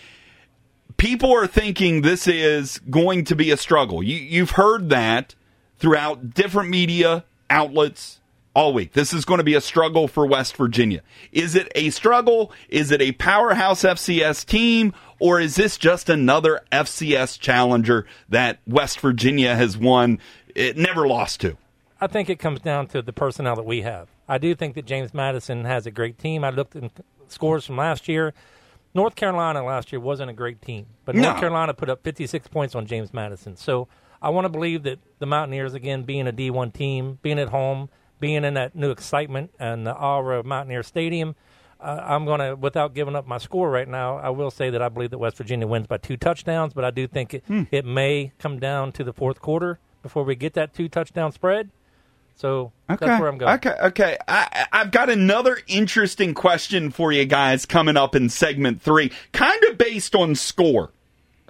People 0.96 1.32
are 1.32 1.46
thinking 1.46 2.02
this 2.02 2.26
is 2.26 2.80
going 2.90 3.24
to 3.26 3.36
be 3.36 3.52
a 3.52 3.56
struggle. 3.56 4.02
You, 4.02 4.16
you've 4.16 4.52
heard 4.52 4.88
that 4.90 5.36
throughout 5.78 6.34
different 6.34 6.70
media 6.70 7.24
outlets 7.48 8.20
all 8.56 8.72
week. 8.72 8.94
This 8.94 9.12
is 9.12 9.26
going 9.26 9.36
to 9.36 9.44
be 9.44 9.54
a 9.54 9.60
struggle 9.60 10.08
for 10.08 10.24
West 10.24 10.56
Virginia. 10.56 11.02
Is 11.30 11.54
it 11.54 11.70
a 11.74 11.90
struggle? 11.90 12.50
Is 12.70 12.90
it 12.90 13.02
a 13.02 13.12
powerhouse 13.12 13.82
FCS 13.82 14.46
team? 14.46 14.94
Or 15.20 15.38
is 15.38 15.56
this 15.56 15.76
just 15.76 16.08
another 16.08 16.62
FCS 16.72 17.38
challenger 17.38 18.06
that 18.30 18.58
West 18.66 18.98
Virginia 19.00 19.54
has 19.54 19.76
won, 19.76 20.18
it 20.54 20.78
never 20.78 21.06
lost 21.06 21.42
to? 21.42 21.58
I 22.00 22.06
think 22.06 22.30
it 22.30 22.38
comes 22.38 22.60
down 22.60 22.86
to 22.88 23.02
the 23.02 23.12
personnel 23.12 23.56
that 23.56 23.66
we 23.66 23.82
have. 23.82 24.08
I 24.26 24.38
do 24.38 24.54
think 24.54 24.74
that 24.76 24.86
James 24.86 25.12
Madison 25.12 25.66
has 25.66 25.86
a 25.86 25.90
great 25.90 26.18
team. 26.18 26.42
I 26.42 26.48
looked 26.48 26.76
at 26.76 26.90
scores 27.28 27.66
from 27.66 27.76
last 27.76 28.08
year. 28.08 28.32
North 28.94 29.16
Carolina 29.16 29.62
last 29.64 29.92
year 29.92 30.00
wasn't 30.00 30.30
a 30.30 30.34
great 30.34 30.62
team, 30.62 30.86
but 31.04 31.14
North 31.14 31.34
No. 31.34 31.40
Carolina 31.40 31.74
put 31.74 31.90
up 31.90 32.02
56 32.02 32.48
points 32.48 32.74
on 32.74 32.86
James 32.86 33.12
Madison. 33.12 33.54
So 33.56 33.88
I 34.22 34.30
want 34.30 34.46
to 34.46 34.48
believe 34.48 34.84
that 34.84 34.98
the 35.18 35.26
Mountaineers, 35.26 35.74
again, 35.74 36.04
being 36.04 36.26
a 36.26 36.32
D1 36.32 36.72
team, 36.72 37.18
being 37.20 37.38
at 37.38 37.50
home, 37.50 37.90
being 38.20 38.44
in 38.44 38.54
that 38.54 38.74
new 38.74 38.90
excitement 38.90 39.50
and 39.58 39.86
the 39.86 39.94
aura 39.94 40.38
of 40.40 40.46
Mountaineer 40.46 40.82
Stadium, 40.82 41.34
uh, 41.80 42.00
I'm 42.02 42.24
going 42.24 42.40
to, 42.40 42.56
without 42.56 42.94
giving 42.94 43.14
up 43.14 43.26
my 43.26 43.38
score 43.38 43.70
right 43.70 43.86
now, 43.88 44.16
I 44.16 44.30
will 44.30 44.50
say 44.50 44.70
that 44.70 44.80
I 44.80 44.88
believe 44.88 45.10
that 45.10 45.18
West 45.18 45.36
Virginia 45.36 45.66
wins 45.66 45.86
by 45.86 45.98
two 45.98 46.16
touchdowns, 46.16 46.72
but 46.72 46.84
I 46.84 46.90
do 46.90 47.06
think 47.06 47.34
it, 47.34 47.44
Hmm. 47.46 47.64
it 47.70 47.84
may 47.84 48.32
come 48.38 48.58
down 48.58 48.92
to 48.92 49.04
the 49.04 49.12
fourth 49.12 49.40
quarter 49.40 49.78
before 50.02 50.24
we 50.24 50.34
get 50.36 50.54
that 50.54 50.72
two 50.72 50.88
touchdown 50.88 51.32
spread. 51.32 51.70
So 52.36 52.72
Okay. 52.90 53.06
that's 53.06 53.20
where 53.20 53.28
I'm 53.30 53.38
going. 53.38 53.54
Okay. 53.54 53.74
Okay. 53.82 54.18
I, 54.28 54.66
I've 54.72 54.90
got 54.90 55.08
another 55.10 55.58
interesting 55.68 56.34
question 56.34 56.90
for 56.90 57.10
you 57.12 57.24
guys 57.24 57.64
coming 57.66 57.96
up 57.96 58.14
in 58.14 58.28
segment 58.28 58.82
three, 58.82 59.10
kind 59.32 59.62
of 59.64 59.78
based 59.78 60.14
on 60.14 60.34
score. 60.34 60.90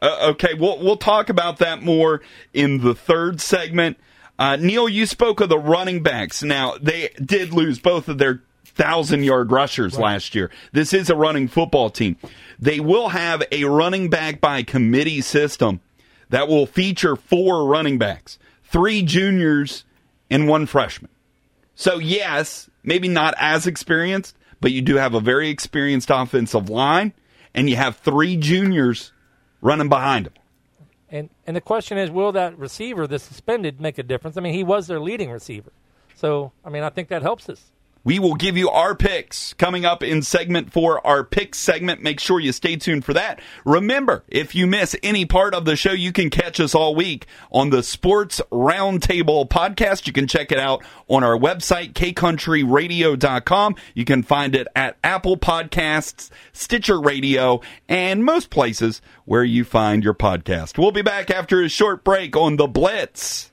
Uh, 0.01 0.29
okay, 0.31 0.53
we'll 0.55 0.79
we'll 0.79 0.97
talk 0.99 1.29
about 1.31 1.57
that 1.59 1.83
more 1.83 2.21
in 2.53 2.83
the 2.83 2.95
third 2.95 3.41
segment. 3.41 3.97
Uh, 4.39 4.57
Neil, 4.57 4.89
you 4.89 5.07
spoke 5.07 5.41
of 5.41 5.49
the 5.49 5.59
running 5.59 6.03
backs. 6.03 6.43
Now 6.43 6.75
they 6.81 7.11
did 7.23 7.53
lose 7.53 7.79
both 7.79 8.09
of 8.09 8.19
their 8.19 8.43
thousand 8.65 9.25
yard 9.25 9.51
rushers 9.51 9.99
last 9.99 10.35
year. 10.35 10.51
This 10.73 10.93
is 10.93 11.09
a 11.09 11.17
running 11.17 11.49
football 11.49 11.89
team. 11.89 12.17
They 12.59 12.79
will 12.79 13.09
have 13.09 13.43
a 13.51 13.65
running 13.65 14.11
back 14.11 14.41
by 14.41 14.63
committee 14.63 15.23
system 15.23 15.81
that 16.29 16.49
will 16.49 16.67
feature 16.67 17.17
four 17.17 17.67
running 17.67 17.99
backs, 17.99 18.39
three 18.65 19.03
juniors 19.03 19.85
and 20.31 20.47
one 20.49 20.67
freshman. 20.67 21.11
So 21.75 21.99
yes, 21.99 22.69
maybe 22.83 23.09
not 23.09 23.35
as 23.39 23.67
experienced, 23.67 24.37
but 24.61 24.73
you 24.73 24.83
do 24.83 24.97
have 24.97 25.15
a 25.15 25.21
very 25.21 25.49
experienced 25.49 26.11
offensive 26.11 26.69
line, 26.69 27.13
and 27.55 27.71
you 27.71 27.77
have 27.77 27.97
three 27.97 28.37
juniors 28.37 29.13
running 29.61 29.89
behind 29.89 30.27
them. 30.27 30.33
And 31.11 31.31
and 31.47 31.57
the 31.57 31.61
question 31.61 31.99
is, 31.99 32.11
will 32.11 32.33
that 32.33 32.59
receiver, 32.59 33.07
the 33.07 33.19
suspended, 33.19 33.81
make 33.81 33.99
a 33.99 34.03
difference? 34.03 34.37
I 34.37 34.41
mean, 34.41 34.55
he 34.55 34.65
was 34.65 34.87
their 34.87 35.01
leading 35.01 35.31
receiver, 35.31 35.73
so 36.15 36.53
I 36.65 36.71
mean, 36.71 36.83
I 36.83 36.91
think 36.91 37.09
that 37.09 37.23
helps 37.23 37.49
us. 37.49 37.71
We 38.07 38.21
will 38.21 38.37
give 38.37 38.57
you 38.57 38.71
our 38.71 38.95
picks 38.95 39.53
coming 39.55 39.85
up 39.85 40.01
in 40.01 40.23
segment 40.23 40.73
four, 40.73 41.05
our 41.05 41.25
picks 41.25 41.59
segment. 41.59 42.05
Make 42.05 42.21
sure 42.21 42.39
you 42.39 42.53
stay 42.53 42.77
tuned 42.77 43.05
for 43.05 43.13
that. 43.15 43.41
Remember, 43.65 44.23
if 44.29 44.55
you 44.55 44.69
miss 44.69 44.95
any 45.03 45.25
part 45.25 45.55
of 45.55 45.65
the 45.65 45.75
show, 45.75 45.91
you 45.91 46.13
can 46.13 46.31
catch 46.31 46.61
us 46.61 46.73
all 46.73 46.95
week 46.95 47.27
on 47.51 47.71
the 47.71 47.83
Sports 47.83 48.41
Roundtable 48.53 49.49
podcast. 49.49 50.07
You 50.07 50.13
can 50.13 50.29
check 50.29 50.53
it 50.53 50.59
out 50.61 50.85
on 51.09 51.25
our 51.25 51.37
website, 51.37 51.95
kcountryradio.com. 51.95 53.75
You 53.95 54.05
can 54.05 54.23
find 54.23 54.55
it 54.55 54.69
at 54.77 54.99
Apple 55.03 55.37
Podcasts, 55.37 56.31
Stitcher 56.53 57.01
Radio, 57.01 57.61
and 57.89 58.25
most 58.25 58.51
places 58.51 59.03
where 59.25 59.43
you 59.43 59.65
find 59.65 60.05
your 60.05 60.15
podcast. 60.15 60.79
We'll 60.79 60.93
be 60.93 61.03
back 61.03 61.29
after 61.33 61.61
a 61.61 61.69
short 61.69 62.05
break 62.05 62.37
on 62.37 62.55
The 62.55 62.69
Blitz. 62.69 63.51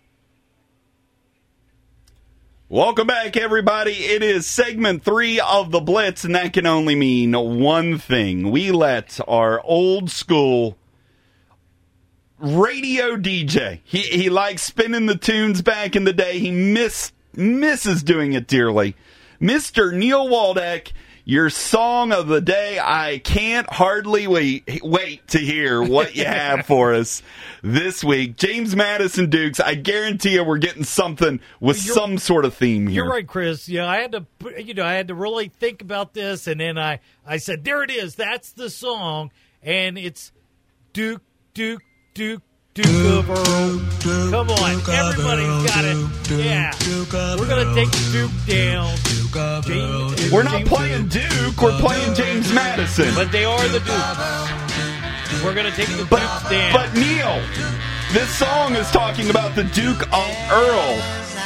Welcome 2.74 3.05
back, 3.05 3.38
everybody. 3.38 3.91
It 3.91 4.24
is 4.24 4.47
segment 4.47 5.03
three 5.03 5.39
of 5.39 5.69
the 5.69 5.80
Blitz, 5.80 6.24
and 6.24 6.34
that 6.34 6.53
can 6.53 6.65
only 6.65 6.95
mean 6.95 7.34
one 7.34 7.99
thing. 7.99 8.49
We 8.49 8.71
let 8.71 9.19
our 9.28 9.61
old 9.63 10.09
school 10.09 10.76
radio 12.39 13.15
DJ, 13.15 13.82
he, 13.84 13.99
he 13.99 14.28
likes 14.32 14.63
spinning 14.63 15.05
the 15.05 15.15
tunes 15.15 15.61
back 15.61 15.95
in 15.95 16.05
the 16.05 16.13
day. 16.13 16.39
He 16.39 16.49
miss, 16.49 17.11
misses 17.36 18.01
doing 18.01 18.34
it 18.34 18.47
dearly. 18.47 18.95
Mr. 19.39 19.93
Neil 19.93 20.28
Waldeck, 20.28 20.93
your 21.26 21.49
song 21.49 22.11
of 22.11 22.28
the 22.28 22.41
day. 22.41 22.80
I 22.80 23.19
can't 23.24 23.69
hardly 23.71 24.28
wait 24.28 24.82
wait 24.84 25.28
to 25.30 25.39
hear 25.39 25.82
what 25.82 26.15
you 26.15 26.26
have 26.26 26.65
for 26.67 26.93
us 26.93 27.21
this 27.61 28.03
week. 28.03 28.36
James 28.38 28.76
Madison 28.76 29.30
Dukes, 29.30 29.59
I 29.59 29.76
guarantee 29.76 30.34
you 30.34 30.43
we're 30.43 30.57
getting 30.57 30.84
something 30.84 31.39
with 31.59 31.84
You're- 31.86 31.95
some 31.95 32.17
sort 32.17 32.45
of 32.45 32.53
theme 32.53 32.88
here. 32.88 33.03
You're 33.03 33.11
right, 33.11 33.28
Chris. 33.28 33.69
Yeah, 33.69 33.88
I 33.88 33.97
had 33.97 34.11
to, 34.11 34.26
you 34.61 34.74
know, 34.74 34.86
I 34.86 34.93
had 34.93 35.07
to 35.07 35.15
really 35.15 35.47
think 35.47 35.82
about 35.82 36.13
this, 36.13 36.47
and 36.47 36.59
then 36.59 36.78
I, 36.78 36.99
I 37.26 37.38
said, 37.38 37.63
"There 37.63 37.84
it 37.84 37.91
is. 37.91 38.15
That's 38.15 38.51
the 38.51 38.69
song," 38.69 39.32
and 39.61 39.97
it's 39.97 40.32
Duke, 40.91 41.21
Duke, 41.53 41.82
Duke, 42.13 42.41
Duke 42.74 42.88
of 42.88 43.30
Earl. 43.30 44.32
Come 44.32 44.49
on, 44.49 44.71
everybody's 44.89 45.71
got 45.71 45.86
it. 45.86 45.97
Yeah, 46.32 46.71
we're 47.38 47.47
gonna 47.47 47.74
take 47.76 47.91
Duke 48.11 48.32
down. 48.47 48.95
James, 49.63 50.32
We're 50.32 50.43
not 50.43 50.53
James 50.57 50.69
playing 50.69 51.07
Duke, 51.07 51.61
we're 51.61 51.78
playing 51.80 52.15
James 52.15 52.51
Madison. 52.51 53.13
but 53.15 53.32
they 53.32 53.45
are 53.45 53.67
the 53.67 53.80
Dukes. 53.80 55.43
We're 55.43 55.53
gonna 55.53 55.71
take 55.71 55.88
the 55.89 56.05
But, 56.09 56.19
Dukes 56.21 56.49
down. 56.49 56.74
but 56.74 56.93
Neil, 56.95 57.41
this 58.11 58.30
song 58.36 58.76
is 58.76 58.89
talking 58.91 59.30
about 59.30 59.53
the 59.55 59.63
Duke 59.65 60.01
of 60.11 60.38
Earl, 60.51 60.97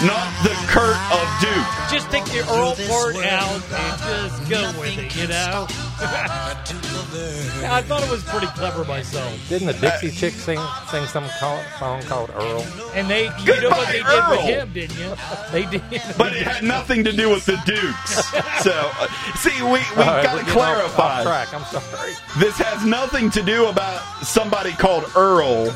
not 0.08 0.32
the 0.44 0.56
Kurt 0.68 0.96
of 1.12 1.28
Duke. 1.42 1.92
just 1.92 2.10
take 2.10 2.24
the 2.26 2.40
Earl 2.50 2.76
part 2.88 3.16
out 3.26 3.52
and 3.52 4.00
just 4.00 4.50
go 4.50 4.80
with 4.80 4.98
it, 4.98 5.16
you 5.16 5.28
know. 5.28 5.68
I 6.00 7.82
thought 7.86 8.04
it 8.04 8.12
was 8.12 8.24
pretty 8.24 8.48
clever 8.48 8.84
myself. 8.86 9.34
Didn't 9.50 9.68
the 9.68 9.74
Dixie 9.74 10.12
Chick 10.12 10.34
sing 10.34 10.60
sing 10.92 11.06
some 11.08 11.28
call, 11.40 11.60
song 11.80 12.02
called 12.04 12.30
Earl? 12.36 12.62
And 12.94 13.10
they, 13.10 13.24
you 13.44 13.62
know 13.62 13.70
what 13.70 13.88
they 13.88 14.04
did 14.04 14.30
with 14.30 14.40
him, 14.42 14.74
didn't 14.74 14.98
you? 15.00 15.16
They 15.52 15.66
did. 15.66 16.02
But 16.18 16.36
it 16.36 16.44
had 16.44 16.64
nothing 16.64 17.04
to 17.04 17.12
do 17.12 17.30
with 17.30 17.46
the 17.46 17.58
Dukes. 17.66 18.32
So, 18.64 18.72
uh, 18.74 19.08
see, 19.36 19.52
we, 19.62 19.70
we 19.70 19.78
All 19.78 19.82
right, 19.98 20.24
got 20.24 20.34
we're 20.36 20.40
to 20.40 20.46
getting 20.46 20.62
off- 20.62 20.96
clarify. 20.96 21.18
Off 21.20 21.24
track. 21.24 21.54
I'm 21.54 21.64
sorry. 21.66 22.14
This 22.40 22.58
has 22.58 22.84
nothing 22.86 23.30
to 23.32 23.44
do 23.44 23.68
about 23.68 24.02
somebody 24.24 24.72
called 24.72 25.06
Earl. 25.16 25.74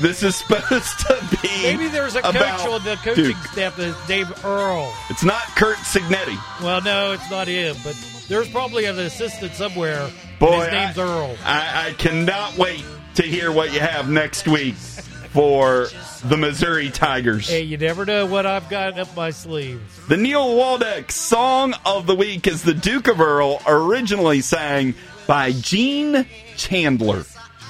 This 0.00 0.22
is 0.22 0.36
supposed 0.36 0.98
to 1.00 1.18
be 1.42 1.48
Maybe 1.62 1.88
there's 1.88 2.14
a 2.14 2.22
coach 2.22 2.36
about 2.36 2.68
on 2.68 2.84
the 2.84 2.96
coaching 2.96 3.24
Duke. 3.24 3.36
staff 3.50 3.76
that's 3.76 4.06
Dave 4.06 4.44
Earl. 4.44 4.92
It's 5.10 5.24
not 5.24 5.42
Curt 5.56 5.76
Cignetti. 5.78 6.38
Well, 6.62 6.80
no, 6.82 7.12
it's 7.12 7.28
not 7.30 7.48
him, 7.48 7.74
but 7.82 7.96
there's 8.28 8.48
probably 8.48 8.84
an 8.84 8.98
assistant 8.98 9.52
somewhere. 9.52 10.10
Boy, 10.38 10.60
his 10.60 10.72
name's 10.72 10.98
I, 10.98 11.02
Earl. 11.02 11.36
I, 11.44 11.86
I 11.88 11.92
cannot 11.94 12.56
wait 12.56 12.84
to 13.16 13.22
hear 13.22 13.50
what 13.50 13.72
you 13.72 13.80
have 13.80 14.08
next 14.08 14.46
week 14.46 14.74
for 14.74 15.88
the 16.24 16.36
Missouri 16.36 16.90
Tigers. 16.90 17.48
Hey, 17.48 17.62
you 17.62 17.76
never 17.76 18.04
know 18.04 18.26
what 18.26 18.46
I've 18.46 18.68
got 18.68 18.98
up 18.98 19.14
my 19.16 19.30
sleeve. 19.30 19.80
The 20.08 20.16
Neil 20.16 20.56
Waldeck 20.56 21.10
song 21.10 21.74
of 21.84 22.06
the 22.06 22.14
week 22.14 22.46
is 22.46 22.62
the 22.62 22.74
Duke 22.74 23.08
of 23.08 23.20
Earl, 23.20 23.60
originally 23.66 24.40
sang 24.40 24.94
by 25.26 25.52
Gene 25.52 26.26
Chandler. 26.56 27.24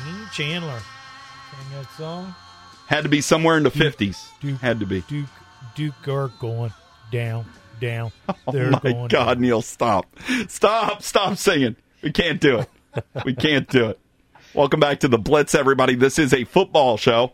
Gene 0.04 0.28
Chandler. 0.32 0.80
Sang 1.50 1.82
that 1.82 1.90
song. 1.96 2.34
Had 2.86 3.02
to 3.02 3.08
be 3.08 3.20
somewhere 3.20 3.56
in 3.56 3.64
the 3.64 3.70
50s. 3.70 4.28
Duke. 4.40 4.60
Had 4.60 4.80
to 4.80 4.86
be. 4.86 5.02
Duke, 5.02 5.28
Duke 5.74 6.08
are 6.08 6.28
going 6.40 6.72
down, 7.10 7.44
down. 7.80 8.12
Oh 8.46 8.52
They're 8.52 8.70
my 8.70 8.78
going 8.80 9.08
God, 9.08 9.34
down. 9.34 9.40
Neil, 9.40 9.62
stop. 9.62 10.06
Stop, 10.48 11.02
stop 11.02 11.36
singing. 11.36 11.76
We 12.02 12.12
can't 12.12 12.40
do 12.40 12.60
it. 12.60 13.04
We 13.24 13.34
can't 13.34 13.68
do 13.68 13.88
it. 13.90 13.98
Welcome 14.54 14.80
back 14.80 15.00
to 15.00 15.08
the 15.08 15.18
Blitz, 15.18 15.54
everybody. 15.54 15.94
This 15.94 16.18
is 16.18 16.32
a 16.32 16.44
football 16.44 16.96
show, 16.96 17.32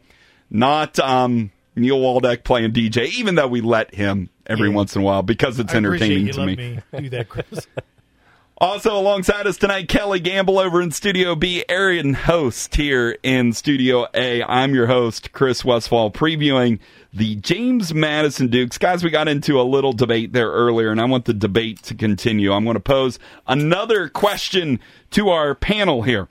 not 0.51 0.99
um, 0.99 1.51
Neil 1.77 1.99
Waldeck 1.99 2.43
playing 2.45 2.73
DJ, 2.73 3.07
even 3.19 3.35
though 3.37 3.47
we 3.47 3.61
let 3.61 3.95
him 3.95 4.31
every 4.47 4.69
Yeah. 4.71 4.75
once 4.75 4.97
in 4.97 5.03
a 5.03 5.05
while 5.05 5.23
because 5.23 5.59
it's 5.61 5.73
I 5.73 5.77
entertaining 5.77 6.33
to 6.33 6.47
me. 6.47 6.57
me 6.57 6.81
do 6.99 7.09
that, 7.11 7.29
Chris. 7.29 7.67
Also, 8.65 8.97
alongside 8.97 9.47
us 9.47 9.59
tonight, 9.59 9.89
Kelly 9.89 10.21
Gamble 10.21 10.59
over 10.59 10.81
in 10.81 10.91
Studio 10.91 11.35
B, 11.35 11.67
Aaron 11.69 12.15
Host 12.15 12.75
here 12.75 13.19
in 13.23 13.53
Studio 13.53 14.07
A. 14.15 14.43
I'm 14.43 14.75
your 14.75 14.87
host, 14.87 15.33
Chris 15.33 15.67
Westfall, 15.67 16.11
previewing 16.11 16.79
the 17.13 17.37
James 17.37 17.93
Madison 17.93 18.49
Dukes. 18.49 18.79
Guys, 18.79 19.05
we 19.05 19.11
got 19.11 19.29
into 19.29 19.61
a 19.61 19.63
little 19.63 19.93
debate 19.93 20.33
there 20.33 20.51
earlier, 20.51 20.91
and 20.91 20.99
I 20.99 21.05
want 21.05 21.27
the 21.27 21.35
debate 21.35 21.83
to 21.83 21.95
continue. 21.95 22.55
I'm 22.55 22.65
going 22.65 22.73
to 22.73 22.81
pose 22.81 23.19
another 23.47 24.09
question 24.09 24.81
to 25.11 25.29
our 25.29 25.55
panel 25.55 26.01
here. 26.01 26.27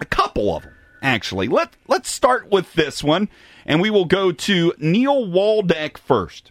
A 0.00 0.04
couple 0.04 0.56
of 0.56 0.64
them, 0.64 0.74
actually. 1.00 1.46
Let, 1.46 1.76
let's 1.86 2.10
start 2.10 2.50
with 2.50 2.72
this 2.72 3.04
one, 3.04 3.28
and 3.64 3.80
we 3.80 3.90
will 3.90 4.06
go 4.06 4.32
to 4.32 4.74
Neil 4.80 5.24
Waldeck 5.24 5.96
first 5.96 6.50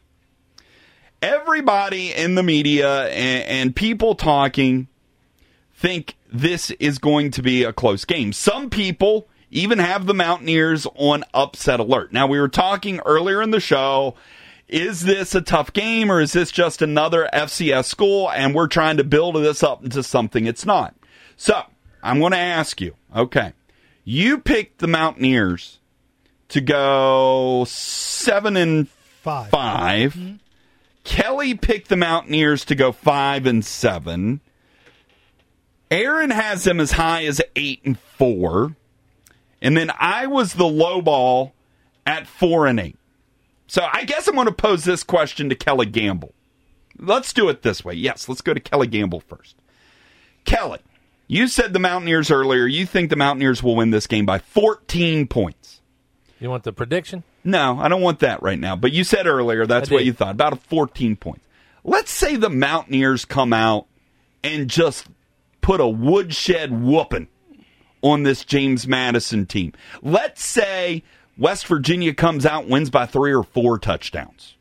everybody 1.26 2.14
in 2.14 2.36
the 2.36 2.44
media 2.44 3.08
and, 3.08 3.50
and 3.50 3.76
people 3.76 4.14
talking 4.14 4.88
think 5.74 6.16
this 6.32 6.70
is 6.72 7.00
going 7.00 7.32
to 7.32 7.42
be 7.42 7.64
a 7.64 7.74
close 7.74 8.06
game. 8.06 8.32
Some 8.32 8.70
people 8.70 9.28
even 9.50 9.80
have 9.80 10.06
the 10.06 10.14
Mountaineers 10.14 10.86
on 10.96 11.24
upset 11.34 11.80
alert. 11.80 12.14
Now, 12.14 12.28
we 12.28 12.40
were 12.40 12.50
talking 12.50 13.00
earlier 13.06 13.42
in 13.42 13.52
the 13.52 13.60
show. 13.60 14.16
Is 14.68 15.02
this 15.02 15.34
a 15.34 15.42
tough 15.42 15.74
game 15.74 16.12
or 16.12 16.22
is 16.22 16.34
this 16.34 16.52
just 16.52 16.82
another 16.82 17.28
FCS 17.34 17.86
school 17.86 18.30
and 18.32 18.54
we're 18.54 18.68
trying 18.68 18.98
to 18.98 19.04
build 19.04 19.36
this 19.36 19.64
up 19.64 19.84
into 19.84 20.04
something 20.04 20.46
it's 20.46 20.66
not? 20.66 20.96
So, 21.38 21.64
I'm 22.04 22.20
going 22.20 22.34
to 22.34 22.38
ask 22.38 22.80
you, 22.82 22.96
okay, 23.16 23.54
you 24.04 24.38
picked 24.38 24.80
the 24.80 24.88
Mountaineers 24.88 25.80
to 26.50 26.62
go 26.62 27.66
seven 27.68 28.58
and 28.58 28.88
Five. 29.26 29.50
5 29.50 30.14
mm-hmm. 30.14 30.36
Kelly 31.06 31.54
picked 31.54 31.88
the 31.88 31.96
Mountaineers 31.96 32.66
to 32.66 32.76
go 32.76 32.92
five 32.92 33.46
and 33.46 33.64
seven. 33.64 34.42
Aaron 35.90 36.32
has 36.32 36.66
them 36.66 36.80
as 36.80 36.92
high 36.92 37.24
as 37.26 37.42
eight 37.56 37.82
and 37.86 37.98
four. 37.98 38.76
And 39.62 39.78
then 39.78 39.92
I 39.98 40.28
was 40.28 40.54
the 40.54 40.66
low 40.66 41.02
ball 41.02 41.54
at 42.06 42.28
four 42.28 42.68
and 42.68 42.80
eight. 42.80 42.98
So 43.68 43.88
I 43.92 44.04
guess 44.04 44.28
I'm 44.28 44.36
going 44.36 44.48
to 44.48 44.52
pose 44.52 44.84
this 44.84 45.04
question 45.04 45.48
to 45.50 45.56
Kelly 45.56 45.86
Gamble. 45.86 46.34
Let's 46.98 47.34
do 47.34 47.50
it 47.50 47.62
this 47.62 47.86
way. 47.86 47.94
Yes, 47.94 48.28
let's 48.28 48.42
go 48.42 48.54
to 48.54 48.60
Kelly 48.60 48.88
Gamble 48.88 49.20
first. 49.20 49.56
Kelly, 50.44 50.80
you 51.28 51.48
said 51.48 51.74
the 51.74 51.80
Mountaineers 51.80 52.32
earlier. 52.32 52.66
You 52.66 52.86
think 52.86 53.10
the 53.10 53.16
Mountaineers 53.16 53.62
will 53.62 53.76
win 53.76 53.92
this 53.92 54.08
game 54.08 54.26
by 54.26 54.40
14 54.40 55.28
points. 55.28 55.82
You 56.40 56.50
want 56.50 56.64
the 56.64 56.74
prediction? 56.74 57.24
No, 57.46 57.78
I 57.80 57.88
don't 57.88 58.02
want 58.02 58.20
that 58.20 58.42
right 58.42 58.60
now. 58.60 58.76
But 58.76 58.92
you 58.92 59.04
said 59.04 59.28
earlier 59.28 59.68
that's 59.68 59.92
what 59.92 60.04
you 60.04 60.14
thought 60.14 60.32
about 60.32 60.54
a 60.54 60.56
14 60.58 61.16
points. 61.16 61.46
Let's 61.84 62.12
say 62.12 62.36
the 62.36 62.50
Mountaineers 62.50 63.24
come 63.24 63.54
out 63.54 63.86
and 64.44 64.68
just 64.68 65.08
put 65.62 65.80
a 65.80 65.88
woodshed 65.88 66.72
whooping 66.72 67.28
on 68.02 68.24
this 68.24 68.44
James 68.44 68.88
Madison 68.88 69.46
team. 69.46 69.74
Let's 70.02 70.44
say 70.44 71.04
West 71.38 71.68
Virginia 71.68 72.16
comes 72.16 72.48
out 72.48 72.68
wins 72.68 72.90
by 72.90 73.06
three 73.06 73.34
or 73.34 73.44
four 73.44 73.78
touchdowns. 73.78 74.56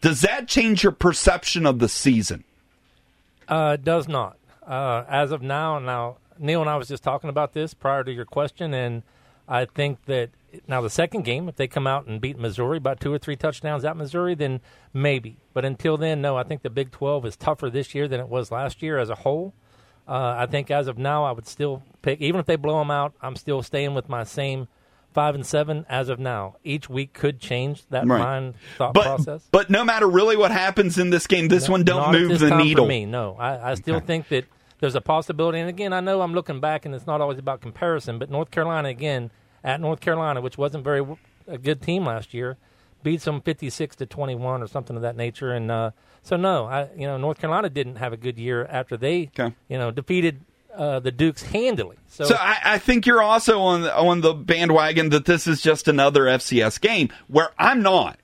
Does 0.00 0.20
that 0.20 0.46
change 0.46 0.84
your 0.84 0.92
perception 0.92 1.66
of 1.66 1.80
the 1.80 1.88
season? 1.88 2.44
Uh, 3.48 3.76
it 3.78 3.84
does 3.84 4.06
not. 4.06 4.36
Uh, 4.64 5.04
as 5.08 5.32
of 5.32 5.42
now, 5.42 5.80
now 5.80 6.18
Neil 6.38 6.60
and 6.60 6.70
I 6.70 6.76
was 6.76 6.86
just 6.86 7.02
talking 7.02 7.28
about 7.28 7.52
this 7.52 7.74
prior 7.74 8.04
to 8.04 8.12
your 8.12 8.24
question, 8.24 8.72
and 8.72 9.02
I 9.48 9.64
think 9.64 10.04
that 10.06 10.30
now 10.66 10.80
the 10.80 10.90
second 10.90 11.22
game, 11.24 11.48
if 11.48 11.56
they 11.56 11.66
come 11.68 11.86
out 11.86 12.06
and 12.06 12.20
beat 12.20 12.38
Missouri 12.38 12.78
by 12.78 12.94
two 12.94 13.12
or 13.12 13.18
three 13.18 13.36
touchdowns 13.36 13.84
at 13.84 13.96
Missouri, 13.96 14.34
then 14.34 14.60
maybe. 14.92 15.36
But 15.54 15.64
until 15.64 15.96
then, 15.96 16.20
no. 16.20 16.36
I 16.36 16.42
think 16.42 16.62
the 16.62 16.70
Big 16.70 16.90
Twelve 16.90 17.24
is 17.26 17.36
tougher 17.36 17.70
this 17.70 17.94
year 17.94 18.08
than 18.08 18.20
it 18.20 18.28
was 18.28 18.50
last 18.50 18.82
year 18.82 18.98
as 18.98 19.10
a 19.10 19.14
whole. 19.16 19.54
Uh, 20.08 20.34
I 20.38 20.46
think 20.46 20.70
as 20.70 20.88
of 20.88 20.98
now, 20.98 21.24
I 21.24 21.32
would 21.32 21.46
still 21.46 21.82
pick, 22.02 22.20
even 22.20 22.40
if 22.40 22.46
they 22.46 22.56
blow 22.56 22.78
them 22.80 22.90
out, 22.90 23.14
I'm 23.22 23.36
still 23.36 23.62
staying 23.62 23.94
with 23.94 24.08
my 24.08 24.24
same 24.24 24.66
five 25.12 25.34
and 25.34 25.44
seven 25.46 25.86
as 25.88 26.08
of 26.08 26.18
now. 26.18 26.56
Each 26.64 26.88
week 26.88 27.12
could 27.12 27.40
change 27.40 27.84
that 27.90 28.06
Right. 28.06 28.18
mind 28.18 28.54
thought 28.78 28.94
But 28.94 29.04
process. 29.04 29.48
but 29.52 29.70
no 29.70 29.84
matter 29.84 30.08
really 30.08 30.36
what 30.36 30.50
happens 30.50 30.98
in 30.98 31.10
this 31.10 31.26
game, 31.26 31.48
this 31.48 31.68
one 31.68 31.84
don't 31.84 32.12
move 32.12 32.38
the 32.40 32.56
needle. 32.56 32.86
Me, 32.86 33.06
no. 33.06 33.36
I, 33.38 33.72
I 33.72 33.74
still 33.74 33.96
Okay. 33.96 34.06
think 34.06 34.28
that 34.28 34.44
there's 34.80 34.94
a 34.94 35.00
possibility. 35.00 35.58
And 35.60 35.68
again, 35.68 35.92
I 35.92 36.00
know 36.00 36.22
I'm 36.22 36.32
looking 36.34 36.58
back, 36.60 36.86
and 36.86 36.94
it's 36.94 37.06
not 37.06 37.20
always 37.20 37.38
about 37.38 37.60
comparison. 37.60 38.18
But 38.18 38.30
North 38.30 38.50
Carolina 38.50 38.88
again 38.88 39.30
at 39.64 39.80
North 39.80 40.00
Carolina, 40.00 40.40
which 40.40 40.56
wasn't 40.58 40.84
very 40.84 41.04
a 41.46 41.58
good 41.58 41.82
team 41.82 42.04
last 42.04 42.32
year, 42.34 42.56
beats 43.02 43.24
them 43.24 43.40
56 43.40 43.96
to 43.96 44.06
21 44.06 44.62
or 44.62 44.66
something 44.66 44.96
of 44.96 45.02
that 45.02 45.16
nature. 45.16 45.52
And 45.52 45.70
uh, 45.70 45.90
so 46.22 46.36
no, 46.36 46.66
I 46.66 46.88
you 46.96 47.06
know 47.06 47.16
North 47.16 47.38
Carolina 47.38 47.68
didn't 47.70 47.96
have 47.96 48.12
a 48.12 48.16
good 48.16 48.38
year 48.38 48.66
after 48.70 48.96
they 48.96 49.30
Okay. 49.38 49.54
you 49.68 49.78
know 49.78 49.90
defeated 49.90 50.40
uh, 50.74 51.00
the 51.00 51.10
Dukes 51.10 51.42
handily. 51.42 51.96
So, 52.06 52.24
So 52.24 52.36
I, 52.38 52.58
I 52.64 52.78
think 52.78 53.04
you're 53.06 53.22
also 53.22 53.60
on 53.60 53.84
on 53.84 54.20
the 54.20 54.34
bandwagon 54.34 55.08
that 55.10 55.24
this 55.24 55.46
is 55.46 55.60
just 55.60 55.88
another 55.88 56.22
FCS 56.24 56.80
game 56.80 57.08
where 57.28 57.50
I'm 57.58 57.82
not. 57.82 58.18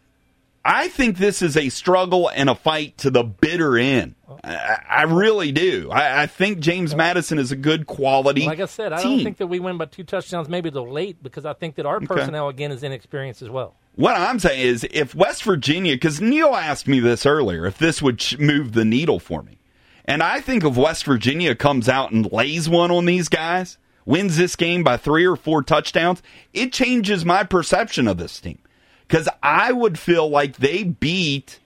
I 0.67 0.89
think 0.89 1.19
this 1.19 1.43
is 1.43 1.57
a 1.57 1.69
struggle 1.69 2.29
and 2.29 2.51
a 2.51 2.57
fight 2.57 2.99
to 2.99 3.11
the 3.11 3.23
bitter 3.23 3.79
end. 3.79 4.17
I, 4.43 4.83
I 4.89 5.03
really 5.05 5.53
do. 5.53 5.91
I, 5.93 6.23
I 6.23 6.27
think 6.27 6.59
James 6.59 6.93
Madison 6.93 7.39
is 7.39 7.53
a 7.53 7.57
good 7.57 7.87
quality. 7.87 8.45
like 8.45 8.59
I 8.59 8.67
said, 8.67 8.93
I 8.93 9.01
team. 9.01 9.19
don't 9.19 9.25
think 9.25 9.37
that 9.37 9.47
we 9.47 9.61
win 9.61 9.79
by 9.79 9.85
two 9.85 10.03
touchdowns, 10.03 10.49
maybe 10.49 10.73
till 10.73 10.91
late, 10.91 11.23
because 11.23 11.47
I 11.47 11.53
think 11.53 11.77
that 11.77 11.87
our 11.87 12.01
personnel 12.01 12.49
again 12.49 12.73
is 12.73 12.83
inexperienced 12.83 13.43
as 13.43 13.49
well. 13.49 13.77
What 13.95 14.17
I'm 14.17 14.41
saying 14.41 14.61
is, 14.61 14.85
if 14.91 15.15
West 15.15 15.45
Virginia, 15.45 15.95
because 15.95 16.21
Neil 16.21 16.57
asked 16.57 16.89
me 16.89 16.99
this 16.99 17.25
earlier, 17.25 17.65
if 17.65 17.79
this 17.79 18.03
would 18.03 18.21
move 18.41 18.73
the 18.73 18.85
needle 18.85 19.21
for 19.21 19.45
me, 19.45 19.61
and 20.05 20.21
I 20.21 20.41
think 20.41 20.65
if 20.65 20.77
West 20.77 21.05
Virginia 21.05 21.55
comes 21.55 21.89
out 21.89 22.11
and 22.11 22.31
lays 22.33 22.69
one 22.69 22.91
on 22.91 23.05
these 23.05 23.29
guys, 23.29 23.79
wins 24.05 24.37
this 24.37 24.57
game 24.57 24.83
by 24.83 24.97
three 24.97 25.25
or 25.25 25.37
four 25.37 25.63
touchdowns, 25.63 26.23
it 26.53 26.73
changes 26.73 27.25
my 27.25 27.45
perception 27.45 28.09
of 28.09 28.19
this 28.19 28.41
team. 28.41 28.59
Because 29.07 29.29
I 29.43 29.73
would 29.73 29.99
feel 29.99 30.29
like 30.29 30.57
they 30.57 30.83
beat 30.83 31.61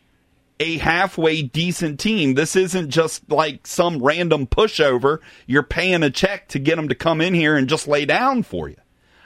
a 0.59 0.76
halfway 0.78 1.41
decent 1.41 1.99
team. 1.99 2.34
This 2.34 2.55
isn't 2.55 2.91
just 2.91 3.30
like 3.30 3.66
some 3.66 4.03
random 4.03 4.47
pushover. 4.47 5.18
You're 5.47 5.62
paying 5.62 6.03
a 6.03 6.11
check 6.11 6.49
to 6.49 6.59
get 6.59 6.76
them 6.76 6.88
to 6.88 6.95
come 6.95 7.20
in 7.20 7.32
here 7.32 7.57
and 7.57 7.68
just 7.68 7.88
lay 7.88 8.05
down 8.05 8.43
for 8.43 8.68
you. 8.68 8.76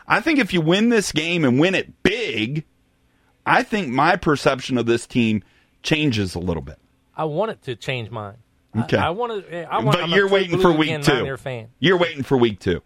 I 0.07 0.21
think 0.21 0.39
if 0.39 0.53
you 0.53 0.61
win 0.61 0.91
this 0.91 1.13
game 1.13 1.45
and 1.45 1.59
win 1.59 1.75
it 1.75 2.03
big, 2.03 2.65
I 3.45 3.63
think 3.63 3.89
my 3.89 4.17
perception 4.17 4.79
of 4.79 4.87
this 4.87 5.07
team 5.07 5.43
changes 5.83 6.35
a 6.35 6.39
little 6.39 6.63
bit. 6.63 6.79
I 7.17 7.25
want 7.25 7.51
it 7.51 7.63
to 7.63 7.75
change 7.75 8.11
mine. 8.11 8.37
Okay. 8.77 8.97
I, 8.97 9.09
I 9.09 9.11
want 9.11 9.45
to. 9.45 9.55
Eh, 9.55 9.67
I 9.69 9.79
want, 9.79 9.97
but 9.97 10.05
I'm 10.05 10.11
you're 10.11 10.29
waiting 10.29 10.61
for 10.61 10.73
week 10.73 11.03
two. 11.03 11.37
Fan. 11.37 11.69
You're 11.79 11.99
waiting 11.99 12.23
for 12.23 12.37
week 12.37 12.61
two. 12.61 12.83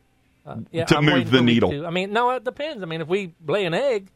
Uh, 0.47 0.57
yeah, 0.71 0.85
to 0.85 0.99
I'm 0.99 1.05
move 1.05 1.31
the 1.31 1.43
needle. 1.43 1.87
I 1.87 1.91
mean, 1.91 2.13
no, 2.13 2.31
it 2.31 2.45
depends. 2.45 2.83
I 2.83 2.87
mean, 2.87 3.01
if 3.01 3.09
we 3.09 3.35
lay 3.47 3.65
an 3.67 3.75
egg, 3.75 4.09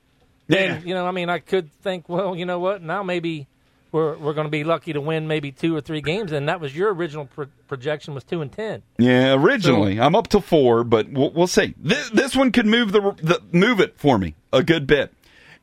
then 0.52 0.70
Yeah. 0.70 0.80
you 0.88 0.94
know, 0.94 1.06
I 1.06 1.10
mean, 1.10 1.28
I 1.28 1.38
could 1.38 1.72
think, 1.82 2.08
well, 2.08 2.36
you 2.36 2.46
know 2.46 2.58
what? 2.58 2.82
Now 2.82 3.02
maybe 3.02 3.46
we're 3.90 4.16
we're 4.16 4.32
going 4.32 4.46
to 4.46 4.50
be 4.50 4.64
lucky 4.64 4.92
to 4.94 5.00
win 5.00 5.28
maybe 5.28 5.52
two 5.52 5.76
or 5.76 5.80
three 5.80 6.00
games, 6.00 6.32
and 6.32 6.48
that 6.48 6.60
was 6.60 6.74
your 6.74 6.92
original 6.94 7.26
pro- 7.26 7.46
projection 7.68 8.14
was 8.14 8.24
two 8.24 8.40
and 8.40 8.50
ten. 8.52 8.82
Yeah, 8.98 9.34
originally 9.34 10.00
I'm 10.00 10.14
up 10.16 10.28
to 10.28 10.40
four, 10.40 10.82
but 10.84 11.10
we'll, 11.10 11.30
we'll 11.32 11.46
see. 11.46 11.74
This, 11.78 12.08
this 12.10 12.34
one 12.36 12.52
could 12.52 12.66
move 12.66 12.92
the, 12.92 13.00
the 13.22 13.40
move 13.52 13.80
it 13.80 13.98
for 13.98 14.18
me 14.18 14.34
a 14.52 14.62
good 14.62 14.86
bit. 14.86 15.12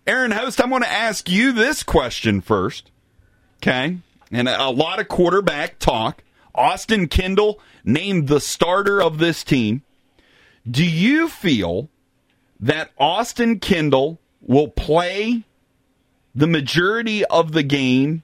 Aaron 0.07 0.31
Host, 0.31 0.61
I'm 0.61 0.69
going 0.69 0.81
to 0.83 0.91
ask 0.91 1.29
you 1.29 1.51
this 1.51 1.83
question 1.83 2.41
first. 2.41 2.91
Okay, 3.61 3.97
and 4.31 4.47
a, 4.47 4.65
a 4.67 4.69
lot 4.71 4.99
of 4.99 5.07
quarterback 5.07 5.79
talk. 5.79 6.23
Austin 6.55 7.07
Kendall 7.07 7.59
named 7.85 8.27
the 8.27 8.39
starter 8.39 9.01
of 9.01 9.17
this 9.17 9.43
team. 9.43 9.81
Do 10.69 10.85
you 10.85 11.29
feel 11.29 11.89
that 12.59 12.91
Austin 12.97 13.59
Kendall 13.59 14.19
will 14.41 14.67
play 14.67 15.43
the 16.35 16.47
majority 16.47 17.25
of 17.25 17.51
the 17.51 17.63
game 17.63 18.23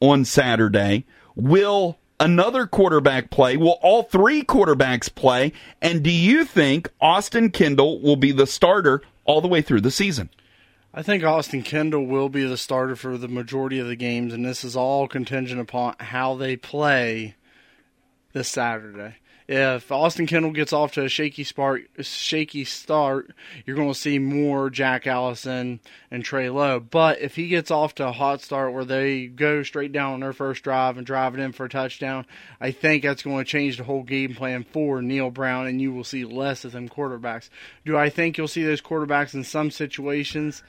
on 0.00 0.24
Saturday? 0.24 1.04
Will 1.34 1.98
another 2.20 2.66
quarterback 2.66 3.30
play? 3.30 3.56
Will 3.56 3.78
all 3.82 4.02
three 4.02 4.42
quarterbacks 4.42 5.12
play? 5.12 5.52
And 5.80 6.02
do 6.02 6.10
you 6.10 6.44
think 6.44 6.90
Austin 7.00 7.50
Kendall 7.50 8.00
will 8.00 8.16
be 8.16 8.32
the 8.32 8.46
starter 8.46 9.02
all 9.24 9.40
the 9.40 9.48
way 9.48 9.62
through 9.62 9.80
the 9.80 9.90
season? 9.90 10.30
I 10.96 11.02
think 11.02 11.24
Austin 11.24 11.62
Kendall 11.62 12.06
will 12.06 12.28
be 12.28 12.44
the 12.44 12.56
starter 12.56 12.94
for 12.94 13.18
the 13.18 13.26
majority 13.26 13.80
of 13.80 13.88
the 13.88 13.96
games, 13.96 14.32
and 14.32 14.44
this 14.44 14.62
is 14.62 14.76
all 14.76 15.08
contingent 15.08 15.60
upon 15.60 15.96
how 15.98 16.36
they 16.36 16.54
play 16.54 17.34
this 18.32 18.48
Saturday. 18.48 19.16
If 19.46 19.92
Austin 19.92 20.26
Kendall 20.26 20.52
gets 20.52 20.72
off 20.72 20.92
to 20.92 21.04
a 21.04 21.08
shaky 21.08 21.44
start, 21.44 21.90
shaky 22.00 22.64
start, 22.64 23.32
you're 23.66 23.76
going 23.76 23.92
to 23.92 23.98
see 23.98 24.18
more 24.18 24.70
Jack 24.70 25.06
Allison 25.06 25.80
and 26.10 26.24
Trey 26.24 26.48
Lowe. 26.48 26.80
But 26.80 27.20
if 27.20 27.36
he 27.36 27.48
gets 27.48 27.70
off 27.70 27.94
to 27.96 28.08
a 28.08 28.12
hot 28.12 28.40
start 28.40 28.72
where 28.72 28.86
they 28.86 29.26
go 29.26 29.62
straight 29.62 29.92
down 29.92 30.14
on 30.14 30.20
their 30.20 30.32
first 30.32 30.64
drive 30.64 30.96
and 30.96 31.06
drive 31.06 31.34
it 31.34 31.40
in 31.40 31.52
for 31.52 31.66
a 31.66 31.68
touchdown, 31.68 32.24
I 32.58 32.70
think 32.70 33.02
that's 33.02 33.22
going 33.22 33.44
to 33.44 33.50
change 33.50 33.76
the 33.76 33.84
whole 33.84 34.02
game 34.02 34.34
plan 34.34 34.64
for 34.64 35.02
Neal 35.02 35.30
Brown, 35.30 35.66
and 35.66 35.78
you 35.78 35.92
will 35.92 36.04
see 36.04 36.24
less 36.24 36.64
of 36.64 36.72
them 36.72 36.88
quarterbacks. 36.88 37.50
Do 37.84 37.98
I 37.98 38.08
think 38.08 38.38
you'll 38.38 38.48
see 38.48 38.64
those 38.64 38.80
quarterbacks 38.80 39.34
in 39.34 39.44
some 39.44 39.70
situations? 39.70 40.62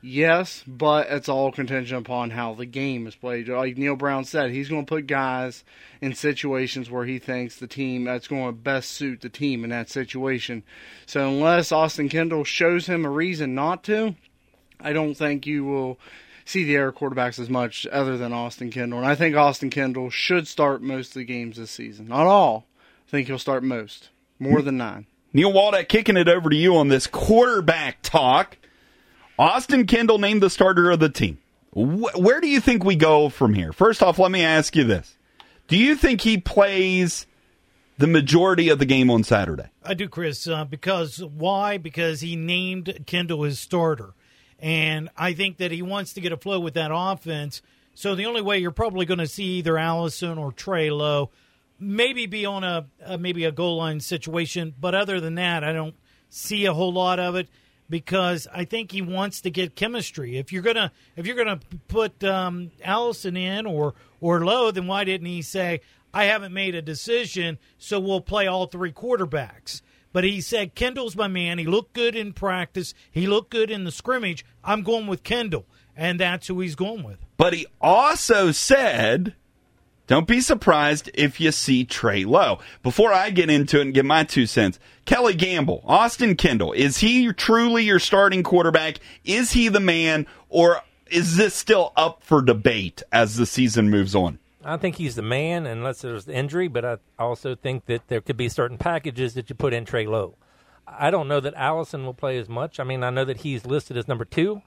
Yes, 0.00 0.62
but 0.66 1.08
it's 1.10 1.28
all 1.28 1.50
contingent 1.50 2.06
upon 2.06 2.30
how 2.30 2.54
the 2.54 2.66
game 2.66 3.08
is 3.08 3.16
played. 3.16 3.48
Like 3.48 3.76
Neal 3.76 3.96
Brown 3.96 4.24
said, 4.24 4.50
he's 4.50 4.68
going 4.68 4.86
to 4.86 4.88
put 4.88 5.08
guys 5.08 5.64
in 6.00 6.14
situations 6.14 6.88
where 6.88 7.04
he 7.04 7.18
thinks 7.18 7.56
the 7.56 7.66
team 7.66 8.04
that's 8.04 8.28
going 8.28 8.46
to 8.46 8.52
best 8.52 8.92
suit 8.92 9.22
the 9.22 9.28
team 9.28 9.64
in 9.64 9.70
that 9.70 9.90
situation. 9.90 10.62
So 11.06 11.28
unless 11.28 11.72
Austin 11.72 12.08
Kendall 12.08 12.44
shows 12.44 12.86
him 12.86 13.04
a 13.04 13.10
reason 13.10 13.56
not 13.56 13.82
to, 13.84 14.14
I 14.80 14.92
don't 14.92 15.14
think 15.14 15.46
you 15.46 15.64
will 15.64 15.98
see 16.44 16.62
the 16.62 16.76
air 16.76 16.92
quarterbacks 16.92 17.40
as 17.40 17.50
much 17.50 17.84
other 17.90 18.16
than 18.16 18.32
Austin 18.32 18.70
Kendall. 18.70 19.00
And 19.00 19.08
I 19.08 19.16
think 19.16 19.34
Austin 19.34 19.70
Kendall 19.70 20.10
should 20.10 20.46
start 20.46 20.80
most 20.80 21.08
of 21.08 21.14
the 21.14 21.24
games 21.24 21.56
this 21.56 21.72
season. 21.72 22.06
Not 22.06 22.26
all. 22.26 22.66
I 23.08 23.10
think 23.10 23.26
he'll 23.26 23.38
start 23.38 23.64
most. 23.64 24.10
More 24.38 24.62
than 24.62 24.76
nine. 24.76 25.06
Neil 25.32 25.52
Waldeck 25.52 25.88
kicking 25.88 26.16
it 26.16 26.28
over 26.28 26.48
to 26.48 26.56
you 26.56 26.76
on 26.76 26.88
this 26.88 27.08
quarterback 27.08 27.98
talk. 28.02 28.56
Austin 29.38 29.86
Kendall 29.86 30.18
named 30.18 30.42
the 30.42 30.50
starter 30.50 30.90
of 30.90 31.00
the 31.00 31.08
team. 31.08 31.38
Wh- 31.72 32.16
where 32.18 32.40
do 32.40 32.48
you 32.48 32.60
think 32.60 32.84
we 32.84 32.96
go 32.96 33.28
from 33.28 33.54
here? 33.54 33.72
First 33.72 34.02
off, 34.02 34.18
let 34.18 34.30
me 34.30 34.42
ask 34.42 34.74
you 34.74 34.84
this. 34.84 35.16
Do 35.68 35.76
you 35.76 35.94
think 35.94 36.22
he 36.22 36.38
plays 36.38 37.26
the 37.98 38.06
majority 38.06 38.68
of 38.68 38.78
the 38.78 38.86
game 38.86 39.10
on 39.10 39.22
Saturday? 39.22 39.68
I 39.84 39.94
do, 39.94 40.08
Chris. 40.08 40.46
Uh, 40.46 40.64
because 40.64 41.22
why? 41.22 41.78
Because 41.78 42.20
he 42.20 42.36
named 42.36 43.04
Kendall 43.06 43.44
his 43.44 43.60
starter, 43.60 44.14
and 44.58 45.08
I 45.16 45.34
think 45.34 45.58
that 45.58 45.70
he 45.70 45.82
wants 45.82 46.14
to 46.14 46.20
get 46.20 46.32
a 46.32 46.36
flow 46.36 46.58
with 46.58 46.74
that 46.74 46.90
offense. 46.92 47.62
So 47.94 48.14
the 48.14 48.26
only 48.26 48.42
way 48.42 48.58
you're 48.58 48.70
probably 48.70 49.06
going 49.06 49.18
to 49.18 49.26
see 49.26 49.58
either 49.58 49.76
Allison 49.76 50.38
or 50.38 50.52
Trey 50.52 50.90
Lowe, 50.90 51.30
maybe 51.78 52.26
be 52.26 52.46
on 52.46 52.64
a, 52.64 52.86
a 53.04 53.18
maybe 53.18 53.44
a 53.44 53.52
goal 53.52 53.76
line 53.76 54.00
situation, 54.00 54.74
but 54.80 54.94
other 54.94 55.20
than 55.20 55.34
that, 55.34 55.64
I 55.64 55.72
don't 55.72 55.96
see 56.30 56.64
a 56.64 56.74
whole 56.74 56.92
lot 56.92 57.18
of 57.18 57.34
it 57.36 57.48
because 57.88 58.46
I 58.52 58.64
think 58.64 58.92
he 58.92 59.02
wants 59.02 59.40
to 59.42 59.50
get 59.50 59.76
chemistry. 59.76 60.36
If 60.36 60.52
you're 60.52 60.62
gonna 60.62 60.92
if 61.16 61.26
you're 61.26 61.36
gonna 61.36 61.60
put 61.88 62.22
um, 62.24 62.70
Allison 62.84 63.36
in 63.36 63.66
or 63.66 63.94
or 64.20 64.44
Lowe, 64.44 64.70
then 64.70 64.86
why 64.86 65.04
didn't 65.04 65.26
he 65.26 65.42
say 65.42 65.80
I 66.12 66.24
haven't 66.24 66.52
made 66.52 66.74
a 66.74 66.82
decision, 66.82 67.58
so 67.78 68.00
we'll 68.00 68.20
play 68.20 68.46
all 68.46 68.66
three 68.66 68.92
quarterbacks? 68.92 69.82
But 70.12 70.24
he 70.24 70.40
said 70.40 70.74
Kendall's 70.74 71.16
my 71.16 71.28
man. 71.28 71.58
He 71.58 71.66
looked 71.66 71.92
good 71.92 72.16
in 72.16 72.32
practice. 72.32 72.94
He 73.10 73.26
looked 73.26 73.50
good 73.50 73.70
in 73.70 73.84
the 73.84 73.92
scrimmage. 73.92 74.44
I'm 74.64 74.82
going 74.82 75.06
with 75.06 75.22
Kendall, 75.22 75.66
and 75.96 76.18
that's 76.18 76.46
who 76.46 76.60
he's 76.60 76.74
going 76.74 77.02
with. 77.02 77.18
But 77.36 77.52
he 77.52 77.66
also 77.80 78.50
said, 78.52 79.34
don't 80.08 80.26
be 80.26 80.40
surprised 80.40 81.10
if 81.12 81.38
you 81.38 81.52
see 81.52 81.84
Trey 81.84 82.24
Lowe. 82.24 82.60
Before 82.82 83.12
I 83.12 83.28
get 83.28 83.50
into 83.50 83.78
it 83.78 83.82
and 83.82 83.94
give 83.94 84.06
my 84.06 84.24
two 84.24 84.46
cents, 84.46 84.80
Kelly 85.04 85.34
Gamble, 85.34 85.82
Austin 85.84 86.34
Kendall, 86.34 86.72
is 86.72 86.96
he 86.96 87.30
truly 87.34 87.84
your 87.84 87.98
starting 87.98 88.42
quarterback? 88.42 89.00
Is 89.24 89.52
he 89.52 89.68
the 89.68 89.80
man, 89.80 90.26
or 90.48 90.80
is 91.10 91.36
this 91.36 91.54
still 91.54 91.92
up 91.94 92.22
for 92.22 92.40
debate 92.40 93.02
as 93.12 93.36
the 93.36 93.44
season 93.44 93.90
moves 93.90 94.14
on? 94.14 94.38
I 94.64 94.78
think 94.78 94.96
he's 94.96 95.14
the 95.14 95.22
man 95.22 95.66
unless 95.66 96.00
there's 96.00 96.26
injury, 96.26 96.68
but 96.68 96.86
I 96.86 96.96
also 97.18 97.54
think 97.54 97.84
that 97.84 98.08
there 98.08 98.22
could 98.22 98.38
be 98.38 98.48
certain 98.48 98.78
packages 98.78 99.34
that 99.34 99.50
you 99.50 99.56
put 99.56 99.74
in 99.74 99.84
Trey 99.84 100.06
Lowe. 100.06 100.36
I 100.86 101.10
don't 101.10 101.28
know 101.28 101.40
that 101.40 101.52
Allison 101.54 102.06
will 102.06 102.14
play 102.14 102.38
as 102.38 102.48
much. 102.48 102.80
I 102.80 102.84
mean, 102.84 103.04
I 103.04 103.10
know 103.10 103.26
that 103.26 103.38
he's 103.38 103.66
listed 103.66 103.98
as 103.98 104.08
number 104.08 104.24
two 104.24 104.62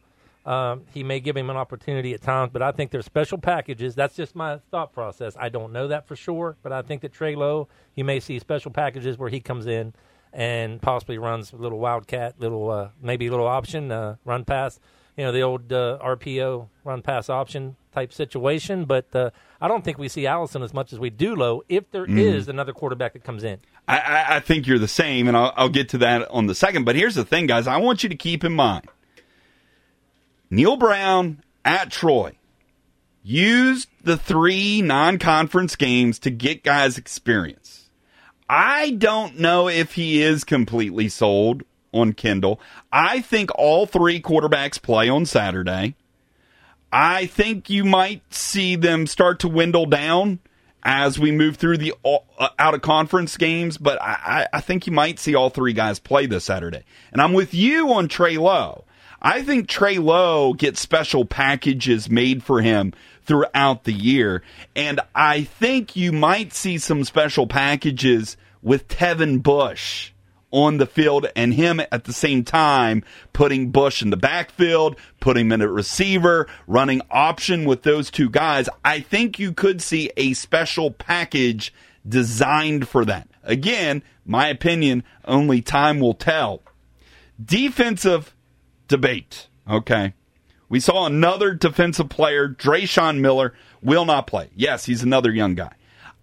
Um, 0.45 0.85
he 0.91 1.03
may 1.03 1.19
give 1.19 1.37
him 1.37 1.49
an 1.49 1.57
opportunity 1.57 2.13
at 2.13 2.21
times, 2.21 2.49
but 2.51 2.61
I 2.61 2.71
think 2.71 2.89
there's 2.89 3.05
special 3.05 3.37
packages. 3.37 3.93
That's 3.93 4.15
just 4.15 4.35
my 4.35 4.59
thought 4.71 4.91
process. 4.91 5.35
I 5.39 5.49
don't 5.49 5.71
know 5.71 5.87
that 5.89 6.07
for 6.07 6.15
sure, 6.15 6.57
but 6.63 6.71
I 6.71 6.81
think 6.81 7.01
that 7.01 7.13
Trey 7.13 7.35
Lowe, 7.35 7.67
you 7.95 8.03
may 8.03 8.19
see 8.19 8.39
special 8.39 8.71
packages 8.71 9.17
where 9.17 9.29
he 9.29 9.39
comes 9.39 9.67
in 9.67 9.93
and 10.33 10.81
possibly 10.81 11.17
runs 11.17 11.53
a 11.53 11.57
little 11.57 11.77
wildcat, 11.77 12.39
little 12.39 12.71
uh, 12.71 12.89
maybe 13.01 13.27
a 13.27 13.31
little 13.31 13.47
option 13.47 13.91
uh, 13.91 14.15
run 14.25 14.45
pass. 14.45 14.79
You 15.17 15.25
know, 15.25 15.31
the 15.31 15.41
old 15.41 15.71
uh, 15.71 15.99
RPO 16.01 16.69
run 16.85 17.01
pass 17.01 17.29
option 17.29 17.75
type 17.91 18.13
situation. 18.13 18.85
But 18.85 19.13
uh, 19.13 19.31
I 19.59 19.67
don't 19.67 19.83
think 19.83 19.97
we 19.97 20.07
see 20.07 20.25
Allison 20.25 20.63
as 20.63 20.73
much 20.73 20.93
as 20.93 20.99
we 20.99 21.09
do 21.09 21.35
Lowe 21.35 21.63
if 21.67 21.91
there 21.91 22.05
is 22.05 22.47
another 22.47 22.71
quarterback 22.71 23.13
that 23.13 23.23
comes 23.23 23.43
in. 23.43 23.59
I, 23.87 23.97
I, 23.99 24.35
I 24.37 24.39
think 24.39 24.67
you're 24.67 24.79
the 24.79 24.87
same, 24.87 25.27
and 25.27 25.35
I'll, 25.35 25.53
I'll 25.57 25.69
get 25.69 25.89
to 25.89 25.97
that 25.99 26.29
on 26.29 26.47
the 26.47 26.55
second. 26.55 26.85
But 26.85 26.95
here's 26.95 27.15
the 27.15 27.25
thing, 27.25 27.45
guys. 27.45 27.67
I 27.67 27.77
want 27.77 28.03
you 28.03 28.09
to 28.09 28.15
keep 28.15 28.43
in 28.45 28.53
mind 28.53 28.87
Neal 30.53 30.75
Brown 30.75 31.41
at 31.63 31.91
Troy 31.91 32.33
used 33.23 33.87
the 34.03 34.17
three 34.17 34.81
non 34.81 35.17
conference 35.17 35.77
games 35.77 36.19
to 36.19 36.29
get 36.29 36.61
guys 36.61 36.97
experience. 36.97 37.89
I 38.49 38.91
don't 38.91 39.39
know 39.39 39.69
if 39.69 39.93
he 39.93 40.21
is 40.21 40.43
completely 40.43 41.07
sold 41.07 41.63
on 41.93 42.11
Kendall. 42.11 42.59
I 42.91 43.21
think 43.21 43.49
all 43.55 43.85
three 43.85 44.21
quarterbacks 44.21 44.81
play 44.81 45.07
on 45.07 45.25
Saturday. 45.25 45.95
I 46.91 47.27
think 47.27 47.69
you 47.69 47.85
might 47.85 48.21
see 48.33 48.75
them 48.75 49.07
start 49.07 49.39
to 49.39 49.49
dwindle 49.49 49.85
down 49.85 50.39
as 50.83 51.17
we 51.17 51.31
move 51.31 51.55
through 51.55 51.77
the 51.77 51.93
uh, 52.03 52.49
out 52.59 52.73
of 52.73 52.81
conference 52.81 53.37
games, 53.37 53.77
but 53.77 54.01
I, 54.01 54.47
I 54.51 54.59
think 54.59 54.85
you 54.85 54.91
might 54.91 55.17
see 55.17 55.33
all 55.33 55.49
three 55.49 55.71
guys 55.71 55.99
play 55.99 56.25
this 56.25 56.43
Saturday. 56.43 56.83
And 57.13 57.21
I'm 57.21 57.31
with 57.31 57.53
you 57.53 57.93
on 57.93 58.09
Trey 58.09 58.35
Lowe. 58.37 58.83
I 59.21 59.43
think 59.43 59.67
Trey 59.67 59.99
Lowe 59.99 60.53
gets 60.53 60.79
special 60.79 61.25
packages 61.25 62.09
made 62.09 62.43
for 62.43 62.61
him 62.61 62.93
throughout 63.23 63.83
the 63.83 63.93
year. 63.93 64.41
And 64.75 64.99
I 65.13 65.43
think 65.43 65.95
you 65.95 66.11
might 66.11 66.53
see 66.53 66.79
some 66.79 67.03
special 67.03 67.45
packages 67.45 68.35
with 68.63 68.87
Tevin 68.87 69.43
Bush 69.43 70.11
on 70.49 70.77
the 70.77 70.85
field 70.85 71.27
and 71.35 71.53
him 71.53 71.79
at 71.79 72.03
the 72.03 72.13
same 72.13 72.43
time 72.43 73.03
putting 73.31 73.71
Bush 73.71 74.01
in 74.01 74.09
the 74.09 74.17
backfield, 74.17 74.97
putting 75.19 75.45
him 75.45 75.51
in 75.53 75.61
a 75.61 75.67
receiver, 75.67 76.47
running 76.67 77.01
option 77.09 77.65
with 77.65 77.83
those 77.83 78.11
two 78.11 78.29
guys. 78.29 78.67
I 78.83 78.99
think 78.99 79.39
you 79.39 79.53
could 79.53 79.81
see 79.81 80.11
a 80.17 80.33
special 80.33 80.91
package 80.91 81.73
designed 82.07 82.87
for 82.87 83.05
that. 83.05 83.27
Again, 83.43 84.03
my 84.25 84.47
opinion, 84.47 85.03
only 85.25 85.61
time 85.61 85.99
will 85.99 86.13
tell. 86.15 86.61
Defensive 87.43 88.33
debate. 88.91 89.47
Okay. 89.67 90.13
We 90.69 90.79
saw 90.79 91.05
another 91.05 91.53
defensive 91.53 92.09
player, 92.09 92.47
Dreshun 92.47 93.19
Miller, 93.19 93.53
will 93.81 94.05
not 94.05 94.27
play. 94.27 94.49
Yes, 94.55 94.85
he's 94.85 95.01
another 95.01 95.31
young 95.31 95.55
guy. 95.55 95.73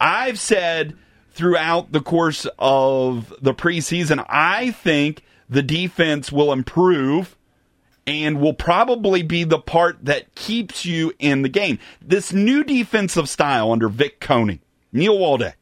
I've 0.01 0.39
said 0.39 0.97
throughout 1.33 1.93
the 1.93 2.01
course 2.01 2.47
of 2.59 3.35
the 3.43 3.55
preseason, 3.55 4.25
I 4.29 4.71
think 4.71 5.23
the 5.49 5.62
defense 5.62 6.31
will 6.31 6.53
improve 6.53 7.37
and 8.07 8.41
will 8.41 8.55
probably 8.55 9.23
be 9.23 9.45
the 9.45 9.59
part 9.59 10.05
that 10.05 10.35
keeps 10.35 10.85
you 10.85 11.12
in 11.19 11.43
the 11.43 11.49
game. 11.49 11.79
This 12.01 12.33
new 12.33 12.64
defensive 12.64 13.29
style 13.29 13.73
under 13.73 13.89
Vic 13.89 14.21
Koenning, 14.21 14.61
Neil 14.93 15.19
Waldeck, 15.19 15.57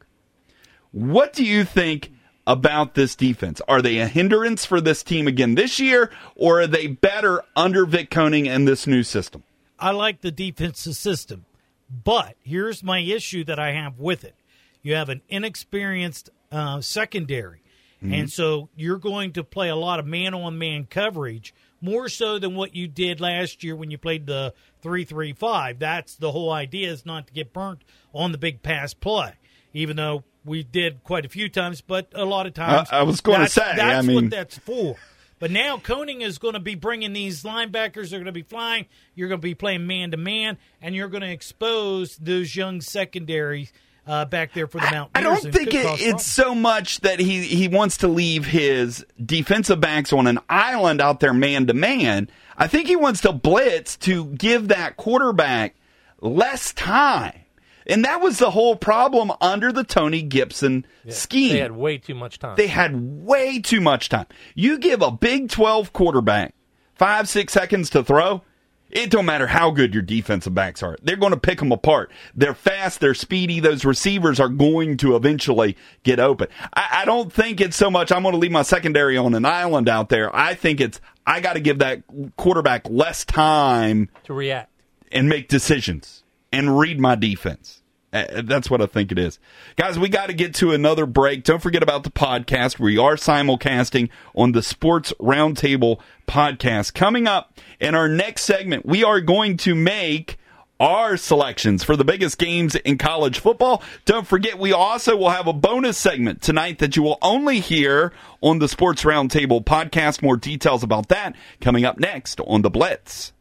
what 0.92 1.32
do 1.32 1.44
you 1.44 1.64
think 1.64 2.12
about 2.46 2.94
this 2.94 3.14
defense? 3.14 3.60
Are 3.68 3.82
they 3.82 3.98
a 3.98 4.06
hindrance 4.06 4.64
for 4.64 4.80
this 4.80 5.02
team 5.02 5.26
again 5.26 5.54
this 5.54 5.78
year, 5.80 6.10
or 6.34 6.60
are 6.60 6.66
they 6.66 6.86
better 6.86 7.42
under 7.54 7.84
Vic 7.86 8.10
Koenning 8.10 8.48
and 8.48 8.66
this 8.66 8.86
new 8.86 9.02
system? 9.02 9.42
I 9.78 9.90
like 9.90 10.20
the 10.20 10.30
defensive 10.30 10.96
system, 10.96 11.44
but 11.90 12.36
here's 12.42 12.82
my 12.82 13.00
issue 13.00 13.44
that 13.44 13.58
I 13.58 13.72
have 13.72 13.98
with 13.98 14.24
it. 14.24 14.34
You 14.82 14.94
have 14.94 15.08
an 15.08 15.22
inexperienced 15.28 16.30
uh, 16.52 16.80
secondary, 16.80 17.62
and 18.02 18.30
so 18.30 18.68
you're 18.76 18.98
going 18.98 19.32
to 19.32 19.42
play 19.42 19.68
a 19.68 19.76
lot 19.76 19.98
of 19.98 20.06
man 20.06 20.32
on 20.32 20.58
man 20.58 20.86
coverage 20.88 21.52
more 21.80 22.08
so 22.08 22.38
than 22.38 22.54
what 22.54 22.74
you 22.74 22.88
did 22.88 23.20
last 23.20 23.64
year 23.64 23.74
when 23.76 23.90
you 23.90 23.98
played 23.98 24.26
the 24.26 24.54
3-3-5. 24.82 25.78
That's 25.78 26.14
the 26.14 26.32
whole 26.32 26.52
idea 26.52 26.90
is 26.90 27.04
not 27.04 27.26
to 27.26 27.32
get 27.32 27.52
burnt 27.52 27.82
on 28.14 28.32
the 28.32 28.38
big 28.38 28.62
pass 28.62 28.94
play. 28.94 29.34
Even 29.76 29.96
though 29.96 30.24
we 30.44 30.62
did 30.62 31.04
quite 31.04 31.24
a 31.26 31.28
few 31.28 31.48
times, 31.48 31.80
but 31.80 32.08
a 32.14 32.24
lot 32.24 32.46
of 32.46 32.54
times 32.54 32.88
I- 32.90 33.00
I 33.00 33.02
was 33.02 33.20
gonna 33.20 33.38
that's- 33.46 33.52
say, 33.52 33.62
I 33.62 33.76
that's 33.76 34.06
mean- 34.06 34.16
what 34.16 34.30
that's 34.30 34.58
for. 34.58 34.96
But 35.38 35.50
now 35.50 35.76
Koenning 35.76 36.22
is 36.22 36.38
going 36.38 36.54
to 36.54 36.60
be 36.60 36.76
bringing 36.76 37.12
these 37.12 37.42
linebackers. 37.42 38.08
They're 38.08 38.18
going 38.20 38.24
to 38.24 38.32
be 38.32 38.40
flying. 38.40 38.86
You're 39.14 39.28
going 39.28 39.38
to 39.42 39.46
be 39.46 39.54
playing 39.54 39.86
man 39.86 40.12
to 40.12 40.16
man, 40.16 40.56
and 40.80 40.94
you're 40.94 41.08
going 41.10 41.20
to 41.24 41.30
expose 41.30 42.16
those 42.16 42.56
young 42.56 42.80
secondaries 42.80 43.70
uh, 44.06 44.24
back 44.24 44.54
there 44.54 44.66
for 44.66 44.78
the 44.80 44.90
mountain 44.90 45.10
I 45.14 45.20
Mountaineers. 45.28 45.42
don't 45.42 45.52
think 45.52 45.74
it, 45.74 46.00
it's 46.06 46.24
so 46.24 46.54
much 46.54 47.00
that 47.00 47.20
he, 47.20 47.42
he 47.42 47.68
wants 47.68 47.98
to 47.98 48.08
leave 48.08 48.46
his 48.46 49.04
defensive 49.22 49.78
backs 49.78 50.10
on 50.10 50.26
an 50.26 50.38
island 50.48 51.02
out 51.02 51.20
there 51.20 51.34
man 51.34 51.66
to 51.66 51.74
man. 51.74 52.30
I 52.56 52.66
think 52.66 52.86
he 52.88 52.96
wants 52.96 53.20
to 53.20 53.32
blitz 53.32 53.98
to 53.98 54.24
give 54.24 54.68
that 54.68 54.96
quarterback 54.96 55.74
less 56.22 56.72
time. 56.72 57.40
And 57.86 58.04
that 58.04 58.20
was 58.20 58.38
the 58.38 58.50
whole 58.50 58.76
problem 58.76 59.32
under 59.40 59.72
the 59.72 59.84
Tony 59.84 60.22
Gibson 60.22 60.86
scheme. 61.08 61.52
They 61.52 61.60
had 61.60 61.72
way 61.72 61.98
too 61.98 62.14
much 62.14 62.38
time. 62.38 62.56
They 62.56 62.66
had 62.66 62.94
way 63.24 63.60
too 63.60 63.80
much 63.80 64.08
time. 64.08 64.26
You 64.54 64.78
give 64.78 65.02
a 65.02 65.10
Big 65.10 65.50
12 65.50 65.92
quarterback 65.92 66.54
five, 66.94 67.28
six 67.28 67.52
seconds 67.52 67.90
to 67.90 68.02
throw, 68.02 68.42
it 68.90 69.10
don't 69.10 69.26
matter 69.26 69.48
how 69.48 69.70
good 69.70 69.92
your 69.92 70.02
defensive 70.02 70.54
backs 70.54 70.82
are. 70.82 70.96
They're 71.02 71.16
going 71.16 71.32
to 71.32 71.38
pick 71.38 71.58
them 71.58 71.72
apart. 71.72 72.10
They're 72.34 72.54
fast. 72.54 73.00
They're 73.00 73.14
speedy. 73.14 73.60
Those 73.60 73.84
receivers 73.84 74.38
are 74.38 74.48
going 74.48 74.96
to 74.98 75.16
eventually 75.16 75.76
get 76.02 76.20
open. 76.20 76.48
I, 76.72 77.00
I 77.02 77.04
don't 77.04 77.32
think 77.32 77.60
it's 77.60 77.76
so 77.76 77.90
much 77.90 78.12
I'm 78.12 78.22
going 78.22 78.32
to 78.32 78.38
leave 78.38 78.52
my 78.52 78.62
secondary 78.62 79.16
on 79.16 79.34
an 79.34 79.44
island 79.44 79.88
out 79.88 80.08
there. 80.08 80.34
I 80.34 80.54
think 80.54 80.80
it's 80.80 81.00
I 81.26 81.40
got 81.40 81.54
to 81.54 81.60
give 81.60 81.80
that 81.80 82.02
quarterback 82.36 82.88
less 82.88 83.24
time 83.24 84.08
to 84.24 84.32
react. 84.32 84.70
and 85.10 85.28
make 85.28 85.48
decisions 85.48 86.22
and 86.56 86.78
read 86.78 86.98
my 86.98 87.14
defense. 87.14 87.82
Uh, 88.12 88.42
That's 88.42 88.70
what 88.70 88.80
I 88.80 88.86
think 88.86 89.12
it 89.12 89.18
is. 89.18 89.38
Guys, 89.76 89.98
we 89.98 90.08
got 90.08 90.28
to 90.28 90.32
get 90.32 90.54
to 90.56 90.72
another 90.72 91.04
break. 91.04 91.44
Don't 91.44 91.60
forget 91.60 91.82
about 91.82 92.02
the 92.04 92.10
podcast. 92.10 92.78
We 92.78 92.96
are 92.96 93.16
simulcasting 93.16 94.08
on 94.34 94.52
the 94.52 94.62
Sports 94.62 95.12
Roundtable 95.20 96.00
podcast. 96.26 96.94
Coming 96.94 97.26
up 97.26 97.58
in 97.78 97.94
our 97.94 98.08
next 98.08 98.42
segment, 98.44 98.86
we 98.86 99.04
are 99.04 99.20
going 99.20 99.58
to 99.58 99.74
make 99.74 100.38
our 100.78 101.16
selections 101.16 101.82
for 101.82 101.96
the 101.96 102.04
biggest 102.04 102.38
games 102.38 102.74
in 102.74 102.96
college 102.96 103.38
football. 103.38 103.82
Don't 104.04 104.26
forget, 104.26 104.58
we 104.58 104.72
also 104.72 105.16
will 105.16 105.30
have 105.30 105.46
a 105.46 105.52
bonus 105.52 105.98
segment 105.98 106.42
tonight 106.42 106.78
that 106.78 106.96
you 106.96 107.02
will 107.02 107.18
only 107.22 107.60
hear 107.60 108.12
on 108.40 108.60
the 108.60 108.68
Sports 108.68 109.02
Roundtable 109.02 109.64
podcast. 109.64 110.22
More 110.22 110.36
details 110.36 110.82
about 110.82 111.08
that 111.08 111.34
coming 111.60 111.84
up 111.84 111.98
next 111.98 112.40
on 112.40 112.62
The 112.62 112.70
Blitz. 112.70 113.32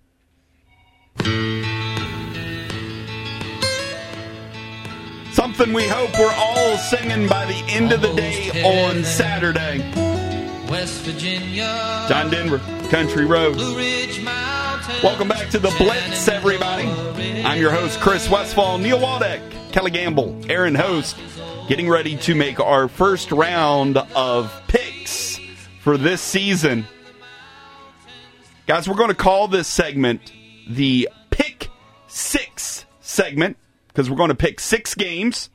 Something 5.35 5.73
we 5.73 5.85
hope 5.85 6.17
we're 6.17 6.33
all 6.33 6.77
singing 6.77 7.27
by 7.27 7.43
the 7.43 7.61
end 7.67 7.91
of 7.91 8.01
the 8.01 8.13
day 8.13 8.63
on 8.63 9.03
Saturday. 9.03 9.79
West 10.69 11.01
Virginia, 11.01 12.05
John 12.07 12.31
Denver, 12.31 12.59
Country 12.89 13.25
Road. 13.25 13.55
Blue 13.55 13.75
Ridge 13.75 14.23
Mountains. 14.23 15.03
Welcome 15.03 15.27
back 15.27 15.49
to 15.49 15.59
the 15.59 15.75
Blitz, 15.77 16.29
everybody. 16.29 16.87
I'm 17.43 17.59
your 17.59 17.71
host, 17.71 17.99
Chris 17.99 18.29
Westfall, 18.29 18.77
Neil 18.77 18.97
Waldeck, 18.97 19.41
Kelly 19.73 19.91
Gamble, 19.91 20.41
Aaron 20.49 20.73
Host, 20.73 21.17
getting 21.67 21.89
ready 21.89 22.15
to 22.19 22.33
make 22.33 22.61
our 22.61 22.87
first 22.87 23.33
round 23.33 23.97
of 23.97 24.53
picks 24.69 25.37
for 25.81 25.97
this 25.97 26.21
season. 26.21 26.87
Guys, 28.67 28.87
we're 28.87 28.95
going 28.95 29.09
to 29.09 29.15
call 29.15 29.49
this 29.49 29.67
segment 29.67 30.31
the 30.69 31.09
Pick 31.29 31.67
Six 32.07 32.85
segment 33.01 33.57
because 33.95 34.09
we're 34.09 34.17
going 34.17 34.27
to 34.27 34.35
pick 34.35 34.59
six 34.59 34.93
games. 34.93 35.49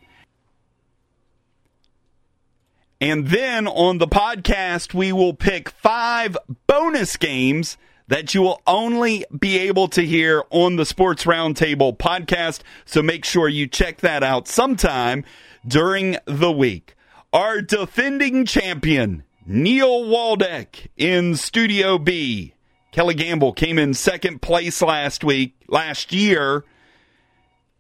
And 3.03 3.29
then 3.29 3.69
on 3.69 3.99
the 3.99 4.09
podcast, 4.09 4.95
we 4.95 5.13
will 5.13 5.35
pick 5.35 5.69
five 5.69 6.39
bonus 6.67 7.19
games 7.19 7.77
that 8.09 8.35
you 8.35 8.41
will 8.41 8.63
only 8.67 9.27
be 9.39 9.59
able 9.59 9.89
to 9.89 10.03
hear 10.03 10.43
on 10.49 10.77
the 10.77 10.87
Sports 10.87 11.25
Roundtable 11.25 11.97
podcast. 11.97 12.61
So 12.87 13.03
make 13.03 13.27
sure 13.27 13.47
you 13.47 13.67
check 13.67 13.99
that 13.99 14.23
out 14.23 14.49
sometime 14.49 15.23
during 15.67 16.17
the 16.25 16.51
week. 16.51 16.97
Our 17.35 17.61
defending 17.61 18.47
champion, 18.47 19.23
Neil 19.45 20.05
Waldeck 20.05 20.89
in 20.97 21.37
Studio 21.37 21.99
B. 21.99 22.55
Kelly 22.91 23.15
Gamble 23.15 23.53
came 23.53 23.79
in 23.79 23.93
second 23.93 24.41
place 24.41 24.81
last 24.81 25.23
week, 25.25 25.55
last 25.69 26.13
year. 26.13 26.65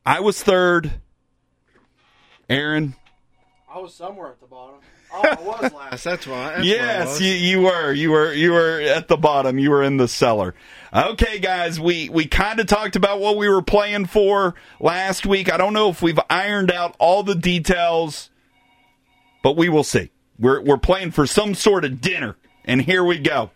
I 0.04 0.20
was 0.20 0.42
third. 0.42 0.92
Aaron, 2.48 2.96
I 3.72 3.78
was 3.78 3.94
somewhere 3.94 4.28
at 4.30 4.40
the 4.40 4.46
bottom. 4.46 4.80
Oh, 5.12 5.22
I 5.22 5.34
was 5.40 5.72
last. 5.74 6.04
That's 6.04 6.26
why. 6.26 6.50
That's 6.54 6.64
Yes, 6.64 7.06
was. 7.08 7.20
you, 7.20 7.32
you 7.32 7.60
were. 7.62 7.92
You 7.92 8.10
were. 8.10 8.32
You 8.32 8.52
were 8.52 8.80
at 8.80 9.08
the 9.08 9.16
bottom. 9.16 9.58
You 9.58 9.70
were 9.70 9.82
in 9.82 9.96
the 9.98 10.08
cellar. 10.08 10.54
Okay, 10.92 11.38
guys, 11.38 11.78
we 11.78 12.08
we 12.08 12.26
kind 12.26 12.58
of 12.60 12.66
talked 12.66 12.96
about 12.96 13.20
what 13.20 13.36
we 13.36 13.48
were 13.48 13.62
playing 13.62 14.06
for 14.06 14.54
last 14.80 15.26
week. 15.26 15.52
I 15.52 15.56
don't 15.56 15.72
know 15.74 15.90
if 15.90 16.02
we've 16.02 16.18
ironed 16.28 16.72
out 16.72 16.96
all 16.98 17.22
the 17.22 17.34
details, 17.36 18.30
but 19.42 19.56
we 19.56 19.68
will 19.68 19.84
see. 19.84 20.10
We're 20.38 20.60
we're 20.62 20.78
playing 20.78 21.12
for 21.12 21.26
some 21.26 21.54
sort 21.54 21.84
of 21.84 22.00
dinner, 22.00 22.36
and 22.64 22.82
here 22.82 23.04
we 23.04 23.18
go. 23.18 23.50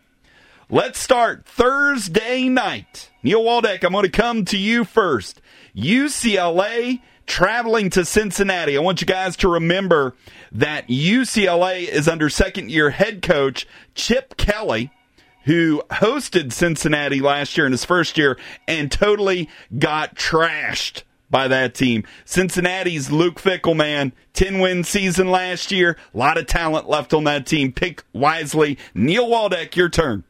Let's 0.71 0.99
start 0.99 1.45
Thursday 1.47 2.49
night. 2.49 3.11
Neil 3.23 3.43
Waldeck, 3.43 3.85
I'm 3.85 3.93
going 3.93 4.05
to 4.05 4.11
come 4.11 4.45
to 4.47 4.57
you 4.57 4.85
first. 4.85 5.41
UCLA 5.77 7.01
traveling 7.27 7.91
to 7.91 8.05
Cincinnati. 8.05 8.77
I 8.77 8.81
want 8.81 9.01
you 9.01 9.07
guys 9.07 9.37
to 9.39 9.49
remember 9.49 10.15
that 10.53 10.89
UCLA 10.89 11.89
is 11.89 12.09
under 12.09 12.29
second 12.29 12.71
year 12.71 12.91
head 12.91 13.23
coach 13.23 13.67
Chip 13.95 14.37
Kelly, 14.37 14.91
who 15.45 15.83
hosted 15.91 16.53
Cincinnati 16.53 17.21
last 17.21 17.57
year 17.57 17.67
in 17.67 17.73
his 17.73 17.85
first 17.85 18.17
year 18.17 18.39
and 18.69 18.91
totally 18.91 19.49
got 19.79 20.15
trashed 20.15 21.03
by 21.31 21.49
that 21.49 21.75
team. 21.75 22.05
Cincinnati's 22.25 23.11
Luke 23.11 23.41
Fickell, 23.41 23.77
man, 23.77 24.13
10 24.35 24.61
win 24.61 24.85
season 24.85 25.31
last 25.31 25.73
year. 25.73 25.97
A 26.15 26.17
lot 26.17 26.39
of 26.39 26.47
talent 26.47 26.89
left 26.89 27.13
on 27.13 27.25
that 27.25 27.47
team. 27.47 27.73
Pick 27.73 28.05
wisely. 28.13 28.79
Neil 28.95 29.29
Waldeck, 29.29 29.75
your 29.75 29.89
turn. 29.89 30.25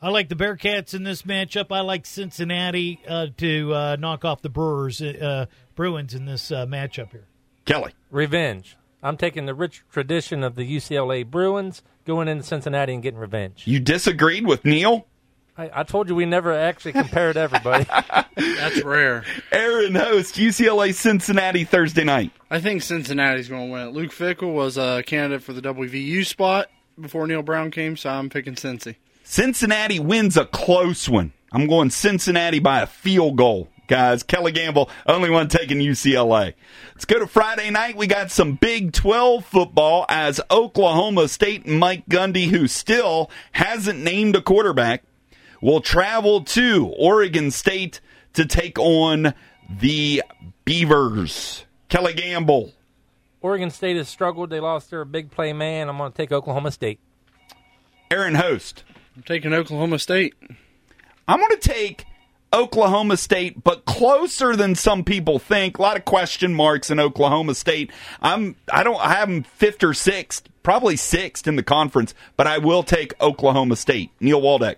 I 0.00 0.10
like 0.10 0.28
the 0.28 0.34
Bearcats 0.34 0.92
in 0.92 1.04
this 1.04 1.22
matchup. 1.22 1.66
I 1.70 1.80
like 1.80 2.04
Cincinnati 2.04 3.00
uh, 3.08 3.28
to 3.38 3.74
uh, 3.74 3.96
knock 3.98 4.24
off 4.24 4.42
the 4.42 4.50
Brewers, 4.50 5.00
uh, 5.00 5.46
Bruins 5.74 6.14
in 6.14 6.26
this 6.26 6.50
uh, 6.50 6.66
matchup 6.66 7.12
here. 7.12 7.24
Kelly. 7.64 7.92
Revenge. 8.10 8.76
I'm 9.02 9.16
taking 9.16 9.46
the 9.46 9.54
rich 9.54 9.82
tradition 9.90 10.42
of 10.42 10.54
the 10.54 10.76
UCLA 10.76 11.24
Bruins, 11.28 11.82
going 12.04 12.28
into 12.28 12.44
Cincinnati 12.44 12.92
and 12.92 13.02
getting 13.02 13.18
revenge. 13.18 13.62
You 13.66 13.80
disagreed 13.80 14.46
with 14.46 14.64
Neil? 14.64 15.06
I, 15.56 15.70
I 15.72 15.82
told 15.84 16.08
you 16.08 16.14
we 16.14 16.26
never 16.26 16.52
actually 16.52 16.92
compared 16.92 17.36
everybody. 17.36 17.84
That's 18.36 18.82
rare. 18.82 19.24
Aaron 19.50 19.94
host 19.94 20.34
UCLA 20.34 20.92
Cincinnati 20.92 21.64
Thursday 21.64 22.04
night. 22.04 22.32
I 22.50 22.60
think 22.60 22.82
Cincinnati's 22.82 23.48
going 23.48 23.68
to 23.68 23.72
win 23.72 23.88
it. 23.88 23.92
Luke 23.92 24.12
Fickell 24.12 24.52
was 24.52 24.76
a 24.76 25.02
candidate 25.06 25.42
for 25.42 25.54
the 25.54 25.62
WVU 25.62 26.26
spot 26.26 26.68
before 27.00 27.26
Neil 27.26 27.42
Brown 27.42 27.70
came, 27.70 27.96
so 27.96 28.10
I'm 28.10 28.28
picking 28.28 28.54
Cincy. 28.54 28.96
Cincinnati 29.28 29.98
wins 29.98 30.36
a 30.36 30.44
close 30.44 31.08
one. 31.08 31.32
I'm 31.50 31.66
going 31.66 31.90
Cincinnati 31.90 32.60
by 32.60 32.82
a 32.82 32.86
field 32.86 33.36
goal. 33.36 33.68
Guys, 33.88 34.22
Kelly 34.22 34.52
Gamble, 34.52 34.88
only 35.04 35.30
one 35.30 35.48
taking 35.48 35.78
UCLA. 35.78 36.54
Let's 36.94 37.04
go 37.06 37.18
to 37.18 37.26
Friday 37.26 37.70
night. 37.70 37.96
We 37.96 38.06
got 38.06 38.30
some 38.30 38.54
Big 38.54 38.92
12 38.92 39.44
football 39.44 40.06
as 40.08 40.40
Oklahoma 40.48 41.26
State 41.26 41.66
and 41.66 41.80
Mike 41.80 42.06
Gundy, 42.08 42.46
who 42.50 42.68
still 42.68 43.28
hasn't 43.50 43.98
named 43.98 44.36
a 44.36 44.40
quarterback, 44.40 45.02
will 45.60 45.80
travel 45.80 46.44
to 46.44 46.94
Oregon 46.96 47.50
State 47.50 48.00
to 48.34 48.46
take 48.46 48.78
on 48.78 49.34
the 49.68 50.22
Beavers. 50.64 51.64
Kelly 51.88 52.14
Gamble. 52.14 52.74
Oregon 53.40 53.70
State 53.70 53.96
has 53.96 54.08
struggled. 54.08 54.50
They 54.50 54.60
lost 54.60 54.90
their 54.90 55.04
big 55.04 55.32
play 55.32 55.52
man. 55.52 55.88
I'm 55.88 55.98
going 55.98 56.12
to 56.12 56.16
take 56.16 56.30
Oklahoma 56.30 56.70
State. 56.70 57.00
Aaron 58.08 58.36
Host. 58.36 58.84
I'm 59.16 59.22
taking 59.22 59.54
Oklahoma 59.54 59.98
State. 59.98 60.34
I'm 61.26 61.40
going 61.40 61.56
to 61.58 61.68
take 61.68 62.04
Oklahoma 62.52 63.16
State, 63.16 63.64
but 63.64 63.84
closer 63.86 64.54
than 64.54 64.74
some 64.74 65.04
people 65.04 65.38
think. 65.38 65.78
A 65.78 65.82
lot 65.82 65.96
of 65.96 66.04
question 66.04 66.54
marks 66.54 66.90
in 66.90 67.00
Oklahoma 67.00 67.54
State. 67.54 67.90
I'm 68.20 68.56
I 68.70 68.82
don't 68.82 69.00
I 69.00 69.14
have 69.14 69.28
them 69.28 69.42
fifth 69.42 69.82
or 69.82 69.94
sixth, 69.94 70.48
probably 70.62 70.96
sixth 70.96 71.48
in 71.48 71.56
the 71.56 71.62
conference, 71.62 72.14
but 72.36 72.46
I 72.46 72.58
will 72.58 72.82
take 72.82 73.20
Oklahoma 73.20 73.76
State. 73.76 74.10
Neil 74.20 74.40
Waldeck. 74.40 74.76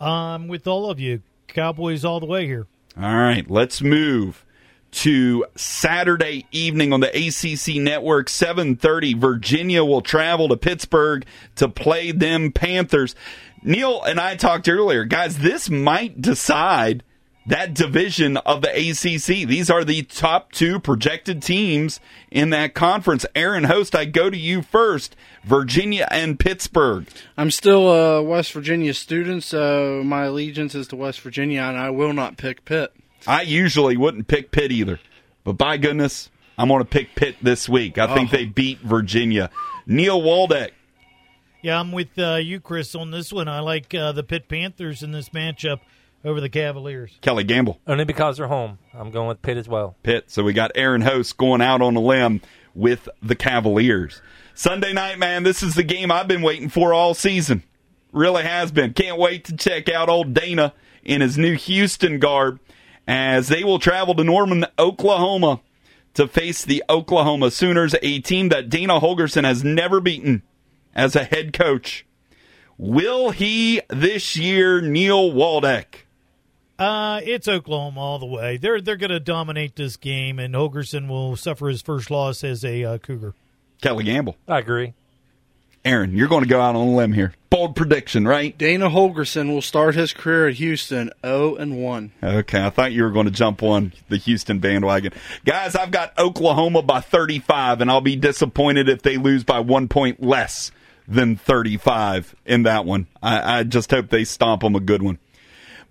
Um, 0.00 0.48
with 0.48 0.66
all 0.66 0.90
of 0.90 1.00
you, 1.00 1.22
Cowboys 1.48 2.04
all 2.04 2.20
the 2.20 2.26
way 2.26 2.46
here. 2.46 2.66
All 3.00 3.16
right, 3.16 3.48
let's 3.50 3.80
move 3.80 4.44
to 4.92 5.46
Saturday 5.56 6.46
evening 6.52 6.92
on 6.92 7.00
the 7.00 7.08
ACC 7.08 7.80
network 7.80 8.28
7:30 8.28 9.18
Virginia 9.18 9.84
will 9.84 10.02
travel 10.02 10.48
to 10.48 10.56
Pittsburgh 10.56 11.24
to 11.56 11.68
play 11.68 12.12
them 12.12 12.52
Panthers. 12.52 13.14
Neil 13.62 14.02
and 14.02 14.18
I 14.20 14.36
talked 14.36 14.68
earlier, 14.68 15.04
guys, 15.04 15.38
this 15.38 15.70
might 15.70 16.20
decide 16.20 17.02
that 17.46 17.74
division 17.74 18.36
of 18.38 18.62
the 18.62 18.68
ACC. 18.70 19.48
These 19.48 19.68
are 19.70 19.82
the 19.84 20.02
top 20.02 20.52
2 20.52 20.78
projected 20.78 21.42
teams 21.42 21.98
in 22.30 22.50
that 22.50 22.72
conference. 22.74 23.26
Aaron 23.34 23.64
Host, 23.64 23.94
I 23.96 24.04
go 24.04 24.30
to 24.30 24.36
you 24.36 24.62
first. 24.62 25.16
Virginia 25.44 26.06
and 26.10 26.38
Pittsburgh. 26.38 27.06
I'm 27.36 27.50
still 27.50 27.88
a 27.92 28.22
West 28.22 28.52
Virginia 28.52 28.94
student, 28.94 29.42
so 29.42 30.02
my 30.04 30.24
allegiance 30.24 30.74
is 30.76 30.86
to 30.88 30.96
West 30.96 31.20
Virginia, 31.20 31.62
and 31.62 31.76
I 31.76 31.90
will 31.90 32.12
not 32.12 32.36
pick 32.36 32.64
Pitt. 32.64 32.92
I 33.26 33.42
usually 33.42 33.96
wouldn't 33.96 34.28
pick 34.28 34.52
Pitt 34.52 34.70
either, 34.70 35.00
but 35.42 35.54
by 35.54 35.78
goodness, 35.78 36.30
I'm 36.56 36.68
going 36.68 36.78
to 36.80 36.88
pick 36.88 37.16
Pitt 37.16 37.36
this 37.42 37.68
week. 37.68 37.98
I 37.98 38.14
think 38.14 38.32
Oh. 38.32 38.36
they 38.36 38.44
beat 38.44 38.78
Virginia. 38.80 39.50
Neil 39.86 40.20
Waldeck. 40.22 40.70
Yeah, 41.62 41.78
I'm 41.78 41.92
with 41.92 42.18
uh, 42.18 42.34
you, 42.34 42.58
Chris, 42.58 42.94
on 42.96 43.12
this 43.12 43.32
one. 43.32 43.46
I 43.46 43.60
like 43.60 43.94
uh, 43.94 44.10
the 44.10 44.24
Pitt 44.24 44.48
Panthers 44.48 45.02
in 45.04 45.12
this 45.12 45.28
matchup 45.28 45.78
over 46.24 46.40
the 46.40 46.48
Cavaliers. 46.48 47.16
Kelly 47.20 47.44
Gamble, 47.44 47.78
Only 47.86 48.04
because 48.04 48.36
they're 48.36 48.48
home. 48.48 48.78
I'm 48.92 49.12
going 49.12 49.28
with 49.28 49.42
Pitt 49.42 49.56
as 49.56 49.68
well. 49.68 49.94
Pitt. 50.02 50.28
So 50.28 50.42
we 50.42 50.52
got 50.52 50.72
Aaron 50.74 51.02
Host 51.02 51.36
going 51.36 51.62
out 51.62 51.80
on 51.80 51.94
a 51.94 52.00
limb 52.00 52.40
with 52.74 53.08
the 53.22 53.36
Cavaliers. 53.36 54.20
Sunday 54.54 54.92
night, 54.92 55.20
man, 55.20 55.44
this 55.44 55.62
is 55.62 55.76
the 55.76 55.84
game 55.84 56.10
I've 56.10 56.26
been 56.26 56.42
waiting 56.42 56.68
for 56.68 56.92
all 56.92 57.14
season. 57.14 57.62
Really 58.12 58.42
has 58.42 58.72
been. 58.72 58.92
Can't 58.92 59.18
wait 59.18 59.44
to 59.44 59.56
check 59.56 59.88
out 59.88 60.08
old 60.08 60.34
Dana 60.34 60.74
in 61.04 61.20
his 61.20 61.38
new 61.38 61.54
Houston 61.54 62.18
garb 62.18 62.58
as 63.06 63.48
they 63.48 63.62
will 63.62 63.78
travel 63.78 64.14
to 64.16 64.24
Norman, 64.24 64.66
Oklahoma 64.78 65.60
to 66.14 66.26
face 66.26 66.64
the 66.64 66.82
Oklahoma 66.90 67.50
Sooners, 67.50 67.94
a 68.02 68.18
team 68.18 68.48
that 68.50 68.68
Dana 68.68 69.00
Holgorsen 69.00 69.44
has 69.44 69.64
never 69.64 70.00
beaten 70.00 70.42
as 70.94 71.16
a 71.16 71.24
head 71.24 71.52
coach. 71.52 72.06
Will 72.78 73.30
he 73.30 73.80
this 73.88 74.36
year, 74.36 74.80
Neil 74.80 75.30
Waldeck? 75.30 76.06
Uh, 76.78 77.20
it's 77.22 77.46
Oklahoma 77.46 78.00
all 78.00 78.18
the 78.18 78.26
way. 78.26 78.56
They're 78.56 78.80
they're 78.80 78.96
going 78.96 79.10
to 79.10 79.20
dominate 79.20 79.76
this 79.76 79.96
game, 79.96 80.38
and 80.38 80.54
Holgorsen 80.54 81.08
will 81.08 81.36
suffer 81.36 81.68
his 81.68 81.80
first 81.80 82.10
loss 82.10 82.42
as 82.42 82.64
a 82.64 82.82
uh, 82.84 82.98
Cougar. 82.98 83.34
Kelly 83.80 84.04
Gamble. 84.04 84.36
I 84.48 84.58
agree. 84.58 84.94
Aaron, 85.84 86.16
you're 86.16 86.28
going 86.28 86.44
to 86.44 86.48
go 86.48 86.60
out 86.60 86.76
on 86.76 86.88
a 86.88 86.96
limb 86.96 87.12
here. 87.12 87.34
Bold 87.50 87.74
prediction, 87.74 88.26
right? 88.26 88.56
Dana 88.56 88.88
Holgorsen 88.88 89.52
will 89.52 89.62
start 89.62 89.94
his 89.94 90.12
career 90.12 90.48
at 90.48 90.54
Houston 90.54 91.10
0 91.24 91.56
and 91.56 91.82
1. 91.82 92.12
Okay, 92.22 92.64
I 92.64 92.70
thought 92.70 92.92
you 92.92 93.02
were 93.02 93.10
going 93.10 93.26
to 93.26 93.32
jump 93.32 93.62
on 93.62 93.92
the 94.08 94.16
Houston 94.16 94.60
bandwagon. 94.60 95.12
Guys, 95.44 95.74
I've 95.74 95.90
got 95.90 96.16
Oklahoma 96.18 96.82
by 96.82 97.00
35, 97.00 97.80
and 97.80 97.90
I'll 97.90 98.00
be 98.00 98.16
disappointed 98.16 98.88
if 98.88 99.02
they 99.02 99.16
lose 99.16 99.44
by 99.44 99.58
one 99.60 99.88
point 99.88 100.22
less 100.22 100.70
than 101.08 101.36
35 101.36 102.34
in 102.46 102.62
that 102.64 102.84
one. 102.84 103.06
I, 103.22 103.58
I 103.58 103.62
just 103.64 103.90
hope 103.90 104.08
they 104.08 104.24
stomp 104.24 104.62
them 104.62 104.74
a 104.76 104.80
good 104.80 105.02
one. 105.02 105.18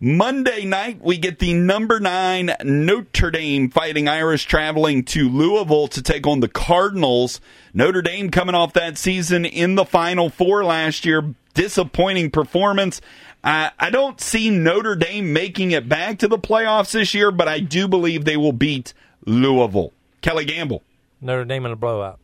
Monday 0.04 0.66
night, 0.66 1.00
we 1.00 1.20
get 1.20 1.38
the 1.38 1.54
number 1.54 2.00
nine 2.00 2.52
Notre 2.64 3.30
Dame 3.30 3.70
fighting 3.70 4.08
Irish 4.08 4.46
traveling 4.46 5.04
to 5.06 5.30
Louisville 5.30 5.88
to 5.90 6.02
take 6.02 6.26
on 6.26 6.40
the 6.40 6.48
Cardinals. 6.48 7.40
Notre 7.72 8.02
Dame 8.02 8.32
coming 8.32 8.56
off 8.56 8.74
that 8.74 8.98
season 8.98 9.46
in 9.46 9.76
the 9.76 9.86
Final 9.86 10.32
Four 10.32 10.64
last 10.66 11.06
year. 11.06 11.36
Disappointing 11.54 12.32
performance. 12.32 13.00
I, 13.44 13.72
I 13.78 13.92
don't 13.92 14.20
see 14.20 14.50
Notre 14.50 14.96
Dame 14.96 15.34
making 15.34 15.70
it 15.70 15.88
back 15.88 16.18
to 16.20 16.28
the 16.28 16.40
playoffs 16.40 16.94
this 16.94 17.14
year, 17.14 17.30
but 17.30 17.48
I 17.48 17.60
do 17.60 17.88
believe 17.88 18.26
they 18.26 18.38
will 18.38 18.54
beat 18.54 18.96
Louisville. 19.28 19.94
Kelly 20.22 20.46
Gamble, 20.46 20.82
Notre 21.20 21.46
Dame 21.46 21.68
in 21.68 21.72
a 21.74 21.76
blowout. 21.76 22.20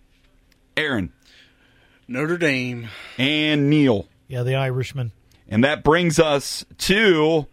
Aaron, 0.76 1.12
Notre 2.08 2.38
Dame. 2.38 2.90
and 3.18 3.70
Neil. 3.70 4.08
Yeah, 4.28 4.44
the 4.44 4.56
Irishman. 4.56 5.12
And 5.48 5.64
that 5.64 5.84
brings 5.84 6.20
us 6.20 6.66
to 6.80 7.48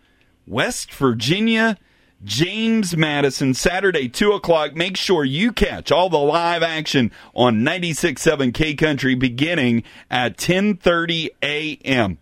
West 0.47 0.93
Virginia, 0.93 1.79
James 2.25 2.97
Madison, 2.97 3.55
Saturday, 3.55 4.09
2 4.09 4.33
o'clock. 4.33 4.75
Make 4.75 4.97
sure 4.97 5.25
you 5.25 5.53
catch 5.53 5.93
all 5.93 6.09
the 6.09 6.19
live 6.19 6.63
action 6.63 7.13
on 7.35 7.61
96.7 7.61 8.53
K 8.53 8.75
Country 8.75 9.15
beginning 9.15 9.85
at 10.11 10.37
10.30 10.37 11.29
a.m. 11.43 12.19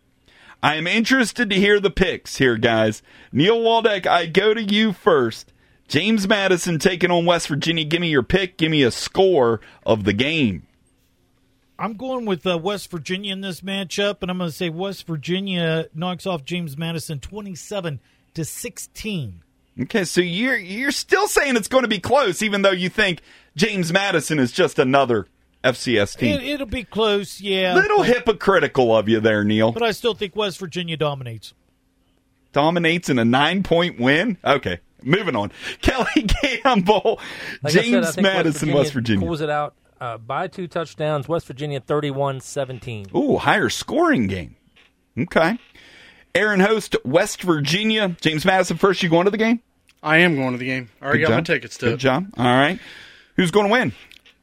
I 0.63 0.77
am 0.77 0.87
interested 0.87 1.51
to 1.51 1.57
hear 1.57 1.81
the 1.81 1.91
picks 1.91 2.37
here, 2.37 2.57
guys. 2.57 3.03
Neil 3.33 3.59
Waldeck, 3.61 4.07
I 4.07 4.27
go 4.27 4.55
to 4.55 4.63
you 4.63 4.93
first. 4.93 5.53
James 5.89 6.29
Madison 6.29 6.79
taking 6.79 7.11
on 7.11 7.27
West 7.27 7.49
Virginia. 7.49 7.85
Give 7.85 8.01
me 8.01 8.09
your 8.09 8.23
pick. 8.23 8.57
Give 8.59 8.71
me 8.71 8.83
a 8.83 8.91
score 8.91 9.61
of 9.85 10.05
the 10.05 10.13
game. 10.13 10.67
I'm 11.83 11.95
going 11.95 12.27
with 12.27 12.47
uh, 12.47 12.57
West 12.59 12.93
Virginia 12.93 13.33
in 13.33 13.41
this 13.41 13.61
matchup, 13.61 14.19
and 14.23 14.31
I'm 14.31 14.39
going 14.39 14.49
to 14.49 14.57
say 14.57 14.71
West 14.71 15.05
Virginia 15.05 15.89
knocks 15.93 16.27
off 16.27 16.45
James 16.45 16.79
Madison 16.79 17.19
27 17.19 17.99
to 18.35 18.45
16. 18.45 19.43
Okay, 19.81 20.05
so 20.05 20.21
you're 20.21 20.57
you're 20.57 20.93
still 20.93 21.27
saying 21.27 21.57
it's 21.57 21.67
going 21.67 21.83
to 21.83 21.89
be 21.89 21.99
close, 21.99 22.41
even 22.41 22.63
though 22.63 22.71
you 22.71 22.89
think 22.89 23.21
James 23.57 23.93
Madison 23.93 24.39
is 24.39 24.53
just 24.53 24.79
another 24.79 25.27
FCS 25.65 26.17
team. 26.17 26.39
It, 26.39 26.45
it'll 26.45 26.67
be 26.69 26.85
close, 26.85 27.41
yeah. 27.41 27.75
Little 27.75 28.05
hypocritical 28.05 28.97
of 28.97 29.09
you 29.09 29.19
there, 29.19 29.43
Neil. 29.43 29.73
but 29.73 29.83
I 29.83 29.91
still 29.91 30.15
think 30.15 30.37
West 30.37 30.59
Virginia 30.61 30.97
dominates. 30.97 31.53
Dominates 32.53 33.09
in 33.09 33.19
a 33.19 33.25
nine 33.25 33.65
point 33.65 33.99
win. 33.99 34.39
Okay, 34.45 34.79
moving 35.03 35.35
on. 35.35 35.51
Kelly 35.81 36.29
Gamble, 36.63 37.19
Like 37.61 37.65
I 37.65 37.71
said, 37.71 37.81
I 37.81 37.83
James 37.83 38.15
think 38.15 38.23
Madison, 38.23 38.73
West 38.73 38.93
Virginia. 38.93 39.27
pulls 39.27 39.41
it 39.41 39.51
out 39.51 39.75
uh, 40.03 40.19
by 40.19 40.49
two 40.49 40.67
touchdowns. 40.67 41.29
West 41.29 41.47
Virginia 41.47 41.81
31-17. 41.81 43.15
Ooh, 43.15 43.37
higher 43.37 43.69
scoring 43.69 44.27
game. 44.27 44.57
Okay. 45.17 45.59
Aaron 46.35 46.61
Host, 46.61 46.97
West 47.05 47.43
Virginia. 47.43 48.17
James 48.21 48.45
Madison 48.45 48.79
first. 48.79 49.03
You 49.03 49.09
going 49.09 49.27
to 49.27 49.31
the 49.31 49.39
game? 49.39 49.61
I 50.03 50.19
am 50.19 50.35
going 50.35 50.53
to 50.53 50.59
the 50.59 50.67
game. 50.67 50.91
I 51.01 51.05
already 51.05 51.21
Good 51.21 51.29
got 51.29 51.35
my 51.37 51.41
tickets 51.43 51.79
to 51.79 51.87
Good 51.87 51.95
it. 51.95 51.99
job. 51.99 52.27
All 52.37 52.45
right. 52.45 52.81
Who's 53.37 53.53
going 53.53 53.67
to 53.67 53.73
win? 53.73 53.93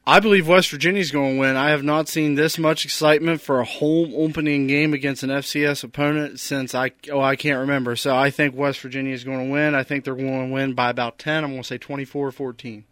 I 0.07 0.22
believe 0.22 0.47
West 0.47 0.72
Virginia's 0.72 1.12
going 1.12 1.36
to 1.36 1.39
win. 1.39 1.55
I 1.57 1.72
have 1.72 1.84
not 1.84 2.07
seen 2.07 2.36
this 2.36 2.57
much 2.57 2.86
excitement 2.86 3.41
for 3.41 3.60
a 3.60 3.66
home 3.66 4.14
opening 4.16 4.66
game 4.66 4.93
against 4.93 5.24
an 5.24 5.30
FCS 5.30 5.84
opponent 5.84 6.39
since 6.39 6.74
I 6.74 6.91
oh 7.12 7.20
I 7.20 7.36
can't 7.36 7.60
remember. 7.60 7.95
So 7.95 8.16
I 8.16 8.32
think 8.32 8.55
West 8.55 8.80
Virginia 8.80 9.14
is 9.14 9.24
going 9.24 9.45
to 9.45 9.51
win. 9.51 9.76
I 9.76 9.84
think 9.84 10.05
they're 10.05 10.16
going 10.16 10.47
to 10.47 10.53
win 10.53 10.74
by 10.74 10.89
about 10.89 11.20
10. 11.20 11.43
I'm 11.43 11.51
going 11.51 11.62
to 11.62 11.68
say 11.68 11.78
24-14. 11.78 12.86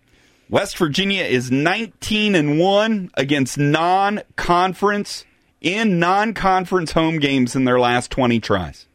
West 0.49 0.77
Virginia 0.77 1.23
is 1.23 1.51
19 1.51 2.33
and 2.35 2.59
1 2.59 3.11
against 3.15 3.57
non-conference 3.57 5.25
in 5.59 5.99
non-conference 5.99 6.93
home 6.93 7.19
games 7.19 7.55
in 7.55 7.65
their 7.65 7.79
last 7.79 8.11
20 8.11 8.39
tries. 8.39 8.87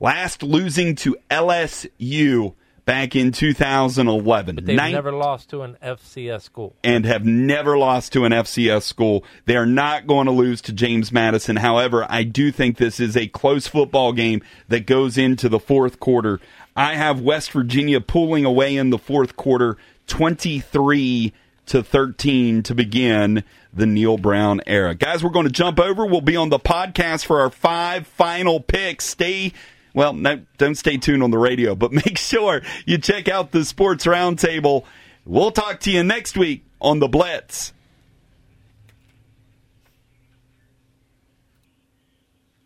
Last 0.00 0.42
losing 0.42 0.96
to 0.96 1.16
LSU 1.30 2.54
back 2.84 3.14
in 3.14 3.30
2011. 3.30 4.54
But 4.56 4.66
they've 4.66 4.76
Nin- 4.76 4.92
never 4.92 5.12
lost 5.12 5.50
to 5.50 5.62
an 5.62 5.76
FCS 5.82 6.42
school. 6.42 6.74
and 6.82 7.04
have 7.04 7.24
never 7.24 7.76
lost 7.78 8.12
to 8.14 8.24
an 8.24 8.32
FCS 8.32 8.82
school. 8.82 9.22
They 9.44 9.56
are 9.56 9.66
not 9.66 10.06
going 10.06 10.26
to 10.26 10.32
lose 10.32 10.60
to 10.62 10.72
James 10.72 11.12
Madison. 11.12 11.56
However, 11.56 12.06
I 12.08 12.22
do 12.24 12.50
think 12.50 12.76
this 12.76 12.98
is 12.98 13.16
a 13.16 13.28
close 13.28 13.66
football 13.68 14.12
game 14.12 14.40
that 14.68 14.86
goes 14.86 15.18
into 15.18 15.48
the 15.48 15.60
fourth 15.60 16.00
quarter. 16.00 16.40
I 16.74 16.94
have 16.94 17.20
West 17.20 17.52
Virginia 17.52 18.00
pulling 18.00 18.44
away 18.44 18.76
in 18.76 18.90
the 18.90 18.98
fourth 18.98 19.36
quarter 19.36 19.76
23 20.08 21.32
to 21.66 21.82
13 21.82 22.62
to 22.64 22.74
begin 22.74 23.44
the 23.72 23.86
Neal 23.86 24.18
Brown 24.18 24.60
era. 24.66 24.94
Guys, 24.94 25.22
we're 25.22 25.30
going 25.30 25.46
to 25.46 25.52
jump 25.52 25.78
over. 25.78 26.04
We'll 26.04 26.20
be 26.20 26.36
on 26.36 26.48
the 26.48 26.58
podcast 26.58 27.26
for 27.26 27.40
our 27.40 27.50
five 27.50 28.06
final 28.06 28.60
picks. 28.60 29.04
Stay 29.04 29.52
well, 29.94 30.12
no, 30.12 30.42
don't 30.58 30.76
stay 30.76 30.96
tuned 30.96 31.22
on 31.22 31.30
the 31.30 31.38
radio, 31.38 31.74
but 31.74 31.92
make 32.06 32.18
sure 32.18 32.62
you 32.86 32.98
check 32.98 33.28
out 33.28 33.52
the 33.52 33.64
Sports 33.64 34.06
Roundtable. 34.06 34.84
We'll 35.24 35.50
talk 35.50 35.80
to 35.80 35.90
you 35.90 36.02
next 36.04 36.36
week 36.36 36.64
on 36.80 37.00
the 37.00 37.08
Blitz. 37.08 37.72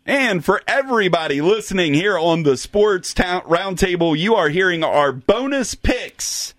And 0.05 0.43
for 0.43 0.61
everybody 0.67 1.41
listening 1.41 1.93
here 1.93 2.19
on 2.19 2.43
the 2.43 2.57
Sports 2.57 3.13
Town 3.13 3.41
Roundtable, 3.43 4.17
you 4.17 4.35
are 4.35 4.49
hearing 4.49 4.83
our 4.83 5.13
bonus 5.13 5.75
picks 5.75 6.52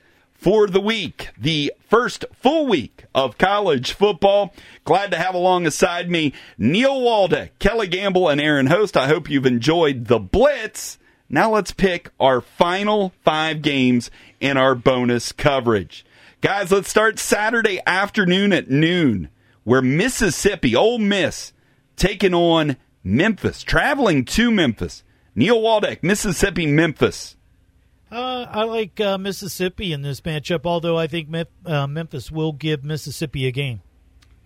for 0.45 0.67
the 0.67 0.79
week, 0.79 1.31
the 1.39 1.73
first 1.89 2.27
full 2.35 2.67
week 2.67 3.07
of 3.15 3.39
college 3.39 3.93
football. 3.93 4.53
Glad 4.85 5.11
to 5.11 5.17
have 5.17 5.35
alongside 5.35 6.11
me 6.11 6.35
Neil 6.59 7.01
Waldeck, 7.01 7.59
Kelly 7.59 7.87
Gamble, 7.87 8.29
and 8.29 8.39
Aaron 8.39 8.67
Host. 8.67 8.95
I 8.95 9.07
hope 9.07 9.31
you've 9.31 9.47
enjoyed 9.47 10.05
the 10.05 10.19
Blitz. 10.19 10.99
Now 11.31 11.51
let's 11.51 11.73
pick 11.73 12.11
our 12.21 12.43
final 12.43 13.15
five 13.25 13.63
games 13.63 14.11
in 14.39 14.59
our 14.59 14.75
bonus 14.75 15.33
coverage. 15.33 16.05
Guys, 16.43 16.71
let's 16.71 16.91
start 16.91 17.19
Saturday 17.19 17.81
afternoon 17.87 18.53
at 18.53 18.69
noon, 18.69 19.31
where 19.63 19.81
Mississippi, 19.81 20.77
Ole 20.77 20.99
Miss, 20.99 21.55
taking 21.97 22.35
on 22.35 22.77
Memphis, 23.03 23.63
traveling 23.63 24.27
to 24.27 24.51
Memphis. 24.51 25.05
Neil 25.35 25.59
Waldeck, 25.59 26.03
Mississippi, 26.03 26.67
Memphis. 26.67 27.35
Uh, 28.15 28.47
I 28.49 28.62
like 28.62 29.01
uh, 29.01 29.19
Mississippi 29.19 29.93
in 29.93 30.03
this 30.03 30.21
matchup, 30.21 30.61
although 30.65 30.97
I 30.97 31.09
think 31.09 31.29
Mem- 31.29 31.47
uh, 31.67 31.87
Memphis 31.89 32.31
will 32.31 32.53
give 32.53 32.85
Mississippi 32.85 33.47
a 33.47 33.51
game. 33.51 33.81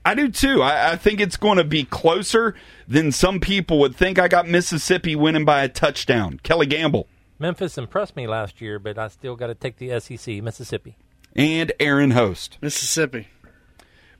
I 0.07 0.14
do 0.14 0.31
too. 0.31 0.62
I, 0.62 0.93
I 0.93 0.97
think 0.97 1.21
it's 1.21 1.37
going 1.37 1.59
to 1.59 1.64
be 1.64 1.85
closer 1.85 2.55
than 2.87 3.12
some 3.12 3.41
people 3.41 3.79
would 3.81 3.95
think. 3.95 4.19
I 4.19 4.27
got 4.27 4.49
Mississippi 4.49 5.14
winning 5.14 5.45
by 5.45 5.64
a 5.64 5.69
touchdown. 5.69 6.41
Kelly 6.43 6.64
Gamble 6.66 7.09
Memphis 7.39 7.77
impressed 7.77 8.16
me 8.16 8.27
last 8.27 8.61
year, 8.61 8.79
but 8.79 8.99
I 8.99 9.09
still 9.09 9.37
got 9.37 9.49
to 9.49 9.55
take 9.55 9.77
the 9.77 10.01
SEC, 10.01 10.43
Mississippi. 10.43 10.97
and 11.37 11.71
Aaron 11.79 12.12
Host. 12.12 12.57
Mississippi. 12.62 13.29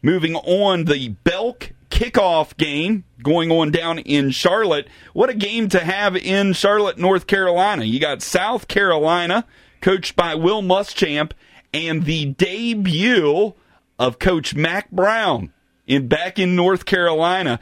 Moving 0.03 0.36
on, 0.36 0.84
the 0.84 1.09
Belk 1.09 1.72
kickoff 1.90 2.57
game 2.57 3.05
going 3.22 3.51
on 3.51 3.72
down 3.72 3.99
in 3.99 4.30
Charlotte. 4.30 4.86
What 5.12 5.30
a 5.30 5.34
game 5.34 5.68
to 5.70 5.80
have 5.80 6.16
in 6.16 6.53
Charlotte, 6.53 6.99
North 6.99 7.26
Carolina. 7.26 7.84
You 7.84 7.99
got 7.99 8.22
South 8.22 8.68
Carolina, 8.68 9.44
coached 9.80 10.14
by 10.14 10.36
Will 10.36 10.62
Muschamp, 10.62 11.32
and 11.74 12.05
the 12.05 12.26
debut 12.26 13.55
of 13.99 14.18
Coach 14.18 14.55
Mack 14.55 14.90
Brown 14.92 15.53
in 15.86 16.07
back 16.07 16.38
in 16.38 16.55
North 16.55 16.84
Carolina. 16.84 17.59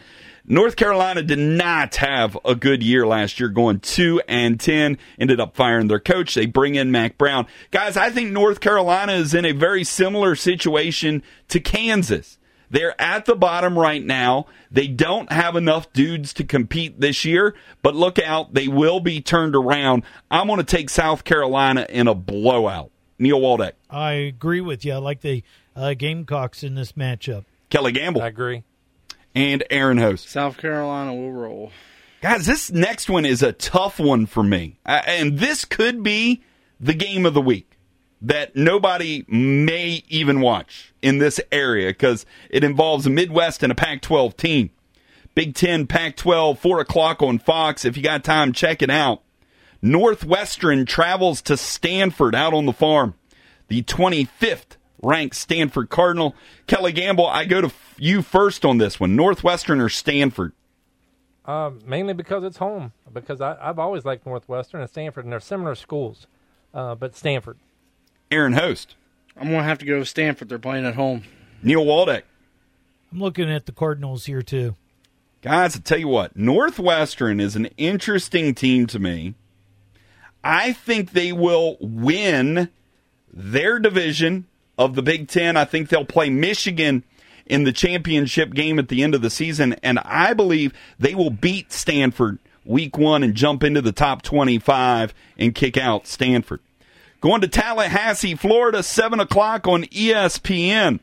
North 0.48 0.76
Carolina 0.76 1.22
did 1.22 1.40
not 1.40 1.96
have 1.96 2.38
a 2.44 2.54
good 2.54 2.82
year 2.82 3.04
last 3.06 3.40
year, 3.40 3.48
going 3.48 3.80
two 3.80 4.22
and 4.28 4.60
ten. 4.60 4.96
Ended 5.18 5.40
up 5.40 5.56
firing 5.56 5.88
their 5.88 5.98
coach. 5.98 6.34
They 6.34 6.46
bring 6.46 6.76
in 6.76 6.92
Mack 6.92 7.18
Brown, 7.18 7.46
guys. 7.72 7.96
I 7.96 8.10
think 8.10 8.30
North 8.30 8.60
Carolina 8.60 9.12
is 9.14 9.34
in 9.34 9.44
a 9.44 9.52
very 9.52 9.82
similar 9.82 10.36
situation 10.36 11.24
to 11.48 11.58
Kansas. 11.58 12.38
They're 12.70 13.00
at 13.00 13.26
the 13.26 13.36
bottom 13.36 13.78
right 13.78 14.04
now. 14.04 14.46
They 14.70 14.88
don't 14.88 15.30
have 15.30 15.56
enough 15.56 15.92
dudes 15.92 16.32
to 16.34 16.44
compete 16.44 17.00
this 17.00 17.24
year, 17.24 17.54
but 17.82 17.94
look 17.94 18.18
out, 18.18 18.54
they 18.54 18.68
will 18.68 19.00
be 19.00 19.20
turned 19.20 19.54
around. 19.54 20.02
I'm 20.30 20.46
going 20.48 20.58
to 20.58 20.64
take 20.64 20.90
South 20.90 21.24
Carolina 21.24 21.86
in 21.88 22.08
a 22.08 22.14
blowout. 22.14 22.90
Neil 23.18 23.40
Waldeck, 23.40 23.72
I 23.88 24.12
agree 24.12 24.60
with 24.60 24.84
you. 24.84 24.92
I 24.92 24.98
like 24.98 25.22
the 25.22 25.42
uh, 25.74 25.94
Gamecocks 25.94 26.62
in 26.62 26.74
this 26.74 26.92
matchup. 26.92 27.44
Kelly 27.70 27.92
Gamble, 27.92 28.20
I 28.20 28.26
agree. 28.26 28.62
And 29.36 29.62
Aaron 29.70 29.98
Host. 29.98 30.28
South 30.28 30.56
Carolina 30.56 31.14
will 31.14 31.30
roll. 31.30 31.70
Guys, 32.22 32.46
this 32.46 32.72
next 32.72 33.10
one 33.10 33.26
is 33.26 33.42
a 33.42 33.52
tough 33.52 34.00
one 34.00 34.24
for 34.24 34.42
me. 34.42 34.78
Uh, 34.84 35.02
and 35.06 35.38
this 35.38 35.66
could 35.66 36.02
be 36.02 36.42
the 36.80 36.94
game 36.94 37.26
of 37.26 37.34
the 37.34 37.42
week 37.42 37.78
that 38.22 38.56
nobody 38.56 39.24
may 39.28 40.02
even 40.08 40.40
watch 40.40 40.94
in 41.02 41.18
this 41.18 41.38
area 41.52 41.90
because 41.90 42.24
it 42.48 42.64
involves 42.64 43.06
a 43.06 43.10
Midwest 43.10 43.62
and 43.62 43.70
a 43.70 43.74
Pac 43.74 44.00
12 44.00 44.36
team. 44.38 44.70
Big 45.34 45.54
10, 45.54 45.86
Pac 45.86 46.16
12, 46.16 46.58
4 46.58 46.80
o'clock 46.80 47.22
on 47.22 47.38
Fox. 47.38 47.84
If 47.84 47.98
you 47.98 48.02
got 48.02 48.24
time, 48.24 48.54
check 48.54 48.80
it 48.80 48.88
out. 48.88 49.22
Northwestern 49.82 50.86
travels 50.86 51.42
to 51.42 51.58
Stanford 51.58 52.34
out 52.34 52.54
on 52.54 52.64
the 52.64 52.72
farm. 52.72 53.14
The 53.68 53.82
25th 53.82 54.76
ranked 55.06 55.36
Stanford 55.36 55.88
Cardinal. 55.88 56.34
Kelly 56.66 56.92
Gamble, 56.92 57.26
I 57.26 57.44
go 57.44 57.60
to 57.60 57.68
f- 57.68 57.94
you 57.98 58.22
first 58.22 58.64
on 58.64 58.78
this 58.78 58.98
one. 58.98 59.16
Northwestern 59.16 59.80
or 59.80 59.88
Stanford? 59.88 60.52
Uh, 61.44 61.70
mainly 61.84 62.12
because 62.12 62.42
it's 62.42 62.56
home. 62.56 62.92
Because 63.12 63.40
I, 63.40 63.56
I've 63.60 63.78
always 63.78 64.04
liked 64.04 64.26
Northwestern 64.26 64.80
and 64.80 64.90
Stanford, 64.90 65.24
and 65.24 65.32
they're 65.32 65.40
similar 65.40 65.74
schools. 65.74 66.26
Uh, 66.74 66.94
but 66.94 67.16
Stanford. 67.16 67.58
Aaron 68.30 68.54
Host. 68.54 68.96
I'm 69.36 69.48
going 69.48 69.60
to 69.60 69.64
have 69.64 69.78
to 69.78 69.86
go 69.86 70.00
with 70.00 70.08
Stanford. 70.08 70.48
They're 70.48 70.58
playing 70.58 70.86
at 70.86 70.94
home. 70.94 71.22
Neil 71.62 71.84
Waldeck. 71.84 72.22
I'm 73.12 73.20
looking 73.20 73.50
at 73.50 73.66
the 73.66 73.72
Cardinals 73.72 74.26
here 74.26 74.42
too. 74.42 74.74
Guys, 75.42 75.76
I 75.76 75.78
tell 75.78 75.98
you 75.98 76.08
what, 76.08 76.36
Northwestern 76.36 77.38
is 77.38 77.54
an 77.54 77.66
interesting 77.76 78.54
team 78.54 78.86
to 78.88 78.98
me. 78.98 79.34
I 80.42 80.72
think 80.72 81.12
they 81.12 81.32
will 81.32 81.76
win 81.80 82.70
their 83.32 83.78
division 83.78 84.46
of 84.78 84.94
the 84.94 85.02
Big 85.02 85.28
Ten. 85.28 85.56
I 85.56 85.64
think 85.64 85.88
they'll 85.88 86.04
play 86.04 86.30
Michigan 86.30 87.04
in 87.46 87.64
the 87.64 87.72
championship 87.72 88.52
game 88.54 88.78
at 88.78 88.88
the 88.88 89.02
end 89.02 89.14
of 89.14 89.22
the 89.22 89.30
season, 89.30 89.74
and 89.82 89.98
I 90.00 90.34
believe 90.34 90.72
they 90.98 91.14
will 91.14 91.30
beat 91.30 91.72
Stanford 91.72 92.38
week 92.64 92.98
one 92.98 93.22
and 93.22 93.34
jump 93.34 93.62
into 93.62 93.80
the 93.80 93.92
top 93.92 94.22
25 94.22 95.14
and 95.38 95.54
kick 95.54 95.76
out 95.76 96.06
Stanford. 96.06 96.60
Going 97.20 97.40
to 97.40 97.48
Tallahassee, 97.48 98.34
Florida, 98.34 98.82
7 98.82 99.20
o'clock 99.20 99.66
on 99.66 99.84
ESPN. 99.84 101.00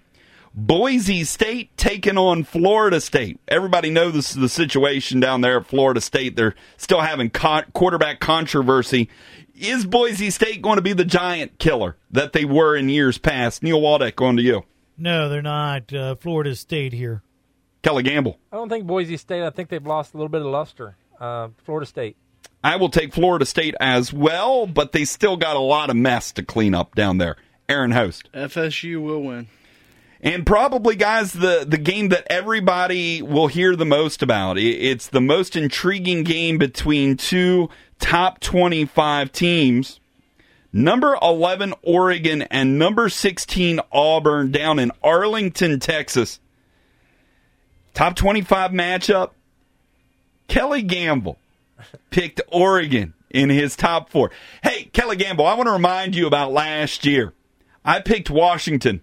Boise 0.56 1.24
State 1.24 1.76
taking 1.78 2.18
on 2.18 2.44
Florida 2.44 3.02
State. 3.02 3.40
Everybody 3.48 3.90
knows 3.90 4.34
the 4.34 4.48
situation 4.48 5.20
down 5.20 5.42
there 5.42 5.58
at 5.58 5.66
Florida 5.66 6.00
State. 6.00 6.36
They're 6.36 6.54
still 6.78 7.02
having 7.02 7.32
co- 7.32 7.64
quarterback 7.74 8.20
controversy. 8.20 9.10
Is 9.56 9.86
Boise 9.86 10.32
State 10.32 10.62
going 10.62 10.78
to 10.78 10.82
be 10.82 10.94
the 10.94 11.06
giant 11.06 11.60
killer 11.60 11.98
that 12.12 12.34
they 12.34 12.44
were 12.44 12.76
in 12.76 12.90
years 12.90 13.18
past? 13.18 13.62
Neil 13.62 13.80
Waldeck, 13.80 14.16
going 14.16 14.38
to 14.38 14.44
you. 14.44 14.64
No, 14.98 15.30
they're 15.30 15.42
not. 15.42 15.94
Uh, 15.94 16.16
Florida 16.16 16.56
State 16.56 16.94
here. 16.94 17.22
Kelly 17.84 18.04
Gamble. 18.04 18.40
I 18.52 18.56
don't 18.56 18.70
think 18.70 18.88
Boise 18.88 19.18
State. 19.18 19.44
I 19.44 19.50
think 19.50 19.70
they've 19.70 19.86
lost 19.86 20.14
a 20.14 20.18
little 20.18 20.30
bit 20.30 20.42
of 20.42 20.48
luster. 20.48 20.96
Uh, 21.20 21.50
Florida 21.64 21.86
State. 21.86 22.18
I 22.64 22.78
will 22.78 22.90
take 22.90 23.14
Florida 23.14 23.46
State 23.46 23.76
as 23.80 24.14
well, 24.14 24.66
but 24.66 24.94
they 24.94 25.06
still 25.06 25.36
got 25.38 25.56
a 25.56 25.60
lot 25.60 25.90
of 25.90 25.96
mess 25.98 26.32
to 26.34 26.44
clean 26.44 26.74
up 26.74 26.96
down 26.96 27.18
there. 27.18 27.36
Aaron 27.68 27.92
Host. 27.92 28.30
FSU 28.34 29.04
will 29.04 29.22
win. 29.22 29.48
And 30.22 30.46
probably, 30.46 30.96
guys, 30.96 31.34
the, 31.34 31.66
the 31.68 31.78
game 31.78 32.08
that 32.10 32.26
everybody 32.32 33.22
will 33.22 33.48
hear 33.48 33.76
the 33.76 33.86
most 33.86 34.24
about. 34.24 34.58
It's 34.58 35.08
the 35.08 35.20
most 35.20 35.58
intriguing 35.58 36.24
game 36.24 36.58
between 36.58 37.18
two 37.18 37.70
top 38.04 38.42
25 38.42 39.32
teams. 39.32 40.02
Number 40.74 41.18
11, 41.22 41.74
Oregon, 41.84 42.42
and 42.42 42.78
number 42.78 43.08
16, 43.08 43.80
Auburn, 43.94 44.52
down 44.52 44.78
in 44.78 44.92
Arlington, 45.02 45.80
Texas. 45.80 46.42
Top 47.94 48.18
25 48.18 48.72
matchup. 48.72 49.32
Kelly 50.50 50.82
Gamble 50.82 51.38
picked 52.10 52.42
Oregon 52.50 53.14
in 53.30 53.50
his 53.50 53.78
top 53.78 54.10
four. 54.10 54.32
Hey, 54.62 54.90
Kelly 54.92 55.16
Gamble, 55.16 55.48
I 55.48 55.54
want 55.54 55.68
to 55.68 55.74
remind 55.74 56.14
you 56.14 56.28
about 56.28 56.52
last 56.52 57.06
year. 57.06 57.34
I 57.86 58.02
picked 58.02 58.30
Washington 58.30 59.02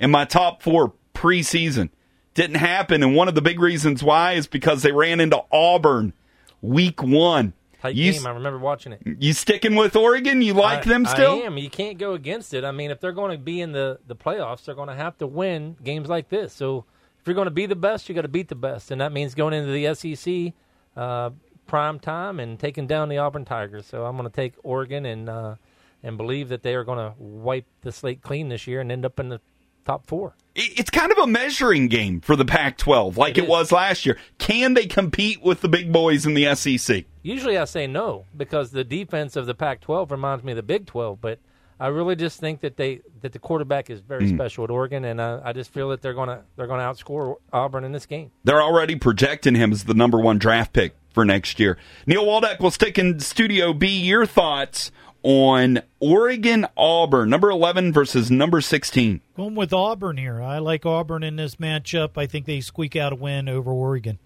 in 0.00 0.10
my 0.10 0.24
top 0.24 0.60
four 0.60 0.94
preseason. 1.14 1.90
Didn't 2.34 2.56
happen, 2.56 3.04
and 3.04 3.14
one 3.14 3.28
of 3.28 3.36
the 3.36 3.42
big 3.42 3.60
reasons 3.60 4.02
why 4.02 4.32
is 4.32 4.48
because 4.48 4.82
they 4.82 4.92
ran 4.92 5.20
into 5.20 5.40
Auburn 5.52 6.14
week 6.60 7.00
one. 7.00 7.52
Tight 7.80 7.94
You, 7.96 8.12
game. 8.12 8.26
I 8.26 8.30
remember 8.30 8.58
watching 8.58 8.92
it. 8.92 9.00
you 9.18 9.32
sticking 9.32 9.74
with 9.74 9.96
Oregon? 9.96 10.42
You 10.42 10.54
like 10.54 10.86
I- 10.86 10.90
them 10.90 11.06
still? 11.06 11.32
I 11.32 11.46
am. 11.46 11.56
You 11.58 11.70
can't 11.70 11.98
go 11.98 12.12
against 12.14 12.52
it. 12.54 12.64
I 12.64 12.70
mean, 12.72 12.90
if 12.90 13.00
they're 13.00 13.12
going 13.12 13.32
to 13.32 13.38
be 13.42 13.60
in 13.60 13.72
the, 13.72 13.98
the 14.06 14.14
playoffs, 14.16 14.64
they're 14.64 14.74
going 14.74 14.88
to 14.88 14.94
have 14.94 15.16
to 15.18 15.26
win 15.26 15.76
games 15.82 16.08
like 16.08 16.28
this. 16.28 16.52
So 16.52 16.84
if 17.20 17.26
you're 17.26 17.34
going 17.34 17.46
to 17.46 17.50
be 17.50 17.66
the 17.66 17.76
best, 17.76 18.08
you 18.08 18.14
got 18.14 18.22
to 18.22 18.28
beat 18.28 18.48
the 18.48 18.54
best, 18.54 18.90
and 18.90 19.00
that 19.00 19.12
means 19.12 19.34
going 19.34 19.54
into 19.54 19.72
the 19.72 19.94
SEC 19.94 20.52
uh, 20.96 21.30
prime 21.66 21.98
time 21.98 22.40
and 22.40 22.58
taking 22.58 22.86
down 22.86 23.08
the 23.08 23.18
Auburn 23.18 23.44
Tigers. 23.44 23.86
So 23.86 24.04
I'm 24.04 24.16
going 24.16 24.28
to 24.28 24.34
take 24.34 24.54
Oregon 24.62 25.06
and 25.06 25.28
uh, 25.28 25.54
and 26.02 26.16
believe 26.16 26.48
that 26.48 26.62
they 26.62 26.74
are 26.74 26.84
going 26.84 26.98
to 26.98 27.14
wipe 27.18 27.66
the 27.82 27.92
slate 27.92 28.22
clean 28.22 28.48
this 28.48 28.66
year 28.66 28.80
and 28.80 28.90
end 28.90 29.04
up 29.04 29.20
in 29.20 29.28
the 29.28 29.40
top 29.84 30.06
four. 30.06 30.34
It's 30.54 30.90
kind 30.90 31.12
of 31.12 31.18
a 31.18 31.26
measuring 31.26 31.88
game 31.88 32.20
for 32.20 32.36
the 32.36 32.44
Pac 32.44 32.76
12, 32.78 33.16
like 33.16 33.38
It 33.38 33.44
it 33.44 33.48
was 33.48 33.70
last 33.70 34.04
year. 34.04 34.18
Can 34.38 34.74
they 34.74 34.86
compete 34.86 35.42
with 35.42 35.60
the 35.60 35.68
big 35.68 35.92
boys 35.92 36.26
in 36.26 36.34
the 36.34 36.54
SEC? 36.54 37.04
Usually 37.22 37.58
I 37.58 37.64
say 37.64 37.86
no 37.86 38.24
because 38.36 38.70
the 38.70 38.84
defense 38.84 39.36
of 39.36 39.46
the 39.46 39.54
Pac-12 39.54 40.10
reminds 40.10 40.44
me 40.44 40.52
of 40.52 40.56
the 40.56 40.62
Big 40.62 40.86
12, 40.86 41.20
but 41.20 41.38
I 41.80 41.88
really 41.88 42.14
just 42.14 42.38
think 42.40 42.60
that 42.60 42.76
they 42.76 43.00
that 43.22 43.32
the 43.32 43.38
quarterback 43.38 43.88
is 43.88 44.00
very 44.00 44.28
hmm. 44.28 44.36
special 44.36 44.64
at 44.64 44.70
Oregon, 44.70 45.04
and 45.06 45.20
I, 45.20 45.40
I 45.42 45.52
just 45.54 45.72
feel 45.72 45.88
that 45.88 46.02
they're 46.02 46.14
gonna 46.14 46.42
they're 46.56 46.66
gonna 46.66 46.82
outscore 46.82 47.36
Auburn 47.52 47.84
in 47.84 47.92
this 47.92 48.04
game. 48.04 48.30
They're 48.44 48.62
already 48.62 48.96
projecting 48.96 49.54
him 49.54 49.72
as 49.72 49.84
the 49.84 49.94
number 49.94 50.18
one 50.18 50.38
draft 50.38 50.74
pick 50.74 50.94
for 51.08 51.24
next 51.24 51.58
year. 51.58 51.78
Neil 52.06 52.24
Waldeck 52.24 52.60
will 52.60 52.70
stick 52.70 52.98
in 52.98 53.18
Studio 53.20 53.72
B. 53.72 53.88
Your 53.88 54.26
thoughts 54.26 54.92
on 55.22 55.80
Oregon 56.00 56.66
Auburn, 56.76 57.30
number 57.30 57.50
11 57.50 57.92
versus 57.92 58.30
number 58.30 58.60
16. 58.60 59.20
Going 59.36 59.54
with 59.54 59.72
Auburn 59.72 60.16
here. 60.16 60.40
I 60.40 60.58
like 60.58 60.86
Auburn 60.86 61.22
in 61.22 61.36
this 61.36 61.56
matchup. 61.56 62.16
I 62.16 62.26
think 62.26 62.46
they 62.46 62.60
squeak 62.60 62.96
out 62.96 63.12
a 63.12 63.16
win 63.16 63.48
over 63.48 63.70
Oregon. 63.70 64.18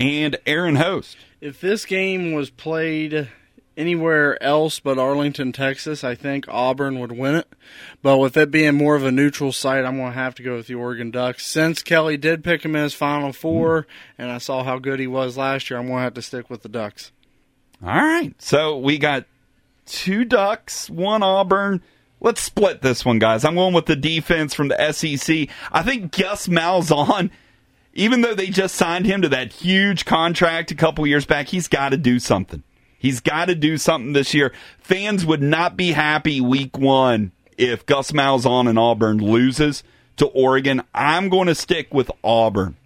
And 0.00 0.38
Aaron 0.46 0.76
Host. 0.76 1.16
If 1.40 1.60
this 1.60 1.84
game 1.84 2.32
was 2.32 2.50
played 2.50 3.28
anywhere 3.76 4.42
else 4.42 4.80
but 4.80 4.98
Arlington, 4.98 5.52
Texas, 5.52 6.02
I 6.02 6.14
think 6.14 6.46
Auburn 6.48 6.98
would 7.00 7.12
win 7.12 7.36
it. 7.36 7.48
But 8.02 8.18
with 8.18 8.36
it 8.36 8.50
being 8.50 8.74
more 8.74 8.96
of 8.96 9.04
a 9.04 9.12
neutral 9.12 9.52
site, 9.52 9.84
I'm 9.84 9.96
going 9.96 10.12
to 10.12 10.18
have 10.18 10.34
to 10.36 10.42
go 10.42 10.56
with 10.56 10.66
the 10.66 10.74
Oregon 10.74 11.10
Ducks. 11.10 11.46
Since 11.46 11.82
Kelly 11.82 12.16
did 12.16 12.42
pick 12.42 12.64
him 12.64 12.74
in 12.74 12.82
his 12.82 12.94
Final 12.94 13.32
Four, 13.32 13.86
and 14.18 14.30
I 14.30 14.38
saw 14.38 14.64
how 14.64 14.78
good 14.78 15.00
he 15.00 15.06
was 15.06 15.36
last 15.36 15.70
year, 15.70 15.78
I'm 15.78 15.86
going 15.86 15.98
to 15.98 16.02
have 16.04 16.14
to 16.14 16.22
stick 16.22 16.50
with 16.50 16.62
the 16.62 16.68
Ducks. 16.68 17.12
All 17.82 17.88
right. 17.88 18.34
So 18.38 18.78
we 18.78 18.98
got 18.98 19.26
two 19.86 20.24
Ducks, 20.24 20.88
one 20.90 21.22
Auburn. 21.22 21.82
Let's 22.20 22.42
split 22.42 22.82
this 22.82 23.04
one, 23.04 23.18
guys. 23.18 23.44
I'm 23.46 23.54
going 23.54 23.72
with 23.72 23.86
the 23.86 23.96
defense 23.96 24.52
from 24.54 24.68
the 24.68 24.92
SEC. 24.92 25.48
I 25.72 25.82
think 25.82 26.12
Gus 26.12 26.48
Malzahn, 26.48 27.30
even 27.92 28.20
though 28.20 28.34
they 28.34 28.48
just 28.48 28.74
signed 28.74 29.06
him 29.06 29.22
to 29.22 29.28
that 29.30 29.52
huge 29.52 30.04
contract 30.04 30.70
a 30.70 30.74
couple 30.74 31.06
years 31.06 31.26
back, 31.26 31.48
he's 31.48 31.68
got 31.68 31.90
to 31.90 31.96
do 31.96 32.18
something. 32.18 32.62
He's 32.98 33.20
got 33.20 33.46
to 33.46 33.54
do 33.54 33.78
something 33.78 34.12
this 34.12 34.34
year. 34.34 34.52
Fans 34.78 35.24
would 35.24 35.42
not 35.42 35.76
be 35.76 35.92
happy 35.92 36.40
week 36.40 36.76
one 36.76 37.32
if 37.56 37.86
Gus 37.86 38.12
Malzahn 38.12 38.68
and 38.68 38.78
Auburn 38.78 39.18
loses 39.18 39.82
to 40.18 40.26
Oregon. 40.26 40.82
I'm 40.94 41.30
going 41.30 41.46
to 41.46 41.54
stick 41.54 41.92
with 41.94 42.10
Auburn. 42.22 42.76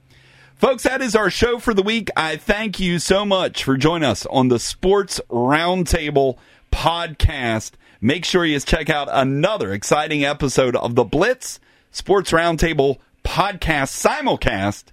Folks, 0.55 0.85
that 0.85 1.03
is 1.03 1.17
our 1.17 1.31
show 1.31 1.59
for 1.59 1.75
the 1.75 1.83
week. 1.83 2.11
I 2.17 2.37
thank 2.37 2.79
you 2.79 3.01
so 3.01 3.25
much 3.25 3.65
for 3.65 3.77
joining 3.77 4.09
us 4.09 4.25
on 4.27 4.49
the 4.49 4.61
Sports 4.61 5.21
Roundtable 5.29 6.39
podcast. 6.73 7.73
Make 8.01 8.25
sure 8.25 8.45
you 8.45 8.61
check 8.61 8.89
out 8.89 9.09
another 9.11 9.73
exciting 9.73 10.25
episode 10.25 10.77
of 10.77 10.95
the 10.95 11.05
Blitz 11.05 11.59
Sports 11.91 12.31
Roundtable 12.31 12.99
podcast 13.25 13.91
simulcast 13.91 14.85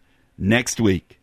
next 0.41 0.81
week. 0.81 1.20